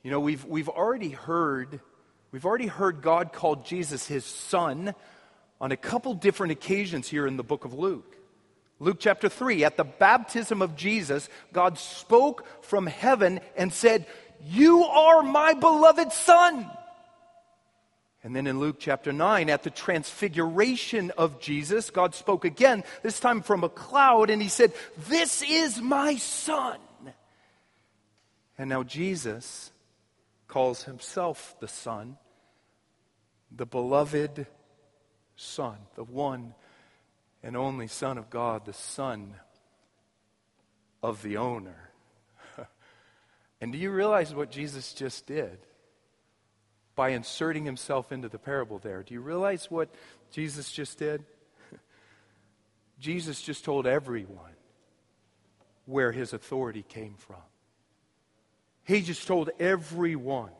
You 0.04 0.12
know, 0.12 0.20
we've, 0.20 0.44
we've 0.44 0.68
already 0.68 1.10
heard, 1.12 1.80
we've 2.32 2.46
already 2.46 2.68
heard 2.68 3.02
God 3.02 3.32
call 3.32 3.56
Jesus 3.56 4.06
his 4.06 4.26
son 4.26 4.94
on 5.62 5.72
a 5.72 5.78
couple 5.78 6.14
different 6.14 6.52
occasions 6.52 7.08
here 7.08 7.26
in 7.26 7.38
the 7.38 7.44
book 7.44 7.64
of 7.64 7.74
Luke. 7.74 8.18
Luke 8.80 8.98
chapter 9.00 9.30
3, 9.30 9.64
at 9.64 9.78
the 9.78 9.86
baptism 9.86 10.62
of 10.62 10.76
Jesus, 10.76 11.30
God 11.54 11.78
spoke 11.78 12.46
from 12.66 12.86
heaven 12.86 13.40
and 13.56 13.72
said, 13.72 14.06
You 14.44 14.84
are 14.84 15.24
my 15.24 15.54
beloved 15.54 16.12
Son. 16.12 16.70
And 18.26 18.36
then 18.36 18.46
in 18.46 18.60
Luke 18.60 18.78
chapter 18.80 19.14
9, 19.14 19.50
at 19.50 19.64
the 19.64 19.70
transfiguration 19.70 21.12
of 21.18 21.40
Jesus, 21.40 21.92
God 21.92 22.14
spoke 22.14 22.44
again, 22.44 22.84
this 23.04 23.22
time 23.22 23.42
from 23.42 23.64
a 23.64 23.70
cloud, 23.70 24.30
and 24.30 24.42
he 24.42 24.50
said, 24.50 24.74
This 25.08 25.42
is 25.48 25.82
my 25.82 26.18
Son. 26.18 26.78
And 28.58 28.70
now 28.70 28.84
Jesus 28.84 29.72
calls 30.54 30.84
himself 30.84 31.56
the 31.60 31.68
Son, 31.68 32.16
the 33.52 33.66
beloved 33.66 34.46
Son, 35.36 35.78
the 35.96 36.04
one 36.04 36.54
and 37.42 37.58
only 37.58 37.88
Son 37.88 38.20
of 38.20 38.30
God, 38.30 38.64
the 38.66 38.72
Son 38.72 39.34
of 41.02 41.24
the 41.24 41.38
owner. 41.38 41.90
and 43.62 43.72
do 43.72 43.80
you 43.80 43.90
realize 43.90 44.32
what 44.36 44.52
Jesus 44.52 44.94
just 44.94 45.26
did? 45.26 45.58
By 46.96 47.10
inserting 47.10 47.66
himself 47.66 48.12
into 48.12 48.30
the 48.30 48.38
parable 48.38 48.78
there. 48.78 49.02
Do 49.02 49.16
you 49.16 49.22
realize 49.22 49.72
what 49.72 49.90
Jesus 50.30 50.72
just 50.72 51.00
did? 51.00 51.26
Jesus 53.00 53.42
just 53.42 53.66
told 53.66 53.88
everyone 53.88 54.54
where 55.88 56.12
his 56.12 56.32
authority 56.32 56.84
came 56.88 57.16
from. 57.16 57.42
He 58.84 59.02
just 59.02 59.28
told 59.28 59.50
everyone 59.60 60.52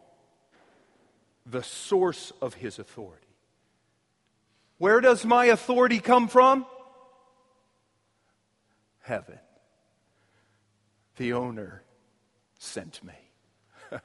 the 1.46 1.64
source 1.64 2.32
of 2.42 2.54
his 2.54 2.80
authority. 2.80 3.20
Where 4.78 5.02
does 5.02 5.26
my 5.26 5.46
authority 5.46 6.00
come 6.00 6.28
from? 6.28 6.66
heaven. 9.04 9.38
The 11.18 11.34
owner 11.34 11.84
sent 12.58 13.04
me. 13.04 13.14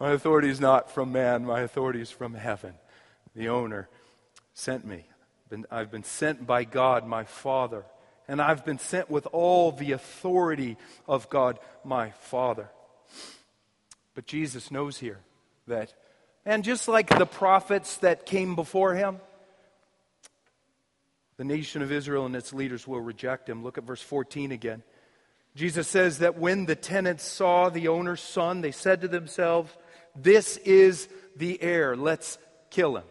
my 0.00 0.12
authority 0.12 0.48
is 0.48 0.60
not 0.60 0.90
from 0.90 1.10
man, 1.10 1.44
my 1.44 1.60
authority 1.60 2.00
is 2.00 2.10
from 2.10 2.34
heaven. 2.34 2.74
The 3.34 3.48
owner 3.48 3.88
sent 4.54 4.86
me. 4.86 5.06
I've 5.70 5.90
been 5.90 6.04
sent 6.04 6.46
by 6.46 6.64
God, 6.64 7.06
my 7.06 7.24
Father, 7.24 7.84
and 8.26 8.40
I've 8.40 8.64
been 8.64 8.78
sent 8.78 9.10
with 9.10 9.26
all 9.32 9.72
the 9.72 9.92
authority 9.92 10.78
of 11.06 11.28
God, 11.28 11.58
my 11.84 12.10
Father. 12.10 12.70
But 14.14 14.26
Jesus 14.26 14.70
knows 14.70 14.98
here 14.98 15.20
that, 15.66 15.94
and 16.44 16.64
just 16.64 16.88
like 16.88 17.08
the 17.08 17.26
prophets 17.26 17.98
that 17.98 18.26
came 18.26 18.54
before 18.54 18.94
him, 18.94 19.20
the 21.36 21.44
nation 21.44 21.82
of 21.82 21.90
Israel 21.90 22.26
and 22.26 22.36
its 22.36 22.52
leaders 22.52 22.86
will 22.86 23.00
reject 23.00 23.48
him. 23.48 23.64
Look 23.64 23.78
at 23.78 23.84
verse 23.84 24.02
14 24.02 24.52
again. 24.52 24.82
Jesus 25.54 25.88
says 25.88 26.18
that 26.18 26.38
when 26.38 26.66
the 26.66 26.76
tenants 26.76 27.24
saw 27.24 27.68
the 27.68 27.88
owner's 27.88 28.20
son, 28.20 28.60
they 28.60 28.70
said 28.70 29.02
to 29.02 29.08
themselves, 29.08 29.70
This 30.14 30.56
is 30.58 31.08
the 31.36 31.60
heir, 31.62 31.96
let's 31.96 32.38
kill 32.70 32.96
him, 32.96 33.04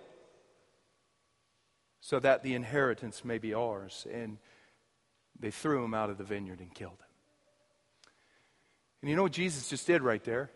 so 2.00 2.20
that 2.20 2.42
the 2.42 2.56
inheritance 2.56 3.24
may 3.24 3.38
be 3.38 3.54
ours. 3.54 4.08
And 4.12 4.38
they 5.40 5.52
threw 5.52 5.84
him 5.84 5.94
out 5.94 6.10
of 6.10 6.18
the 6.18 6.24
vineyard 6.24 6.60
and 6.60 6.74
killed 6.74 6.94
him. 6.94 6.98
And 9.02 9.10
you 9.10 9.16
know 9.16 9.24
what 9.24 9.32
Jesus 9.32 9.70
just 9.70 9.88
did 9.88 10.02
right 10.02 10.24
there? 10.24 10.52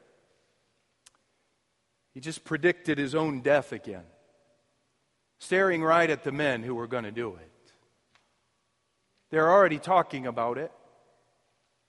He 2.16 2.22
just 2.22 2.46
predicted 2.46 2.98
his 2.98 3.14
own 3.14 3.42
death 3.42 3.74
again, 3.74 4.06
staring 5.38 5.84
right 5.84 6.10
at 6.10 6.24
the 6.24 6.32
men 6.32 6.64
who 6.64 6.74
were 6.74 6.88
going 6.88 7.04
to 7.04 7.12
do 7.12 7.36
it. 7.36 7.74
They're 9.32 9.52
already 9.52 9.80
talking 9.80 10.26
about 10.26 10.58
it. 10.58 10.72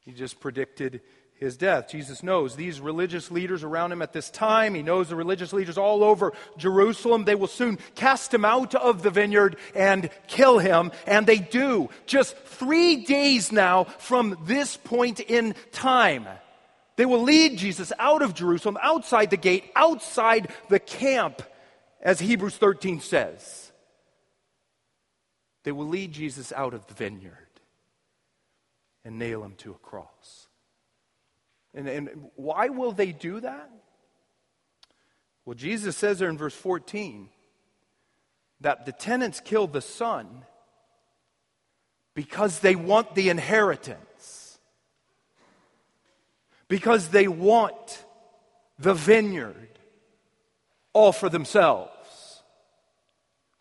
He 0.00 0.10
just 0.10 0.40
predicted 0.40 1.00
his 1.38 1.56
death. 1.56 1.88
Jesus 1.88 2.24
knows 2.24 2.56
these 2.56 2.80
religious 2.80 3.30
leaders 3.30 3.62
around 3.62 3.92
him 3.92 4.02
at 4.02 4.12
this 4.12 4.28
time. 4.28 4.74
He 4.74 4.82
knows 4.82 5.10
the 5.10 5.16
religious 5.16 5.52
leaders 5.52 5.78
all 5.78 6.02
over 6.02 6.32
Jerusalem. 6.56 7.24
They 7.24 7.36
will 7.36 7.46
soon 7.46 7.78
cast 7.94 8.34
him 8.34 8.44
out 8.44 8.74
of 8.74 9.02
the 9.02 9.10
vineyard 9.10 9.56
and 9.76 10.10
kill 10.26 10.58
him. 10.58 10.90
And 11.06 11.24
they 11.24 11.38
do. 11.38 11.88
Just 12.06 12.36
three 12.36 13.04
days 13.04 13.52
now 13.52 13.84
from 13.84 14.36
this 14.44 14.76
point 14.76 15.20
in 15.20 15.54
time. 15.70 16.26
They 16.96 17.06
will 17.06 17.22
lead 17.22 17.59
Jesus 17.59 17.92
out 17.98 18.22
of 18.22 18.35
Jerusalem, 18.35 18.78
outside 18.82 19.30
the 19.30 19.37
gate, 19.37 19.70
outside 19.76 20.48
the 20.68 20.78
camp, 20.78 21.42
as 22.00 22.18
Hebrews 22.18 22.56
13 22.56 23.00
says. 23.00 23.70
They 25.64 25.72
will 25.72 25.88
lead 25.88 26.12
Jesus 26.12 26.52
out 26.52 26.74
of 26.74 26.87
the 26.87 26.94
vineyard 26.94 27.46
and 29.04 29.18
nail 29.18 29.44
him 29.44 29.54
to 29.59 29.72
a 29.72 29.74
cross. 29.74 30.48
And, 31.74 31.88
and 31.88 32.09
why 32.37 32.68
will 32.68 32.92
they 32.92 33.12
do 33.12 33.40
that? 33.40 33.70
Well, 35.44 35.54
Jesus 35.54 35.96
says 35.96 36.18
there 36.18 36.30
in 36.30 36.38
verse 36.38 36.54
14 36.54 37.28
that 38.61 38.87
the 38.87 38.92
tenants 38.92 39.40
kill 39.40 39.66
the 39.66 39.82
son 39.82 40.44
because 42.14 42.61
they 42.61 42.74
want 42.74 43.14
the 43.14 43.28
inheritance, 43.28 43.98
because 46.68 47.09
they 47.09 47.29
want 47.29 48.05
the 48.79 48.94
vineyard 48.94 49.79
all 50.92 51.12
for 51.12 51.29
themselves. 51.29 52.42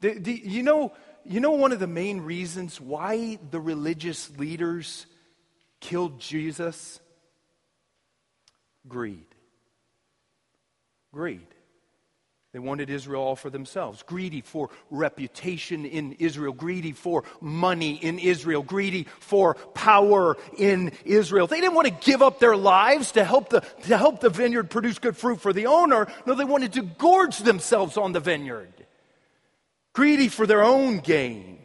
Do, 0.02 0.20
do, 0.20 0.32
you 0.32 0.64
know 0.64 0.94
you 1.24 1.40
know 1.40 1.52
one 1.52 1.72
of 1.72 1.80
the 1.80 1.88
main 1.88 2.22
reasons 2.22 2.80
why 2.80 3.40
the 3.50 3.60
religious 3.60 4.30
leaders 4.38 5.08
killed 5.80 6.20
Jesus? 6.20 7.00
Greed. 8.88 9.26
Greed. 11.12 11.55
They 12.56 12.60
wanted 12.60 12.90
Israel 12.90 13.22
all 13.22 13.36
for 13.36 13.50
themselves. 13.50 14.02
Greedy 14.04 14.40
for 14.40 14.70
reputation 14.90 15.84
in 15.84 16.14
Israel, 16.20 16.54
greedy 16.54 16.94
for 16.94 17.26
money 17.42 17.96
in 17.96 18.18
Israel, 18.18 18.64
greedy 18.64 19.08
for 19.20 19.56
power 19.74 20.38
in 20.58 20.94
Israel. 21.04 21.48
They 21.48 21.60
didn't 21.60 21.76
want 21.76 21.90
to 21.90 22.10
give 22.10 22.22
up 22.22 22.40
their 22.40 22.56
lives 22.56 23.12
to 23.12 23.26
help 23.26 23.50
the, 23.50 23.60
to 23.60 23.98
help 23.98 24.22
the 24.22 24.30
vineyard 24.30 24.70
produce 24.70 25.00
good 25.00 25.18
fruit 25.18 25.42
for 25.42 25.52
the 25.52 25.66
owner. 25.66 26.08
No, 26.26 26.34
they 26.34 26.46
wanted 26.46 26.72
to 26.72 26.84
gorge 26.84 27.40
themselves 27.40 27.98
on 27.98 28.14
the 28.14 28.22
vineyard 28.22 28.72
greedy 29.92 30.30
for 30.30 30.48
their 30.48 30.64
own 30.64 31.00
gain. 31.00 31.60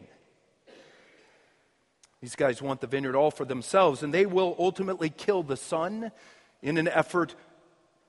These 2.21 2.35
guys 2.35 2.61
want 2.61 2.81
the 2.81 2.89
vineyard 2.89 3.15
all 3.15 3.31
for 3.31 3.45
themselves, 3.45 4.03
and 4.03 4.13
they 4.13 4.27
will 4.27 4.57
ultimately 4.59 5.09
kill 5.09 5.45
the 5.45 5.57
son 5.57 6.11
in 6.63 6.79
an 6.79 6.89
effort 6.89 7.37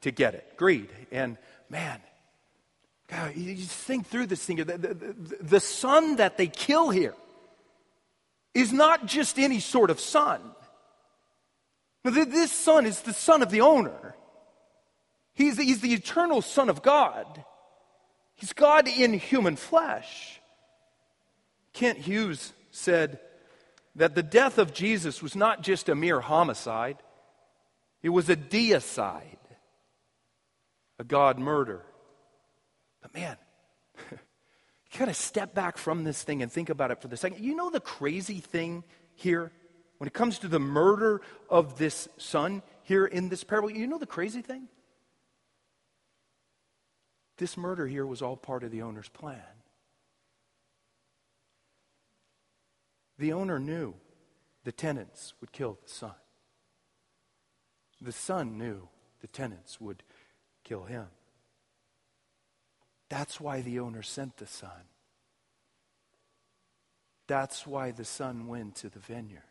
to 0.01 0.09
get 0.09 0.33
it. 0.33 0.57
Greed. 0.57 0.89
And 1.11 1.37
man, 1.69 2.01
God, 3.11 3.35
you 3.35 3.55
just 3.55 3.71
think 3.71 4.07
through 4.07 4.27
this 4.27 4.43
thing. 4.43 4.57
The, 4.57 4.63
the, 4.63 5.15
the 5.41 5.59
son 5.59 6.15
that 6.15 6.37
they 6.37 6.47
kill 6.47 6.89
here 6.89 7.13
is 8.53 8.71
not 8.71 9.05
just 9.05 9.37
any 9.37 9.59
sort 9.59 9.89
of 9.89 9.99
son. 9.99 10.39
This 12.03 12.51
son 12.51 12.85
is 12.85 13.01
the 13.01 13.13
son 13.13 13.41
of 13.41 13.51
the 13.51 13.61
owner. 13.61 14.15
He's, 15.33 15.57
he's 15.57 15.81
the 15.81 15.93
eternal 15.93 16.41
son 16.41 16.69
of 16.69 16.81
God. 16.81 17.43
He's 18.35 18.53
God 18.53 18.87
in 18.87 19.13
human 19.13 19.57
flesh. 19.57 20.39
Kent 21.73 21.99
Hughes 21.99 22.53
said 22.71 23.19
that 23.95 24.15
the 24.15 24.23
death 24.23 24.57
of 24.57 24.73
Jesus 24.73 25.21
was 25.21 25.35
not 25.35 25.63
just 25.63 25.89
a 25.89 25.95
mere 25.95 26.21
homicide, 26.21 26.97
it 28.01 28.09
was 28.09 28.29
a 28.29 28.35
deicide, 28.35 29.37
a 30.97 31.03
God 31.03 31.37
murder. 31.37 31.83
But 33.11 33.19
man, 33.19 33.37
you 34.09 34.99
got 34.99 35.05
to 35.05 35.13
step 35.13 35.53
back 35.53 35.77
from 35.77 36.03
this 36.03 36.23
thing 36.23 36.41
and 36.41 36.51
think 36.51 36.69
about 36.69 36.91
it 36.91 37.01
for 37.01 37.07
a 37.07 37.17
second. 37.17 37.43
You 37.43 37.55
know 37.55 37.69
the 37.69 37.79
crazy 37.79 38.39
thing 38.39 38.83
here? 39.15 39.51
When 39.97 40.07
it 40.07 40.13
comes 40.13 40.39
to 40.39 40.47
the 40.47 40.59
murder 40.59 41.21
of 41.49 41.77
this 41.77 42.07
son 42.17 42.63
here 42.83 43.05
in 43.05 43.29
this 43.29 43.43
parable, 43.43 43.69
you 43.69 43.85
know 43.85 43.99
the 43.99 44.07
crazy 44.07 44.41
thing? 44.41 44.67
This 47.37 47.55
murder 47.55 47.87
here 47.87 48.05
was 48.05 48.21
all 48.21 48.35
part 48.35 48.63
of 48.63 48.71
the 48.71 48.81
owner's 48.81 49.09
plan. 49.09 49.41
The 53.17 53.33
owner 53.33 53.59
knew 53.59 53.93
the 54.63 54.71
tenants 54.71 55.33
would 55.39 55.51
kill 55.51 55.77
the 55.83 55.89
son. 55.89 56.15
The 58.01 58.11
son 58.11 58.57
knew 58.57 58.89
the 59.21 59.27
tenants 59.27 59.79
would 59.79 60.01
kill 60.63 60.85
him. 60.85 61.07
That's 63.11 63.41
why 63.41 63.59
the 63.59 63.79
owner 63.79 64.03
sent 64.03 64.37
the 64.37 64.47
son. 64.47 64.87
That's 67.27 67.67
why 67.67 67.91
the 67.91 68.05
son 68.05 68.47
went 68.47 68.75
to 68.75 68.89
the 68.89 68.99
vineyard 68.99 69.41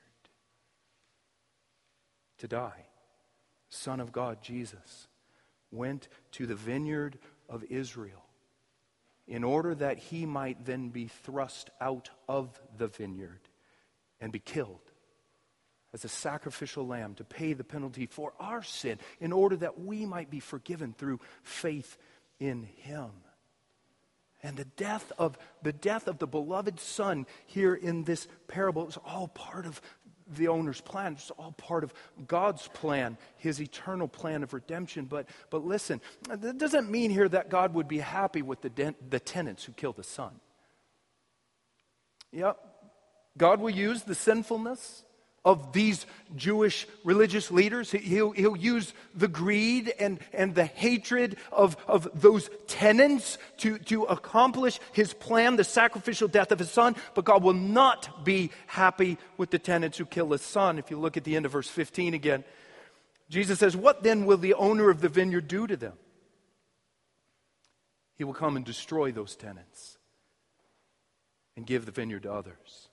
to 2.38 2.48
die. 2.48 2.86
Son 3.68 4.00
of 4.00 4.12
God, 4.12 4.38
Jesus, 4.40 5.08
went 5.70 6.08
to 6.32 6.46
the 6.46 6.54
vineyard 6.54 7.18
of 7.50 7.62
Israel 7.64 8.24
in 9.28 9.44
order 9.44 9.74
that 9.74 9.98
he 9.98 10.24
might 10.24 10.64
then 10.64 10.88
be 10.88 11.08
thrust 11.08 11.68
out 11.82 12.08
of 12.30 12.58
the 12.78 12.88
vineyard 12.88 13.40
and 14.22 14.32
be 14.32 14.38
killed 14.38 14.90
as 15.92 16.02
a 16.06 16.08
sacrificial 16.08 16.86
lamb 16.86 17.14
to 17.16 17.24
pay 17.24 17.52
the 17.52 17.62
penalty 17.62 18.06
for 18.06 18.32
our 18.40 18.62
sin 18.62 18.98
in 19.20 19.34
order 19.34 19.56
that 19.56 19.78
we 19.78 20.06
might 20.06 20.30
be 20.30 20.40
forgiven 20.40 20.94
through 20.94 21.20
faith 21.42 21.98
in 22.38 22.62
him. 22.62 23.10
And 24.42 24.56
the 24.56 24.64
death 24.64 25.12
of 25.18 25.36
the 25.62 25.72
death 25.72 26.08
of 26.08 26.18
the 26.18 26.26
beloved 26.26 26.80
son 26.80 27.26
here 27.46 27.74
in 27.74 28.04
this 28.04 28.26
parable 28.48 28.88
is 28.88 28.96
all 29.04 29.28
part 29.28 29.66
of 29.66 29.80
the 30.36 30.48
owner's 30.48 30.80
plan. 30.80 31.14
It's 31.14 31.30
all 31.32 31.52
part 31.52 31.84
of 31.84 31.92
God's 32.26 32.68
plan, 32.68 33.18
his 33.36 33.60
eternal 33.60 34.08
plan 34.08 34.42
of 34.42 34.52
redemption. 34.52 35.04
But, 35.04 35.28
but 35.50 35.64
listen, 35.64 36.00
that 36.28 36.58
doesn't 36.58 36.90
mean 36.90 37.10
here 37.10 37.28
that 37.28 37.50
God 37.50 37.74
would 37.74 37.88
be 37.88 37.98
happy 37.98 38.42
with 38.42 38.60
the, 38.60 38.70
de- 38.70 38.94
the 39.08 39.20
tenants 39.20 39.64
who 39.64 39.72
killed 39.72 39.96
the 39.96 40.04
son. 40.04 40.40
Yep, 42.32 42.58
God 43.36 43.60
will 43.60 43.70
use 43.70 44.04
the 44.04 44.14
sinfulness 44.14 45.04
of 45.44 45.72
these 45.72 46.04
Jewish 46.36 46.86
religious 47.02 47.50
leaders. 47.50 47.90
He'll, 47.90 48.32
he'll 48.32 48.56
use 48.56 48.92
the 49.14 49.28
greed 49.28 49.92
and, 49.98 50.18
and 50.32 50.54
the 50.54 50.66
hatred 50.66 51.36
of, 51.50 51.76
of 51.88 52.08
those 52.14 52.50
tenants 52.66 53.38
to, 53.58 53.78
to 53.78 54.04
accomplish 54.04 54.78
his 54.92 55.14
plan, 55.14 55.56
the 55.56 55.64
sacrificial 55.64 56.28
death 56.28 56.52
of 56.52 56.58
his 56.58 56.70
son. 56.70 56.94
But 57.14 57.24
God 57.24 57.42
will 57.42 57.54
not 57.54 58.24
be 58.24 58.50
happy 58.66 59.16
with 59.38 59.50
the 59.50 59.58
tenants 59.58 59.96
who 59.96 60.04
kill 60.04 60.30
his 60.30 60.42
son. 60.42 60.78
If 60.78 60.90
you 60.90 60.98
look 60.98 61.16
at 61.16 61.24
the 61.24 61.36
end 61.36 61.46
of 61.46 61.52
verse 61.52 61.68
15 61.68 62.12
again, 62.12 62.44
Jesus 63.30 63.58
says, 63.58 63.76
What 63.76 64.02
then 64.02 64.26
will 64.26 64.38
the 64.38 64.54
owner 64.54 64.90
of 64.90 65.00
the 65.00 65.08
vineyard 65.08 65.48
do 65.48 65.66
to 65.66 65.76
them? 65.76 65.94
He 68.16 68.24
will 68.24 68.34
come 68.34 68.56
and 68.56 68.66
destroy 68.66 69.12
those 69.12 69.36
tenants 69.36 69.96
and 71.56 71.64
give 71.64 71.86
the 71.86 71.92
vineyard 71.92 72.24
to 72.24 72.32
others 72.32 72.89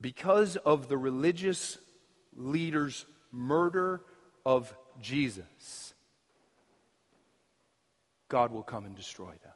because 0.00 0.56
of 0.56 0.88
the 0.88 0.98
religious 0.98 1.78
leaders' 2.34 3.06
murder 3.32 4.02
of 4.44 4.74
Jesus, 5.00 5.94
God 8.28 8.52
will 8.52 8.62
come 8.62 8.84
and 8.84 8.94
destroy 8.94 9.30
them. 9.30 9.52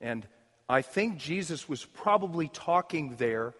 And 0.00 0.26
I 0.68 0.82
think 0.82 1.18
Jesus 1.18 1.68
was 1.68 1.84
probably 1.84 2.48
talking 2.48 3.16
there 3.16 3.54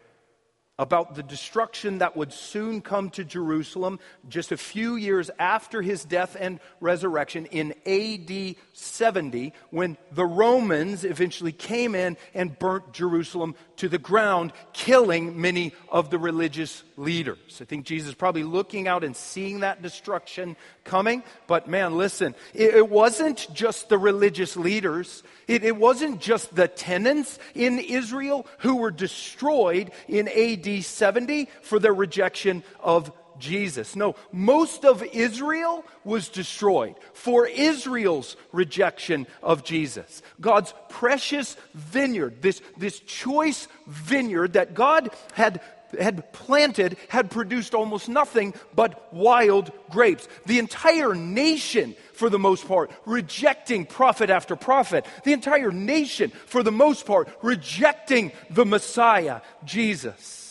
about 0.78 1.14
the 1.14 1.22
destruction 1.22 1.98
that 1.98 2.16
would 2.16 2.32
soon 2.32 2.82
come 2.82 3.08
to 3.10 3.24
Jerusalem 3.24 3.98
just 4.28 4.52
a 4.52 4.56
few 4.56 4.96
years 4.96 5.30
after 5.38 5.80
his 5.80 6.04
death 6.04 6.36
and 6.38 6.60
resurrection 6.80 7.46
in 7.46 7.74
AD 7.86 8.56
70, 8.74 9.52
when 9.70 9.96
the 10.12 10.26
Romans 10.26 11.04
eventually 11.04 11.52
came 11.52 11.94
in 11.94 12.16
and 12.34 12.58
burnt 12.58 12.92
Jerusalem 12.92 13.54
to 13.76 13.88
the 13.88 13.98
ground, 13.98 14.52
killing 14.72 15.40
many 15.40 15.72
of 15.88 16.10
the 16.10 16.18
religious 16.18 16.82
leaders. 16.96 17.58
I 17.60 17.64
think 17.64 17.86
Jesus 17.86 18.10
is 18.10 18.14
probably 18.14 18.42
looking 18.42 18.88
out 18.88 19.04
and 19.04 19.16
seeing 19.16 19.60
that 19.60 19.82
destruction 19.82 20.56
coming. 20.84 21.22
But 21.46 21.68
man, 21.68 21.96
listen, 21.96 22.34
it, 22.54 22.88
wasn't 22.88 23.48
just 23.52 23.88
the 23.88 23.98
religious 23.98 24.56
leaders, 24.56 25.22
it 25.46 25.76
wasn't 25.76 26.20
just 26.20 26.54
the 26.54 26.68
tenants 26.68 27.38
in 27.54 27.78
Israel 27.78 28.46
who 28.58 28.76
were 28.76 28.90
destroyed 28.90 29.90
in 30.08 30.28
AD 30.28 30.65
70 30.80 31.48
for 31.62 31.78
their 31.78 31.94
rejection 31.94 32.62
of 32.80 33.12
Jesus. 33.38 33.96
No, 33.96 34.16
most 34.32 34.84
of 34.84 35.02
Israel 35.02 35.84
was 36.04 36.28
destroyed 36.28 36.94
for 37.12 37.46
Israel's 37.46 38.36
rejection 38.52 39.26
of 39.42 39.64
Jesus. 39.64 40.22
God's 40.40 40.72
precious 40.88 41.56
vineyard, 41.74 42.40
this, 42.42 42.60
this 42.76 42.98
choice 43.00 43.68
vineyard 43.86 44.54
that 44.54 44.74
God 44.74 45.10
had 45.34 45.60
had 45.98 46.32
planted 46.32 46.96
had 47.08 47.30
produced 47.30 47.72
almost 47.72 48.08
nothing 48.08 48.54
but 48.74 49.14
wild 49.14 49.70
grapes. 49.88 50.26
The 50.44 50.58
entire 50.58 51.14
nation, 51.14 51.94
for 52.12 52.28
the 52.28 52.40
most 52.40 52.66
part, 52.66 52.90
rejecting 53.06 53.86
prophet 53.86 54.28
after 54.28 54.56
prophet. 54.56 55.06
The 55.22 55.32
entire 55.32 55.70
nation, 55.70 56.30
for 56.46 56.64
the 56.64 56.72
most 56.72 57.06
part, 57.06 57.28
rejecting 57.40 58.32
the 58.50 58.66
Messiah, 58.66 59.42
Jesus. 59.64 60.45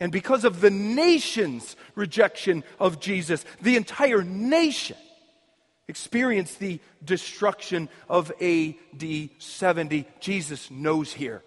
And 0.00 0.12
because 0.12 0.44
of 0.44 0.60
the 0.60 0.70
nation's 0.70 1.74
rejection 1.94 2.62
of 2.78 3.00
Jesus, 3.00 3.44
the 3.60 3.76
entire 3.76 4.22
nation 4.22 4.96
experienced 5.88 6.60
the 6.60 6.80
destruction 7.04 7.88
of 8.08 8.30
AD 8.40 9.30
70. 9.38 10.06
Jesus 10.20 10.70
knows 10.70 11.12
here 11.12 11.42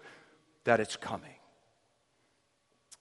that 0.64 0.80
it's 0.80 0.96
coming. 0.96 1.30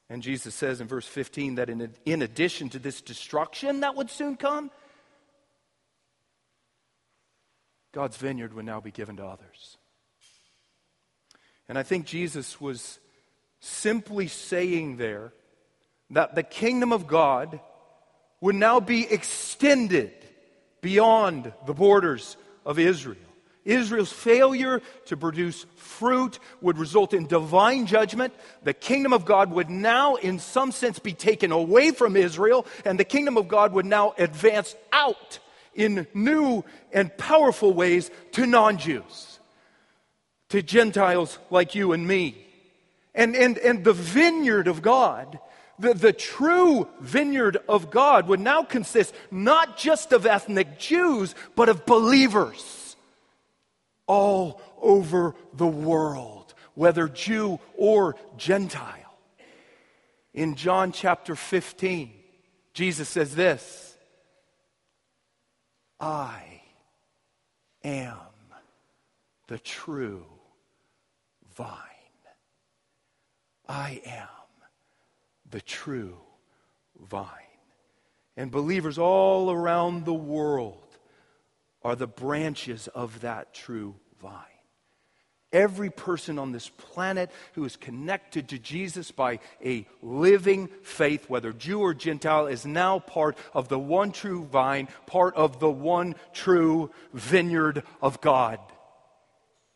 And 0.10 0.22
Jesus 0.22 0.54
says 0.54 0.82
in 0.82 0.88
verse 0.88 1.08
15 1.08 1.56
that 1.56 1.70
in, 1.70 1.94
in 2.06 2.22
addition 2.22 2.70
to 2.70 2.80
this 2.80 3.02
destruction 3.02 3.80
that 3.80 3.96
would 3.96 4.10
soon 4.10 4.38
come, 4.38 4.70
God's 7.94 8.18
vineyard 8.18 8.54
would 8.54 8.66
now 8.66 8.80
be 8.80 8.92
given 8.92 9.18
to 9.18 9.26
others. 9.26 9.78
And 11.68 11.78
I 11.78 11.84
think 11.84 12.06
Jesus 12.06 12.60
was 12.60 13.00
simply 13.60 14.28
saying 14.28 14.98
there 14.98 15.34
that 16.12 16.36
the 16.36 16.44
kingdom 16.44 16.92
of 16.94 17.08
God 17.08 17.60
would 18.40 18.56
now 18.56 18.80
be 18.80 19.10
extended 19.10 20.12
beyond 20.82 21.52
the 21.66 21.74
borders 21.74 22.38
of 22.66 22.80
Israel. 22.80 23.18
Israel's 23.64 24.12
failure 24.12 24.82
to 25.06 25.16
produce 25.16 25.68
fruit 25.76 26.40
would 26.62 26.80
result 26.80 27.14
in 27.14 27.28
divine 27.28 27.86
judgment. 27.86 28.34
The 28.64 28.74
kingdom 28.74 29.14
of 29.14 29.24
God 29.24 29.52
would 29.52 29.70
now, 29.70 30.16
in 30.16 30.40
some 30.40 30.72
sense, 30.72 30.98
be 30.98 31.14
taken 31.14 31.52
away 31.52 31.92
from 31.92 32.16
Israel, 32.16 32.66
and 32.86 33.00
the 33.00 33.06
kingdom 33.06 33.38
of 33.38 33.48
God 33.48 33.74
would 33.74 33.86
now 33.86 34.16
advance 34.18 34.76
out 34.92 35.38
in 35.76 36.08
new 36.14 36.64
and 36.92 37.16
powerful 37.18 37.72
ways 37.72 38.10
to 38.32 38.48
non 38.48 38.78
Jews, 38.78 39.40
to 40.50 40.64
Gentiles 40.64 41.38
like 41.52 41.76
you 41.76 41.94
and 41.94 42.08
me. 42.08 42.48
And, 43.14 43.36
and, 43.36 43.58
and 43.60 43.84
the 43.84 43.94
vineyard 43.94 44.68
of 44.68 44.82
God, 44.82 45.38
the, 45.82 45.94
the 45.94 46.14
true 46.14 46.88
vineyard 47.00 47.58
of 47.68 47.92
God, 47.92 48.28
would 48.28 48.40
now 48.40 48.64
consist 48.64 49.14
not 49.30 49.78
just 49.78 50.14
of 50.14 50.26
ethnic 50.26 50.80
Jews, 50.80 51.36
but 51.56 51.70
of 51.70 51.86
believers 51.86 52.96
all 54.08 54.62
over 54.82 55.36
the 55.54 55.68
world, 55.68 56.54
whether 56.76 57.08
Jew 57.08 57.60
or 57.76 58.16
Gentile. 58.38 58.98
In 60.34 60.56
John 60.56 60.92
chapter 60.92 61.36
15, 61.36 62.12
Jesus 62.74 63.10
says 63.10 63.36
this 63.36 63.96
I 66.00 66.62
am 67.84 68.18
the 69.48 69.60
true 69.60 70.26
vine. 71.56 71.78
I 73.68 74.02
am 74.06 74.28
the 75.52 75.62
true 75.62 76.18
vine. 77.00 77.28
And 78.38 78.50
believers 78.50 78.98
all 78.98 79.52
around 79.52 80.06
the 80.06 80.14
world 80.14 80.78
are 81.84 81.96
the 81.96 82.08
branches 82.08 82.88
of 82.88 83.22
that 83.22 83.54
true 83.54 83.96
vine. 84.22 84.46
Every 85.54 85.90
person 85.90 86.40
on 86.40 86.54
this 86.54 86.70
planet 86.70 87.30
who 87.54 87.66
is 87.66 87.76
connected 87.76 88.50
to 88.50 88.58
Jesus 88.58 89.12
by 89.12 89.40
a 89.64 89.86
living 90.02 90.70
faith, 90.82 91.30
whether 91.30 91.52
Jew 91.52 91.82
or 91.82 91.94
Gentile, 91.94 92.48
is 92.48 92.66
now 92.66 93.00
part 93.00 93.38
of 93.54 93.68
the 93.68 93.80
one 93.80 94.14
true 94.14 94.46
vine, 94.46 94.88
part 95.08 95.36
of 95.36 95.60
the 95.60 95.70
one 95.70 96.16
true 96.32 96.90
vineyard 97.14 97.84
of 98.02 98.22
God. 98.22 98.60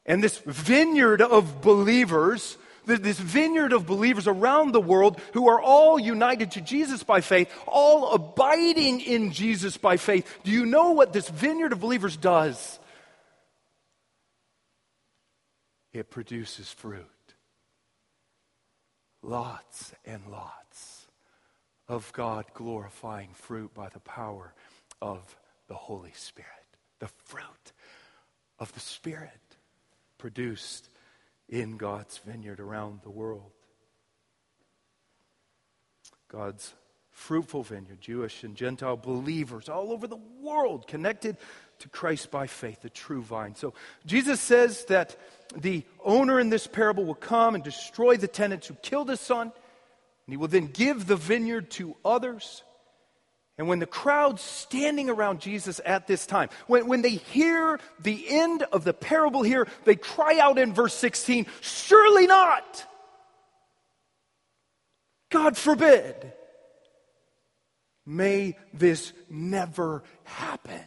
And 0.05 0.23
this 0.23 0.38
vineyard 0.45 1.21
of 1.21 1.61
believers 1.61 2.57
this 2.86 3.19
vineyard 3.19 3.74
of 3.74 3.86
believers 3.86 4.28
around 4.28 4.71
the 4.71 4.82
world 4.82 5.19
who 5.34 5.48
are 5.50 5.62
all 5.62 6.00
united 6.00 6.52
to 6.52 6.62
Jesus 6.62 7.04
by 7.04 7.21
faith, 7.21 7.52
all 7.67 8.13
abiding 8.13 9.02
in 9.02 9.32
Jesus 9.32 9.78
by 9.78 9.98
faith. 9.98 10.39
Do 10.43 10.52
you 10.52 10.65
know 10.65 10.91
what 10.91 11.13
this 11.13 11.30
vineyard 11.30 11.74
of 11.74 11.80
believers 11.80 12.17
does? 12.17 12.80
It 15.93 16.10
produces 16.10 16.71
fruit. 16.71 17.06
Lots 19.21 19.94
and 20.06 20.21
lots 20.29 21.08
of 21.88 22.12
God 22.13 22.46
glorifying 22.54 23.29
fruit 23.33 23.73
by 23.73 23.90
the 23.90 24.00
power 24.00 24.54
of 25.02 25.36
the 25.67 25.75
Holy 25.75 26.12
Spirit. 26.13 26.52
The 27.00 27.08
fruit 27.08 27.71
of 28.60 28.73
the 28.73 28.79
Spirit 28.79 29.31
produced 30.17 30.90
in 31.50 31.77
God's 31.77 32.17
vineyard 32.19 32.60
around 32.60 33.02
the 33.04 33.10
world. 33.10 33.52
God's 36.27 36.73
fruitful 37.12 37.63
vineyard, 37.63 38.02
Jewish 38.02 38.43
and 38.43 38.56
Gentile 38.56 38.98
believers 38.98 39.69
all 39.69 39.91
over 39.91 40.06
the 40.06 40.19
world 40.41 40.85
connected 40.87 41.37
to 41.79 41.89
Christ 41.89 42.31
by 42.31 42.48
faith, 42.48 42.81
the 42.81 42.89
true 42.89 43.21
vine. 43.21 43.56
So 43.56 43.73
Jesus 44.06 44.41
says 44.41 44.85
that 44.85 45.15
the 45.56 45.83
owner 46.04 46.39
in 46.39 46.50
this 46.50 46.67
parable 46.67 47.06
will 47.06 47.15
come 47.15 47.56
and 47.56 47.63
destroy 47.63 48.17
the 48.17 48.27
tenants 48.27 48.67
who 48.67 48.75
killed 48.75 49.10
his 49.10 49.21
son. 49.21 49.52
And 50.27 50.33
he 50.33 50.37
will 50.37 50.48
then 50.48 50.67
give 50.67 51.06
the 51.06 51.15
vineyard 51.15 51.69
to 51.71 51.96
others. 52.04 52.63
And 53.58 53.69
when 53.69 53.79
the 53.79 53.85
crowd 53.85 54.39
standing 54.39 55.10
around 55.10 55.39
Jesus 55.39 55.79
at 55.85 56.08
this 56.08 56.25
time, 56.25 56.49
when, 56.67 56.87
when 56.87 57.01
they 57.01 57.15
hear 57.15 57.79
the 58.01 58.25
end 58.27 58.63
of 58.63 58.83
the 58.83 58.93
parable 58.93 59.43
here, 59.43 59.67
they 59.85 59.95
cry 59.95 60.39
out 60.39 60.58
in 60.58 60.73
verse 60.73 60.93
16, 60.93 61.45
Surely 61.62 62.27
not! 62.27 62.85
God 65.29 65.58
forbid. 65.58 66.33
May 68.06 68.58
this 68.73 69.13
never 69.29 70.03
happen. 70.23 70.81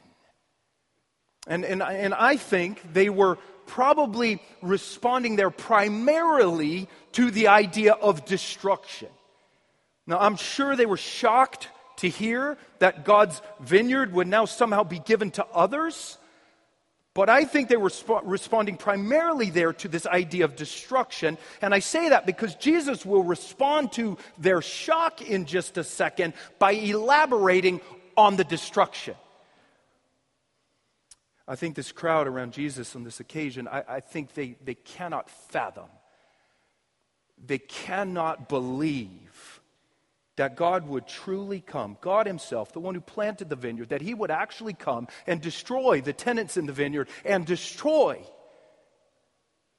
And, 1.46 1.64
and, 1.64 1.82
and 1.82 2.14
I 2.14 2.36
think 2.36 2.92
they 2.92 3.08
were 3.08 3.38
probably 3.66 4.40
responding 4.62 5.36
there 5.36 5.50
primarily 5.50 6.88
to 7.12 7.30
the 7.30 7.48
idea 7.48 7.94
of 7.94 8.24
destruction. 8.26 9.08
Now, 10.06 10.18
I'm 10.18 10.36
sure 10.36 10.76
they 10.76 10.86
were 10.86 10.96
shocked 10.96 11.68
to 11.98 12.08
hear 12.08 12.56
that 12.78 13.04
God's 13.04 13.40
vineyard 13.60 14.12
would 14.12 14.26
now 14.26 14.44
somehow 14.44 14.84
be 14.84 14.98
given 14.98 15.30
to 15.32 15.46
others. 15.46 16.18
But 17.14 17.28
I 17.28 17.44
think 17.44 17.68
they 17.68 17.76
were 17.76 17.90
sp- 17.90 18.22
responding 18.22 18.76
primarily 18.76 19.50
there 19.50 19.72
to 19.72 19.88
this 19.88 20.06
idea 20.06 20.44
of 20.44 20.54
destruction. 20.54 21.36
And 21.60 21.74
I 21.74 21.80
say 21.80 22.10
that 22.10 22.26
because 22.26 22.54
Jesus 22.54 23.04
will 23.04 23.24
respond 23.24 23.92
to 23.92 24.16
their 24.38 24.62
shock 24.62 25.20
in 25.22 25.44
just 25.44 25.76
a 25.78 25.84
second 25.84 26.34
by 26.58 26.72
elaborating 26.72 27.80
on 28.16 28.36
the 28.36 28.44
destruction. 28.44 29.16
I 31.48 31.56
think 31.56 31.74
this 31.74 31.92
crowd 31.92 32.28
around 32.28 32.52
Jesus 32.52 32.94
on 32.94 33.04
this 33.04 33.20
occasion, 33.20 33.66
I, 33.66 33.82
I 33.88 34.00
think 34.00 34.34
they, 34.34 34.56
they 34.62 34.74
cannot 34.74 35.30
fathom, 35.30 35.88
they 37.44 37.58
cannot 37.58 38.48
believe 38.48 39.57
that 40.38 40.56
God 40.56 40.88
would 40.88 41.06
truly 41.06 41.60
come, 41.60 41.98
God 42.00 42.26
Himself, 42.26 42.72
the 42.72 42.80
one 42.80 42.94
who 42.94 43.00
planted 43.00 43.48
the 43.48 43.56
vineyard, 43.56 43.90
that 43.90 44.00
He 44.00 44.14
would 44.14 44.30
actually 44.30 44.72
come 44.72 45.08
and 45.26 45.40
destroy 45.40 46.00
the 46.00 46.12
tenants 46.12 46.56
in 46.56 46.66
the 46.66 46.72
vineyard 46.72 47.08
and 47.24 47.44
destroy 47.44 48.24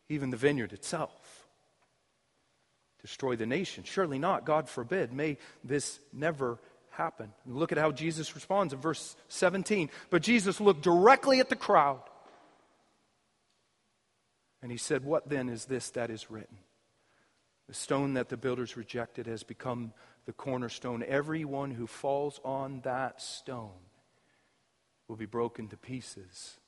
even 0.10 0.30
the 0.30 0.38
vineyard 0.38 0.74
itself. 0.74 1.48
Destroy 3.02 3.36
the 3.38 3.46
nation. 3.46 3.86
Surely 3.86 4.20
not. 4.20 4.46
God 4.46 4.68
forbid. 4.68 5.14
May 5.14 5.38
this 5.64 6.00
never 6.12 6.60
happen. 6.92 7.32
And 7.46 7.56
look 7.56 7.72
at 7.72 7.78
how 7.78 7.92
Jesus 7.92 8.36
responds 8.36 8.74
in 8.74 8.82
verse 8.82 9.16
17. 9.30 9.90
But 10.10 10.22
Jesus 10.22 10.60
looked 10.60 10.82
directly 10.82 11.40
at 11.40 11.48
the 11.48 11.56
crowd 11.56 12.02
and 14.62 14.72
He 14.72 14.78
said, 14.78 15.06
What 15.06 15.30
then 15.30 15.48
is 15.48 15.66
this 15.66 15.92
that 15.92 16.10
is 16.10 16.30
written? 16.30 16.58
The 17.70 17.76
stone 17.76 18.16
that 18.16 18.30
the 18.30 18.36
builders 18.36 18.76
rejected 18.76 19.28
has 19.28 19.44
become 19.44 19.94
the 20.30 20.34
cornerstone. 20.34 21.04
Everyone 21.08 21.72
who 21.72 21.88
falls 21.88 22.40
on 22.46 22.82
that 22.82 23.20
stone 23.20 23.82
will 25.08 25.16
be 25.16 25.26
broken 25.26 25.68
to 25.70 25.76
pieces. 25.76 26.60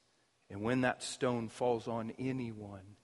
And 0.49 0.63
when 0.63 0.81
that 0.81 1.03
stone 1.03 1.47
falls 1.47 1.87
on 1.87 2.11
anyone, 2.17 2.95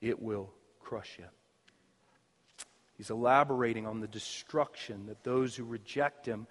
it 0.00 0.20
will 0.20 0.50
crush 0.80 1.14
him. 1.14 1.28
He's 2.96 3.10
elaborating 3.10 3.86
on 3.86 4.00
the 4.00 4.08
destruction 4.08 5.06
that 5.06 5.22
those 5.22 5.54
who 5.54 5.62
reject 5.62 6.26
him 6.26 6.48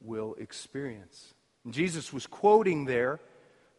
will 0.00 0.36
experience. 0.38 1.34
And 1.64 1.74
Jesus 1.74 2.12
was 2.12 2.28
quoting 2.28 2.84
there 2.84 3.18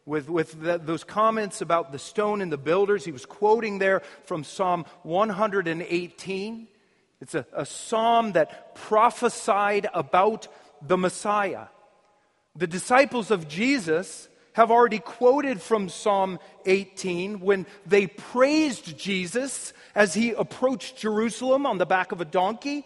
with, 0.04 0.28
with 0.28 0.60
the, 0.60 0.76
those 0.76 1.04
comments 1.04 1.62
about 1.62 1.90
the 1.90 1.98
stone 1.98 2.42
and 2.42 2.52
the 2.52 2.58
builders. 2.58 3.02
He 3.02 3.12
was 3.12 3.24
quoting 3.24 3.78
there 3.78 4.02
from 4.26 4.44
Psalm 4.44 4.84
118. 5.04 6.68
It's 7.24 7.34
a, 7.34 7.46
a 7.54 7.64
psalm 7.64 8.32
that 8.32 8.74
prophesied 8.74 9.88
about 9.94 10.46
the 10.86 10.98
Messiah. 10.98 11.68
The 12.54 12.66
disciples 12.66 13.30
of 13.30 13.48
Jesus 13.48 14.28
have 14.52 14.70
already 14.70 14.98
quoted 14.98 15.62
from 15.62 15.88
Psalm 15.88 16.38
18 16.66 17.40
when 17.40 17.64
they 17.86 18.08
praised 18.08 18.98
Jesus 18.98 19.72
as 19.94 20.12
he 20.12 20.32
approached 20.32 20.98
Jerusalem 20.98 21.64
on 21.64 21.78
the 21.78 21.86
back 21.86 22.12
of 22.12 22.20
a 22.20 22.26
donkey. 22.26 22.84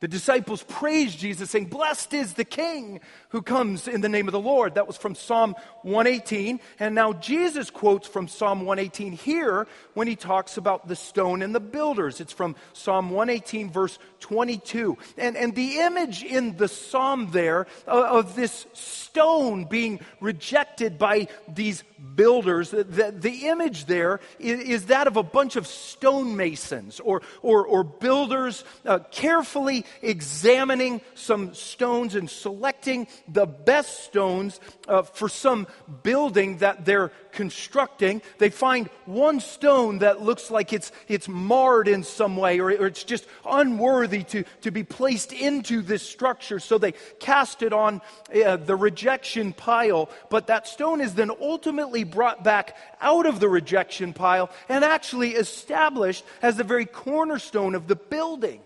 The 0.00 0.08
disciples 0.08 0.62
praised 0.62 1.18
Jesus, 1.18 1.50
saying, 1.50 1.66
Blessed 1.66 2.12
is 2.12 2.34
the 2.34 2.44
King 2.44 3.00
who 3.30 3.40
comes 3.40 3.88
in 3.88 4.02
the 4.02 4.10
name 4.10 4.28
of 4.28 4.32
the 4.32 4.40
Lord. 4.40 4.74
That 4.74 4.86
was 4.86 4.98
from 4.98 5.14
Psalm 5.14 5.54
118. 5.84 6.60
And 6.78 6.94
now 6.94 7.14
Jesus 7.14 7.70
quotes 7.70 8.06
from 8.06 8.28
Psalm 8.28 8.66
118 8.66 9.12
here 9.12 9.66
when 9.94 10.06
he 10.06 10.14
talks 10.14 10.58
about 10.58 10.86
the 10.86 10.96
stone 10.96 11.40
and 11.40 11.54
the 11.54 11.60
builders. 11.60 12.20
It's 12.20 12.34
from 12.34 12.56
Psalm 12.74 13.08
118, 13.08 13.70
verse 13.70 13.98
22. 14.20 14.98
And, 15.16 15.34
and 15.34 15.54
the 15.54 15.78
image 15.78 16.22
in 16.22 16.58
the 16.58 16.68
psalm 16.68 17.30
there 17.30 17.66
of, 17.86 18.26
of 18.26 18.36
this 18.36 18.66
stone 18.74 19.64
being 19.64 20.00
rejected 20.20 20.98
by 20.98 21.28
these 21.48 21.82
builders, 22.14 22.70
the, 22.70 22.84
the 22.84 23.48
image 23.48 23.86
there 23.86 24.20
is, 24.38 24.60
is, 24.60 24.86
that 24.86 25.06
of 25.06 25.16
a 25.16 25.22
bunch 25.22 25.56
of 25.56 25.66
stonemasons 25.66 27.00
or, 27.02 27.22
or, 27.40 27.66
or 27.66 27.82
builders 27.82 28.62
uh, 28.84 28.98
carefully 29.10 29.85
examining 30.02 31.00
some 31.14 31.54
stones 31.54 32.14
and 32.14 32.28
selecting 32.28 33.06
the 33.28 33.46
best 33.46 34.04
stones 34.04 34.60
uh, 34.88 35.02
for 35.02 35.28
some 35.28 35.66
building 36.02 36.58
that 36.58 36.84
they're 36.84 37.12
constructing. 37.36 38.22
They 38.38 38.48
find 38.50 38.88
one 39.04 39.40
stone 39.40 39.98
that 39.98 40.22
looks 40.22 40.50
like 40.50 40.72
it's, 40.72 40.90
it's 41.06 41.28
marred 41.28 41.86
in 41.86 42.02
some 42.02 42.36
way 42.36 42.58
or, 42.60 42.70
or 42.70 42.86
it's 42.86 43.04
just 43.04 43.26
unworthy 43.44 44.24
to, 44.24 44.44
to 44.62 44.70
be 44.70 44.82
placed 44.84 45.32
into 45.32 45.82
this 45.82 46.02
structure. 46.02 46.58
So 46.58 46.78
they 46.78 46.92
cast 47.20 47.62
it 47.62 47.72
on 47.72 48.00
uh, 48.34 48.56
the 48.56 48.74
rejection 48.74 49.52
pile. 49.52 50.08
But 50.30 50.46
that 50.46 50.66
stone 50.66 51.00
is 51.00 51.14
then 51.14 51.30
ultimately 51.30 52.04
brought 52.04 52.42
back 52.42 52.76
out 53.00 53.26
of 53.26 53.38
the 53.38 53.48
rejection 53.48 54.14
pile 54.14 54.50
and 54.68 54.82
actually 54.82 55.34
established 55.34 56.24
as 56.40 56.56
the 56.56 56.64
very 56.64 56.86
cornerstone 56.86 57.74
of 57.74 57.86
the 57.86 57.96
building 57.96 58.60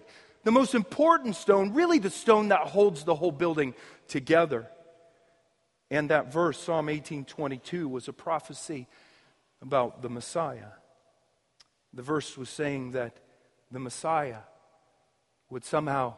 the 0.45 0.51
most 0.51 0.75
important 0.75 1.37
stone, 1.37 1.75
really 1.75 1.99
the 1.99 2.11
stone 2.11 2.49
that 2.49 2.61
holds 2.61 3.05
the 3.05 3.15
whole 3.15 3.33
building 3.33 3.75
together. 4.09 4.69
And 5.91 6.11
that 6.11 6.33
verse, 6.33 6.59
Psalm 6.59 6.89
18:22, 6.89 7.89
was 7.89 8.09
a 8.09 8.13
prophecy 8.13 8.87
about 9.61 10.03
the 10.03 10.09
Messiah. 10.09 10.73
The 11.93 12.03
verse 12.03 12.37
was 12.37 12.49
saying 12.49 12.93
that 12.93 13.17
the 13.71 13.81
Messiah 13.81 14.43
would 15.51 15.65
somehow 15.65 16.15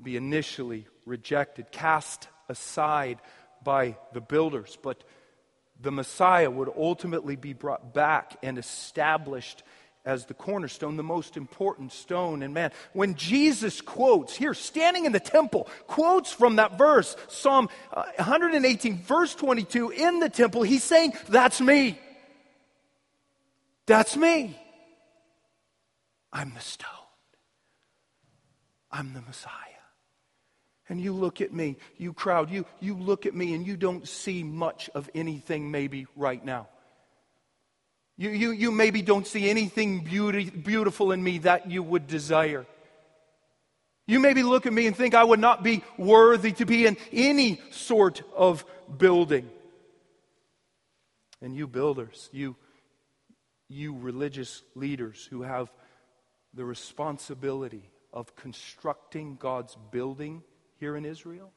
be 0.00 0.16
initially 0.16 0.86
rejected, 1.06 1.72
cast 1.72 2.28
aside 2.48 3.20
by 3.62 3.96
the 4.12 4.20
builders, 4.20 4.76
but 4.82 5.02
the 5.80 5.90
Messiah 5.90 6.50
would 6.50 6.70
ultimately 6.76 7.36
be 7.36 7.52
brought 7.52 7.94
back 7.94 8.36
and 8.42 8.58
established 8.58 9.62
as 10.04 10.26
the 10.26 10.34
cornerstone, 10.34 10.96
the 10.96 11.02
most 11.02 11.36
important 11.36 11.92
stone. 11.92 12.42
And 12.42 12.52
man, 12.52 12.72
when 12.92 13.14
Jesus 13.14 13.80
quotes 13.80 14.36
here, 14.36 14.52
standing 14.52 15.06
in 15.06 15.12
the 15.12 15.20
temple, 15.20 15.68
quotes 15.86 16.32
from 16.32 16.56
that 16.56 16.76
verse, 16.76 17.16
Psalm 17.28 17.68
118, 17.92 18.92
uh, 18.92 18.96
verse 19.06 19.34
22, 19.34 19.90
in 19.90 20.20
the 20.20 20.28
temple, 20.28 20.62
he's 20.62 20.84
saying, 20.84 21.14
That's 21.28 21.60
me. 21.60 21.98
That's 23.86 24.16
me. 24.16 24.58
I'm 26.32 26.52
the 26.54 26.60
stone. 26.60 26.90
I'm 28.90 29.12
the 29.14 29.22
Messiah. 29.22 29.50
And 30.88 31.00
you 31.00 31.12
look 31.12 31.40
at 31.40 31.52
me, 31.52 31.76
you 31.96 32.12
crowd, 32.12 32.50
you, 32.50 32.66
you 32.80 32.94
look 32.94 33.24
at 33.24 33.34
me 33.34 33.54
and 33.54 33.66
you 33.66 33.76
don't 33.76 34.06
see 34.06 34.42
much 34.42 34.90
of 34.94 35.08
anything 35.14 35.70
maybe 35.70 36.06
right 36.14 36.44
now. 36.44 36.68
You, 38.16 38.30
you, 38.30 38.50
you 38.52 38.70
maybe 38.70 39.02
don't 39.02 39.26
see 39.26 39.50
anything 39.50 40.04
beauty, 40.04 40.48
beautiful 40.48 41.10
in 41.12 41.22
me 41.22 41.38
that 41.38 41.70
you 41.70 41.82
would 41.82 42.06
desire. 42.06 42.64
You 44.06 44.20
maybe 44.20 44.42
look 44.42 44.66
at 44.66 44.72
me 44.72 44.86
and 44.86 44.94
think 44.94 45.14
I 45.14 45.24
would 45.24 45.40
not 45.40 45.62
be 45.62 45.82
worthy 45.96 46.52
to 46.52 46.66
be 46.66 46.86
in 46.86 46.96
any 47.12 47.60
sort 47.70 48.22
of 48.36 48.64
building. 48.98 49.48
And 51.40 51.56
you 51.56 51.66
builders, 51.66 52.28
you, 52.32 52.56
you 53.68 53.96
religious 53.96 54.62
leaders 54.74 55.26
who 55.30 55.42
have 55.42 55.72
the 56.52 56.64
responsibility 56.64 57.90
of 58.12 58.36
constructing 58.36 59.36
God's 59.36 59.76
building 59.90 60.42
here 60.78 60.96
in 60.96 61.04
Israel, 61.04 61.50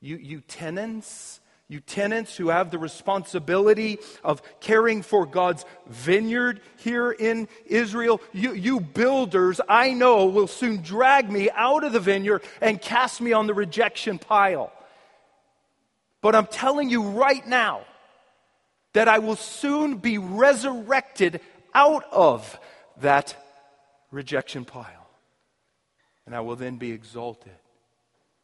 you, 0.00 0.16
you 0.16 0.40
tenants 0.40 1.40
you 1.68 1.80
tenants 1.80 2.36
who 2.36 2.48
have 2.48 2.70
the 2.70 2.78
responsibility 2.78 3.98
of 4.22 4.40
caring 4.60 5.02
for 5.02 5.26
God's 5.26 5.64
vineyard 5.88 6.60
here 6.76 7.10
in 7.10 7.48
Israel, 7.66 8.20
you, 8.32 8.52
you 8.52 8.78
builders, 8.78 9.60
I 9.68 9.92
know, 9.92 10.26
will 10.26 10.46
soon 10.46 10.82
drag 10.82 11.28
me 11.28 11.50
out 11.50 11.82
of 11.82 11.92
the 11.92 11.98
vineyard 11.98 12.44
and 12.60 12.80
cast 12.80 13.20
me 13.20 13.32
on 13.32 13.48
the 13.48 13.54
rejection 13.54 14.18
pile. 14.18 14.72
But 16.20 16.36
I'm 16.36 16.46
telling 16.46 16.88
you 16.88 17.02
right 17.02 17.44
now 17.46 17.84
that 18.92 19.08
I 19.08 19.18
will 19.18 19.36
soon 19.36 19.96
be 19.96 20.18
resurrected 20.18 21.40
out 21.74 22.04
of 22.12 22.58
that 23.00 23.36
rejection 24.12 24.64
pile. 24.64 25.10
And 26.26 26.34
I 26.34 26.40
will 26.40 26.56
then 26.56 26.76
be 26.76 26.92
exalted 26.92 27.52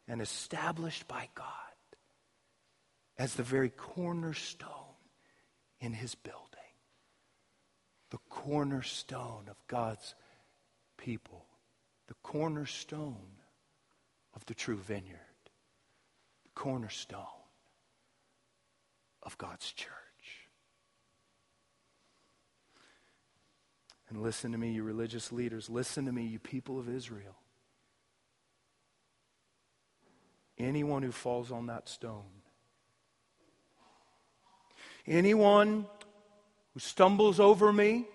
and 0.09 0.21
established 0.21 1.07
by 1.07 1.29
God 1.35 1.62
as 3.17 3.35
the 3.35 3.43
very 3.43 3.69
cornerstone 3.69 4.69
in 5.79 5.93
his 5.93 6.15
building. 6.15 6.39
The 8.09 8.19
cornerstone 8.29 9.47
of 9.49 9.57
God's 9.67 10.15
people. 10.97 11.45
The 12.07 12.15
cornerstone 12.23 13.39
of 14.35 14.45
the 14.45 14.53
true 14.53 14.77
vineyard. 14.77 15.19
The 16.43 16.51
cornerstone 16.55 17.19
of 19.21 19.37
God's 19.37 19.71
church. 19.71 19.89
And 24.09 24.21
listen 24.21 24.51
to 24.51 24.57
me, 24.57 24.73
you 24.73 24.83
religious 24.83 25.31
leaders. 25.31 25.69
Listen 25.69 26.05
to 26.05 26.11
me, 26.11 26.25
you 26.25 26.39
people 26.39 26.79
of 26.79 26.87
Israel. 26.87 27.35
Anyone 30.57 31.01
who 31.01 31.11
falls 31.11 31.51
on 31.51 31.65
that 31.67 31.89
stone, 31.89 32.42
anyone 35.07 35.85
who 36.73 36.79
stumbles 36.79 37.39
over 37.39 37.71
me, 37.71 38.05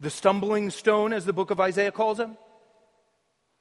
the 0.00 0.10
stumbling 0.10 0.70
stone, 0.70 1.12
as 1.12 1.24
the 1.24 1.32
book 1.32 1.50
of 1.50 1.60
Isaiah 1.60 1.92
calls 1.92 2.18
him, 2.18 2.36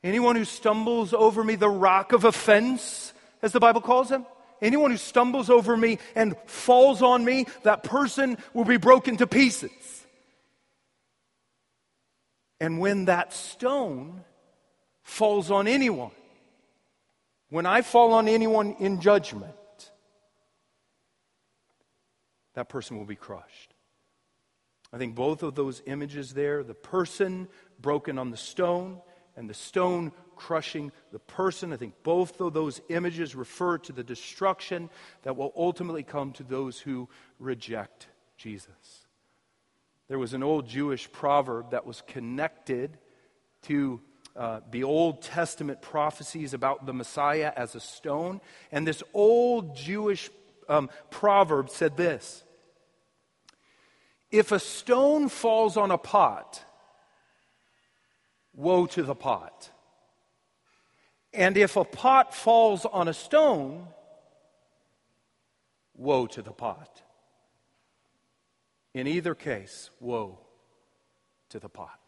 anyone 0.04 0.36
who 0.36 0.46
stumbles 0.46 1.14
over 1.14 1.44
me, 1.44 1.56
the 1.56 1.70
rock 1.70 2.14
of 2.14 2.26
offense, 2.26 3.14
as 3.42 3.52
the 3.52 3.60
Bible 3.60 3.82
calls 3.82 4.10
him, 4.10 4.26
anyone 4.62 4.92
who 4.92 4.98
stumbles 4.98 5.50
over 5.50 5.76
me 5.76 6.00
and 6.16 6.36
falls 6.46 7.02
on 7.02 7.24
me, 7.24 7.46
that 7.64 7.84
person 7.84 8.38
will 8.54 8.66
be 8.66 8.78
broken 8.78 9.18
to 9.18 9.28
pieces. 9.28 9.72
And 12.60 12.80
when 12.80 13.06
that 13.06 13.34
stone 13.34 14.24
falls 15.02 15.50
on 15.50 15.68
anyone, 15.68 16.12
when 17.50 17.66
I 17.66 17.82
fall 17.82 18.14
on 18.14 18.28
anyone 18.28 18.76
in 18.80 19.02
judgment, 19.02 19.54
that 22.54 22.70
person 22.70 22.98
will 22.98 23.06
be 23.06 23.16
crushed. 23.16 23.74
I 24.94 24.98
think 24.98 25.16
both 25.16 25.42
of 25.44 25.56
those 25.56 25.82
images 25.86 26.34
there 26.34 26.64
the 26.64 26.74
person 26.74 27.48
broken 27.80 28.18
on 28.18 28.30
the 28.30 28.38
stone 28.38 29.02
and 29.36 29.50
the 29.50 29.54
stone 29.54 30.12
crushing 30.36 30.92
the 31.12 31.20
person 31.20 31.72
I 31.72 31.78
think 31.78 31.94
both 32.04 32.42
of 32.42 32.54
those 32.54 32.82
images 32.90 33.36
refer 33.36 33.78
to 33.80 33.94
the 33.94 34.04
destruction 34.04 34.90
that 35.24 35.38
will 35.38 35.54
ultimately 35.56 36.04
come 36.04 36.34
to 36.34 36.44
those 36.44 36.80
who 36.80 37.08
reject 37.40 38.08
Jesus. 38.38 39.08
There 40.10 40.20
was 40.20 40.34
an 40.34 40.44
old 40.44 40.68
Jewish 40.68 41.10
proverb 41.10 41.72
that 41.72 41.86
was 41.86 42.02
connected 42.06 42.98
to 43.64 44.02
uh, 44.36 44.62
the 44.70 44.84
Old 44.84 45.22
Testament 45.22 45.82
prophecies 45.82 46.54
about 46.54 46.86
the 46.86 46.94
Messiah 46.94 47.52
as 47.56 47.76
a 47.76 47.80
stone. 47.80 48.42
And 48.72 48.88
this 48.88 49.04
old 49.14 49.76
Jewish 49.76 50.30
um, 50.68 50.90
proverb 51.10 51.70
said 51.70 51.98
this 51.98 52.44
If 54.32 54.52
a 54.52 54.60
stone 54.60 55.30
falls 55.30 55.78
on 55.78 55.92
a 55.92 55.98
pot, 55.98 56.64
woe 58.54 58.86
to 58.88 59.04
the 59.04 59.16
pot. 59.16 59.70
And 61.34 61.56
if 61.56 61.78
a 61.78 61.86
pot 61.86 62.36
falls 62.36 62.86
on 62.86 63.08
a 63.08 63.14
stone, 63.14 63.88
woe 65.96 66.28
to 66.28 66.42
the 66.42 66.52
pot. 66.52 67.02
In 68.94 69.08
either 69.08 69.34
case, 69.34 69.90
woe 70.02 70.40
to 71.50 71.60
the 71.60 71.70
pot. 71.70 72.00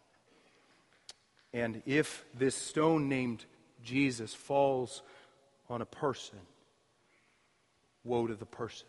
And 1.54 1.82
if 1.86 2.26
this 2.34 2.56
stone 2.56 3.08
named 3.08 3.46
Jesus 3.84 4.34
falls 4.34 5.04
on 5.70 5.82
a 5.82 5.86
person, 5.86 6.40
woe 8.04 8.28
to 8.28 8.36
the 8.36 8.46
person. 8.46 8.88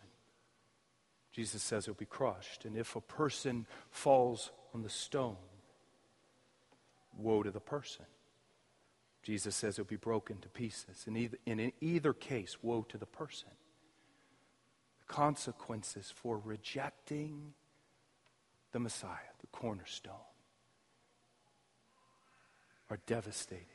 Jesus 1.31 1.61
says 1.61 1.83
it'll 1.83 1.95
be 1.95 2.05
crushed. 2.05 2.65
And 2.65 2.77
if 2.77 2.95
a 2.95 3.01
person 3.01 3.65
falls 3.91 4.51
on 4.73 4.83
the 4.83 4.89
stone, 4.89 5.35
woe 7.17 7.43
to 7.43 7.51
the 7.51 7.59
person. 7.59 8.05
Jesus 9.23 9.55
says 9.55 9.79
it'll 9.79 9.89
be 9.89 9.95
broken 9.95 10.37
to 10.39 10.49
pieces. 10.49 11.05
In 11.07 11.17
either, 11.17 11.37
in 11.45 11.71
either 11.81 12.13
case, 12.13 12.57
woe 12.61 12.83
to 12.89 12.97
the 12.97 13.05
person. 13.05 13.49
The 14.99 15.13
consequences 15.13 16.13
for 16.15 16.37
rejecting 16.37 17.53
the 18.71 18.79
Messiah, 18.79 19.33
the 19.41 19.47
cornerstone, 19.47 20.13
are 22.89 22.99
devastating. 23.07 23.65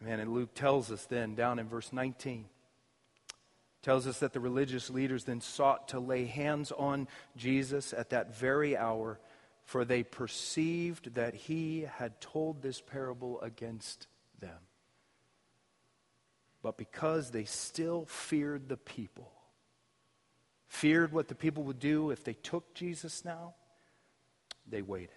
Man, 0.00 0.20
and 0.20 0.34
Luke 0.34 0.54
tells 0.54 0.90
us 0.90 1.06
then, 1.06 1.34
down 1.34 1.58
in 1.58 1.66
verse 1.66 1.92
19, 1.92 2.44
tells 3.84 4.06
us 4.06 4.20
that 4.20 4.32
the 4.32 4.40
religious 4.40 4.88
leaders 4.88 5.24
then 5.24 5.42
sought 5.42 5.88
to 5.88 6.00
lay 6.00 6.24
hands 6.24 6.72
on 6.72 7.06
Jesus 7.36 7.92
at 7.92 8.08
that 8.10 8.34
very 8.34 8.74
hour, 8.74 9.20
for 9.66 9.84
they 9.84 10.02
perceived 10.02 11.14
that 11.16 11.34
he 11.34 11.86
had 11.98 12.18
told 12.18 12.62
this 12.62 12.80
parable 12.80 13.38
against 13.42 14.06
them. 14.40 14.56
But 16.62 16.78
because 16.78 17.30
they 17.30 17.44
still 17.44 18.06
feared 18.06 18.70
the 18.70 18.78
people, 18.78 19.30
feared 20.66 21.12
what 21.12 21.28
the 21.28 21.34
people 21.34 21.62
would 21.64 21.78
do 21.78 22.10
if 22.10 22.24
they 22.24 22.32
took 22.32 22.72
Jesus 22.72 23.22
now, 23.22 23.52
they 24.66 24.80
waited 24.80 25.10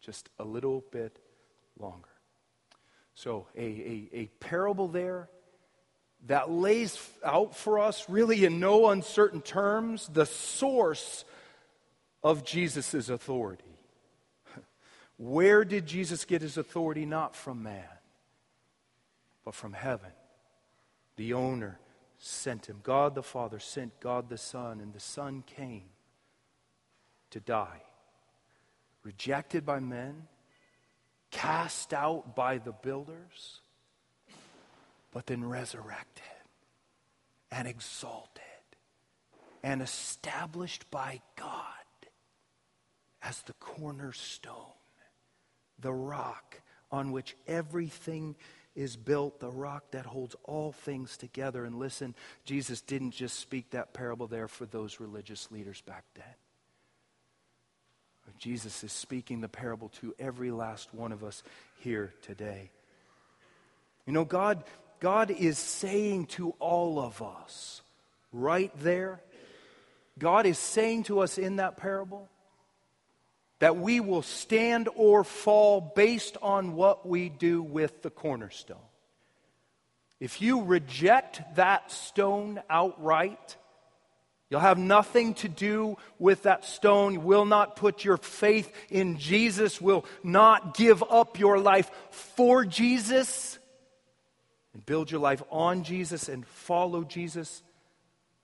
just 0.00 0.30
a 0.38 0.44
little 0.44 0.82
bit 0.92 1.18
longer. 1.78 2.08
So, 3.14 3.48
a, 3.54 3.60
a, 3.60 4.08
a 4.12 4.26
parable 4.40 4.88
there 4.88 5.28
that 6.26 6.50
lays 6.50 6.98
out 7.24 7.56
for 7.56 7.78
us, 7.78 8.08
really 8.08 8.44
in 8.44 8.58
no 8.58 8.88
uncertain 8.88 9.40
terms, 9.40 10.08
the 10.08 10.26
source 10.26 11.24
of 12.22 12.44
Jesus' 12.44 13.08
authority. 13.08 13.78
Where 15.16 15.64
did 15.64 15.86
Jesus 15.86 16.24
get 16.24 16.42
his 16.42 16.56
authority? 16.56 17.06
Not 17.06 17.36
from 17.36 17.62
man, 17.62 17.84
but 19.44 19.54
from 19.54 19.72
heaven. 19.72 20.10
The 21.16 21.32
owner 21.34 21.78
sent 22.18 22.66
him. 22.66 22.80
God 22.82 23.14
the 23.14 23.22
Father 23.22 23.58
sent 23.58 24.00
God 24.00 24.28
the 24.28 24.38
Son, 24.38 24.80
and 24.80 24.92
the 24.92 25.00
Son 25.00 25.44
came 25.46 25.84
to 27.30 27.40
die. 27.40 27.82
Rejected 29.04 29.64
by 29.64 29.78
men, 29.78 30.26
cast 31.30 31.94
out 31.94 32.34
by 32.34 32.58
the 32.58 32.72
builders, 32.72 33.60
but 35.16 35.24
then 35.24 35.42
resurrected 35.42 36.22
and 37.50 37.66
exalted 37.66 38.42
and 39.62 39.80
established 39.80 40.90
by 40.90 41.22
God 41.36 41.56
as 43.22 43.40
the 43.40 43.54
cornerstone, 43.54 44.74
the 45.80 45.90
rock 45.90 46.60
on 46.92 47.12
which 47.12 47.34
everything 47.48 48.36
is 48.74 48.94
built 48.94 49.40
the 49.40 49.50
rock 49.50 49.84
that 49.92 50.04
holds 50.04 50.36
all 50.44 50.72
things 50.72 51.16
together. 51.16 51.64
And 51.64 51.78
listen, 51.78 52.14
Jesus 52.44 52.82
didn't 52.82 53.12
just 53.12 53.40
speak 53.40 53.70
that 53.70 53.94
parable 53.94 54.26
there 54.26 54.48
for 54.48 54.66
those 54.66 55.00
religious 55.00 55.50
leaders 55.50 55.80
back 55.80 56.04
then. 56.14 56.34
Jesus 58.38 58.84
is 58.84 58.92
speaking 58.92 59.40
the 59.40 59.48
parable 59.48 59.88
to 60.02 60.14
every 60.18 60.50
last 60.50 60.92
one 60.92 61.10
of 61.10 61.24
us 61.24 61.42
here 61.78 62.12
today. 62.20 62.70
You 64.06 64.12
know, 64.12 64.26
God, 64.26 64.62
God 65.00 65.30
is 65.30 65.58
saying 65.58 66.26
to 66.26 66.50
all 66.58 66.98
of 66.98 67.22
us 67.22 67.82
right 68.32 68.72
there, 68.80 69.20
God 70.18 70.46
is 70.46 70.58
saying 70.58 71.04
to 71.04 71.20
us 71.20 71.38
in 71.38 71.56
that 71.56 71.76
parable, 71.76 72.28
that 73.58 73.76
we 73.76 74.00
will 74.00 74.22
stand 74.22 74.88
or 74.94 75.24
fall 75.24 75.80
based 75.80 76.36
on 76.42 76.74
what 76.74 77.06
we 77.06 77.28
do 77.28 77.62
with 77.62 78.02
the 78.02 78.10
cornerstone. 78.10 78.76
If 80.20 80.40
you 80.40 80.62
reject 80.62 81.42
that 81.56 81.90
stone 81.90 82.60
outright, 82.70 83.56
you'll 84.48 84.60
have 84.60 84.78
nothing 84.78 85.34
to 85.34 85.48
do 85.48 85.96
with 86.18 86.44
that 86.44 86.64
stone. 86.64 87.14
You 87.14 87.20
will 87.20 87.44
not 87.44 87.76
put 87.76 88.04
your 88.04 88.16
faith 88.16 88.72
in 88.90 89.18
Jesus, 89.18 89.80
will 89.80 90.06
not 90.22 90.74
give 90.74 91.02
up 91.02 91.38
your 91.38 91.58
life 91.58 91.90
for 92.10 92.64
Jesus 92.64 93.58
and 94.76 94.84
build 94.84 95.10
your 95.10 95.20
life 95.20 95.42
on 95.50 95.84
Jesus 95.84 96.28
and 96.28 96.46
follow 96.46 97.02
Jesus. 97.02 97.62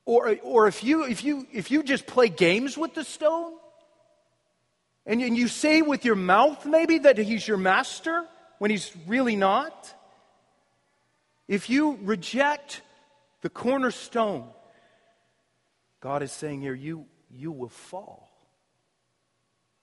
Or, 0.07 0.35
or 0.43 0.67
if, 0.67 0.83
you, 0.83 1.05
if, 1.05 1.23
you, 1.25 1.47
if 1.53 1.71
you 1.71 1.83
just 1.83 2.07
play 2.07 2.31
games 2.31 2.79
with 2.79 2.95
the 2.95 3.05
stone, 3.05 3.53
and 5.05 5.21
you 5.21 5.47
say 5.47 5.83
with 5.83 6.07
your 6.07 6.15
mouth, 6.15 6.65
maybe, 6.65 7.01
that 7.01 7.19
he's 7.19 7.47
your 7.47 7.59
master 7.59 8.25
when 8.59 8.71
he's 8.71 8.91
really 9.07 9.37
not. 9.37 9.95
If 11.49 11.69
you 11.69 11.99
reject 12.01 12.81
the 13.43 13.51
cornerstone, 13.51 14.49
God 16.01 16.23
is 16.23 16.33
saying 16.33 16.63
here, 16.63 16.73
you, 16.73 17.05
you 17.31 17.53
will 17.53 17.69
fall. 17.69 18.31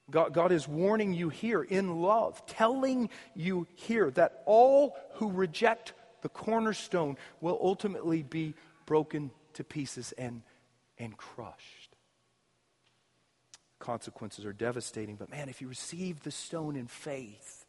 God, 0.09 0.33
God 0.33 0.51
is 0.51 0.67
warning 0.67 1.13
you 1.13 1.29
here 1.29 1.61
in 1.61 2.01
love, 2.01 2.43
telling 2.47 3.09
you 3.35 3.67
here 3.75 4.09
that 4.11 4.41
all 4.47 4.97
who 5.15 5.31
reject 5.31 5.93
the 6.21 6.29
cornerstone 6.29 7.17
will 7.41 7.59
ultimately 7.61 8.23
be 8.23 8.53
broken 8.85 9.31
to 9.53 9.63
pieces 9.63 10.11
and, 10.13 10.41
and 10.97 11.15
crushed. 11.17 11.95
Consequences 13.79 14.45
are 14.45 14.53
devastating, 14.53 15.15
but 15.15 15.29
man, 15.29 15.49
if 15.49 15.61
you 15.61 15.67
receive 15.67 16.23
the 16.23 16.31
stone 16.31 16.75
in 16.75 16.87
faith, 16.87 17.65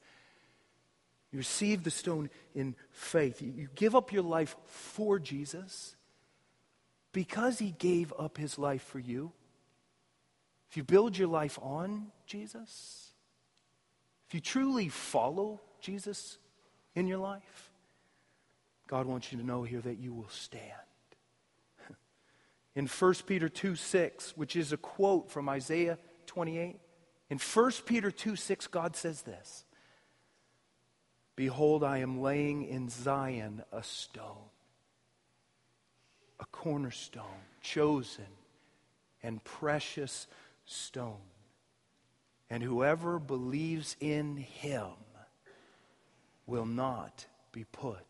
you 1.30 1.38
receive 1.38 1.84
the 1.84 1.90
stone 1.90 2.28
in 2.55 2.74
faith, 2.90 3.40
you, 3.40 3.68
give 3.76 3.94
up 3.94 4.12
your 4.12 4.22
life 4.22 4.57
for 4.66 5.20
Jesus 5.20 5.94
because 7.12 7.59
he 7.59 7.74
gave 7.78 8.12
up 8.18 8.36
his 8.36 8.59
life 8.59 8.82
for 8.82 8.98
you. 8.98 9.32
If 10.70 10.76
you 10.76 10.84
build 10.84 11.16
your 11.16 11.28
life 11.28 11.59
on 11.62 12.07
Jesus, 12.26 13.12
if 14.28 14.34
you 14.34 14.40
truly 14.40 14.88
follow 14.88 15.61
Jesus 15.80 16.38
in 16.94 17.07
your 17.07 17.18
life, 17.18 17.69
God 18.91 19.07
wants 19.07 19.30
you 19.30 19.38
to 19.38 19.47
know 19.47 19.62
here 19.62 19.80
that 19.82 20.01
you 20.01 20.12
will 20.12 20.28
stand. 20.30 20.64
In 22.74 22.88
1 22.88 23.14
Peter 23.24 23.49
2 23.49 23.76
6, 23.76 24.36
which 24.36 24.57
is 24.57 24.72
a 24.72 24.76
quote 24.76 25.30
from 25.30 25.49
Isaiah 25.49 25.97
28, 26.26 26.80
in 27.30 27.38
1 27.38 27.72
Peter 27.86 28.11
2 28.11 28.34
6, 28.34 28.66
God 28.66 28.97
says 28.97 29.22
this 29.22 29.64
Behold, 31.36 31.84
I 31.84 31.99
am 31.99 32.20
laying 32.20 32.64
in 32.64 32.88
Zion 32.88 33.62
a 33.70 33.84
stone, 33.84 34.51
a 36.41 36.45
cornerstone, 36.47 37.47
chosen 37.62 38.26
and 39.22 39.43
precious 39.45 40.26
stone. 40.64 41.28
And 42.49 42.61
whoever 42.61 43.20
believes 43.20 43.95
in 44.01 44.36
him 44.36 44.91
will 46.47 46.66
not 46.66 47.26
be 47.53 47.62
put 47.62 48.05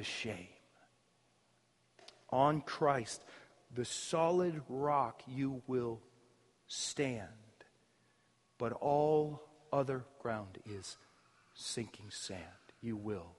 to 0.00 0.04
shame. 0.04 0.48
On 2.30 2.62
Christ, 2.62 3.22
the 3.74 3.84
solid 3.84 4.62
rock, 4.66 5.22
you 5.28 5.60
will 5.66 6.00
stand, 6.68 7.28
but 8.56 8.72
all 8.72 9.42
other 9.70 10.04
ground 10.22 10.56
is 10.64 10.96
sinking 11.54 12.06
sand. 12.08 12.40
You 12.80 12.96
will 12.96 13.36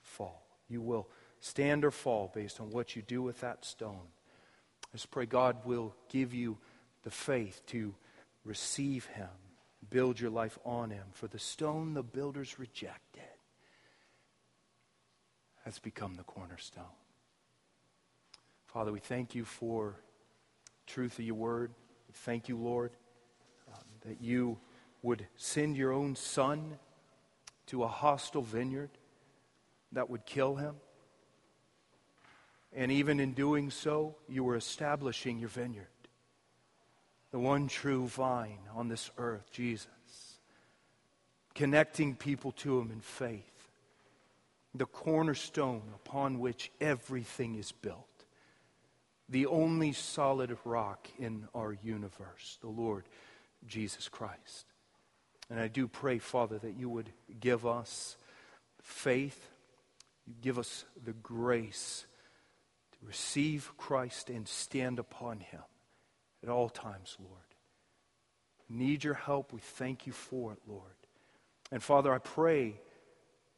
fall. 0.00 0.46
You 0.68 0.80
will 0.80 1.08
stand 1.40 1.84
or 1.84 1.90
fall 1.90 2.30
based 2.32 2.60
on 2.60 2.70
what 2.70 2.94
you 2.94 3.02
do 3.02 3.20
with 3.20 3.40
that 3.40 3.64
stone. 3.64 4.06
Let's 4.92 5.06
pray 5.06 5.26
God 5.26 5.56
will 5.64 5.92
give 6.08 6.32
you 6.32 6.56
the 7.02 7.10
faith 7.10 7.62
to 7.66 7.96
receive 8.44 9.06
Him, 9.06 9.28
build 9.90 10.20
your 10.20 10.30
life 10.30 10.56
on 10.64 10.90
Him. 10.90 11.06
For 11.14 11.26
the 11.26 11.40
stone 11.40 11.94
the 11.94 12.04
builders 12.04 12.60
rejected 12.60 13.35
has 15.66 15.80
become 15.80 16.14
the 16.14 16.22
cornerstone. 16.22 16.84
Father, 18.66 18.92
we 18.92 19.00
thank 19.00 19.34
you 19.34 19.44
for 19.44 19.96
truth 20.86 21.18
of 21.18 21.24
your 21.24 21.34
word. 21.34 21.72
We 22.06 22.14
thank 22.14 22.48
you, 22.48 22.56
Lord, 22.56 22.92
um, 23.74 23.82
that 24.06 24.20
you 24.20 24.58
would 25.02 25.26
send 25.36 25.76
your 25.76 25.90
own 25.92 26.14
son 26.14 26.78
to 27.66 27.82
a 27.82 27.88
hostile 27.88 28.42
vineyard 28.42 28.90
that 29.90 30.08
would 30.08 30.24
kill 30.24 30.54
him. 30.54 30.76
And 32.72 32.92
even 32.92 33.18
in 33.18 33.32
doing 33.32 33.70
so, 33.70 34.14
you 34.28 34.44
were 34.44 34.54
establishing 34.54 35.40
your 35.40 35.48
vineyard, 35.48 35.88
the 37.32 37.40
one 37.40 37.66
true 37.66 38.06
vine 38.06 38.60
on 38.72 38.86
this 38.86 39.10
earth, 39.18 39.50
Jesus, 39.50 39.88
connecting 41.54 42.14
people 42.14 42.52
to 42.52 42.78
him 42.78 42.92
in 42.92 43.00
faith, 43.00 43.55
the 44.78 44.86
cornerstone 44.86 45.82
upon 45.94 46.38
which 46.38 46.70
everything 46.80 47.56
is 47.56 47.72
built, 47.72 48.24
the 49.28 49.46
only 49.46 49.92
solid 49.92 50.56
rock 50.64 51.08
in 51.18 51.48
our 51.54 51.76
universe, 51.82 52.58
the 52.60 52.68
Lord 52.68 53.04
Jesus 53.66 54.08
Christ. 54.08 54.66
And 55.50 55.60
I 55.60 55.68
do 55.68 55.88
pray, 55.88 56.18
Father, 56.18 56.58
that 56.58 56.76
you 56.76 56.88
would 56.88 57.10
give 57.40 57.66
us 57.66 58.16
faith, 58.82 59.48
you 60.26 60.34
give 60.40 60.58
us 60.58 60.84
the 61.04 61.12
grace 61.12 62.06
to 62.92 63.06
receive 63.06 63.72
Christ 63.76 64.30
and 64.30 64.46
stand 64.46 64.98
upon 64.98 65.40
him 65.40 65.62
at 66.42 66.48
all 66.48 66.68
times, 66.68 67.16
Lord. 67.20 67.42
Need 68.68 69.04
your 69.04 69.14
help. 69.14 69.52
We 69.52 69.60
thank 69.60 70.06
you 70.06 70.12
for 70.12 70.52
it, 70.52 70.58
Lord. 70.66 70.82
And 71.70 71.82
Father, 71.82 72.12
I 72.12 72.18
pray 72.18 72.80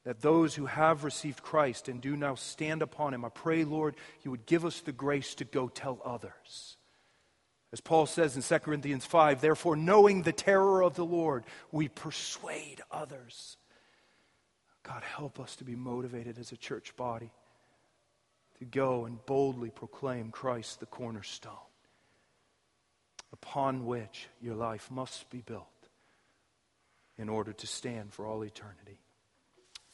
that 0.08 0.22
those 0.22 0.54
who 0.54 0.64
have 0.64 1.04
received 1.04 1.42
Christ 1.42 1.88
and 1.88 2.00
do 2.00 2.16
now 2.16 2.34
stand 2.34 2.80
upon 2.80 3.12
him, 3.12 3.26
I 3.26 3.28
pray, 3.28 3.64
Lord, 3.64 3.94
you 4.22 4.30
would 4.30 4.46
give 4.46 4.64
us 4.64 4.80
the 4.80 4.92
grace 4.92 5.34
to 5.34 5.44
go 5.44 5.68
tell 5.68 6.00
others 6.02 6.78
as 7.72 7.80
Paul 7.80 8.06
says 8.06 8.34
in 8.34 8.42
2 8.42 8.58
Corinthians 8.60 9.04
5, 9.04 9.40
therefore, 9.40 9.76
knowing 9.76 10.22
the 10.22 10.32
terror 10.32 10.82
of 10.82 10.94
the 10.94 11.04
Lord, 11.04 11.44
we 11.70 11.88
persuade 11.88 12.80
others. 12.90 13.58
God, 14.82 15.02
help 15.02 15.38
us 15.38 15.56
to 15.56 15.64
be 15.64 15.76
motivated 15.76 16.38
as 16.38 16.50
a 16.50 16.56
church 16.56 16.96
body 16.96 17.30
to 18.58 18.64
go 18.64 19.04
and 19.04 19.24
boldly 19.26 19.70
proclaim 19.70 20.30
Christ 20.30 20.80
the 20.80 20.86
cornerstone 20.86 21.52
upon 23.32 23.84
which 23.84 24.28
your 24.40 24.54
life 24.54 24.90
must 24.90 25.28
be 25.28 25.42
built 25.42 25.66
in 27.18 27.28
order 27.28 27.52
to 27.52 27.66
stand 27.66 28.14
for 28.14 28.24
all 28.26 28.42
eternity. 28.42 28.98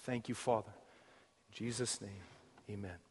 Thank 0.04 0.28
you, 0.28 0.34
Father. 0.34 0.72
In 1.48 1.54
Jesus' 1.54 2.00
name, 2.00 2.10
amen. 2.70 3.03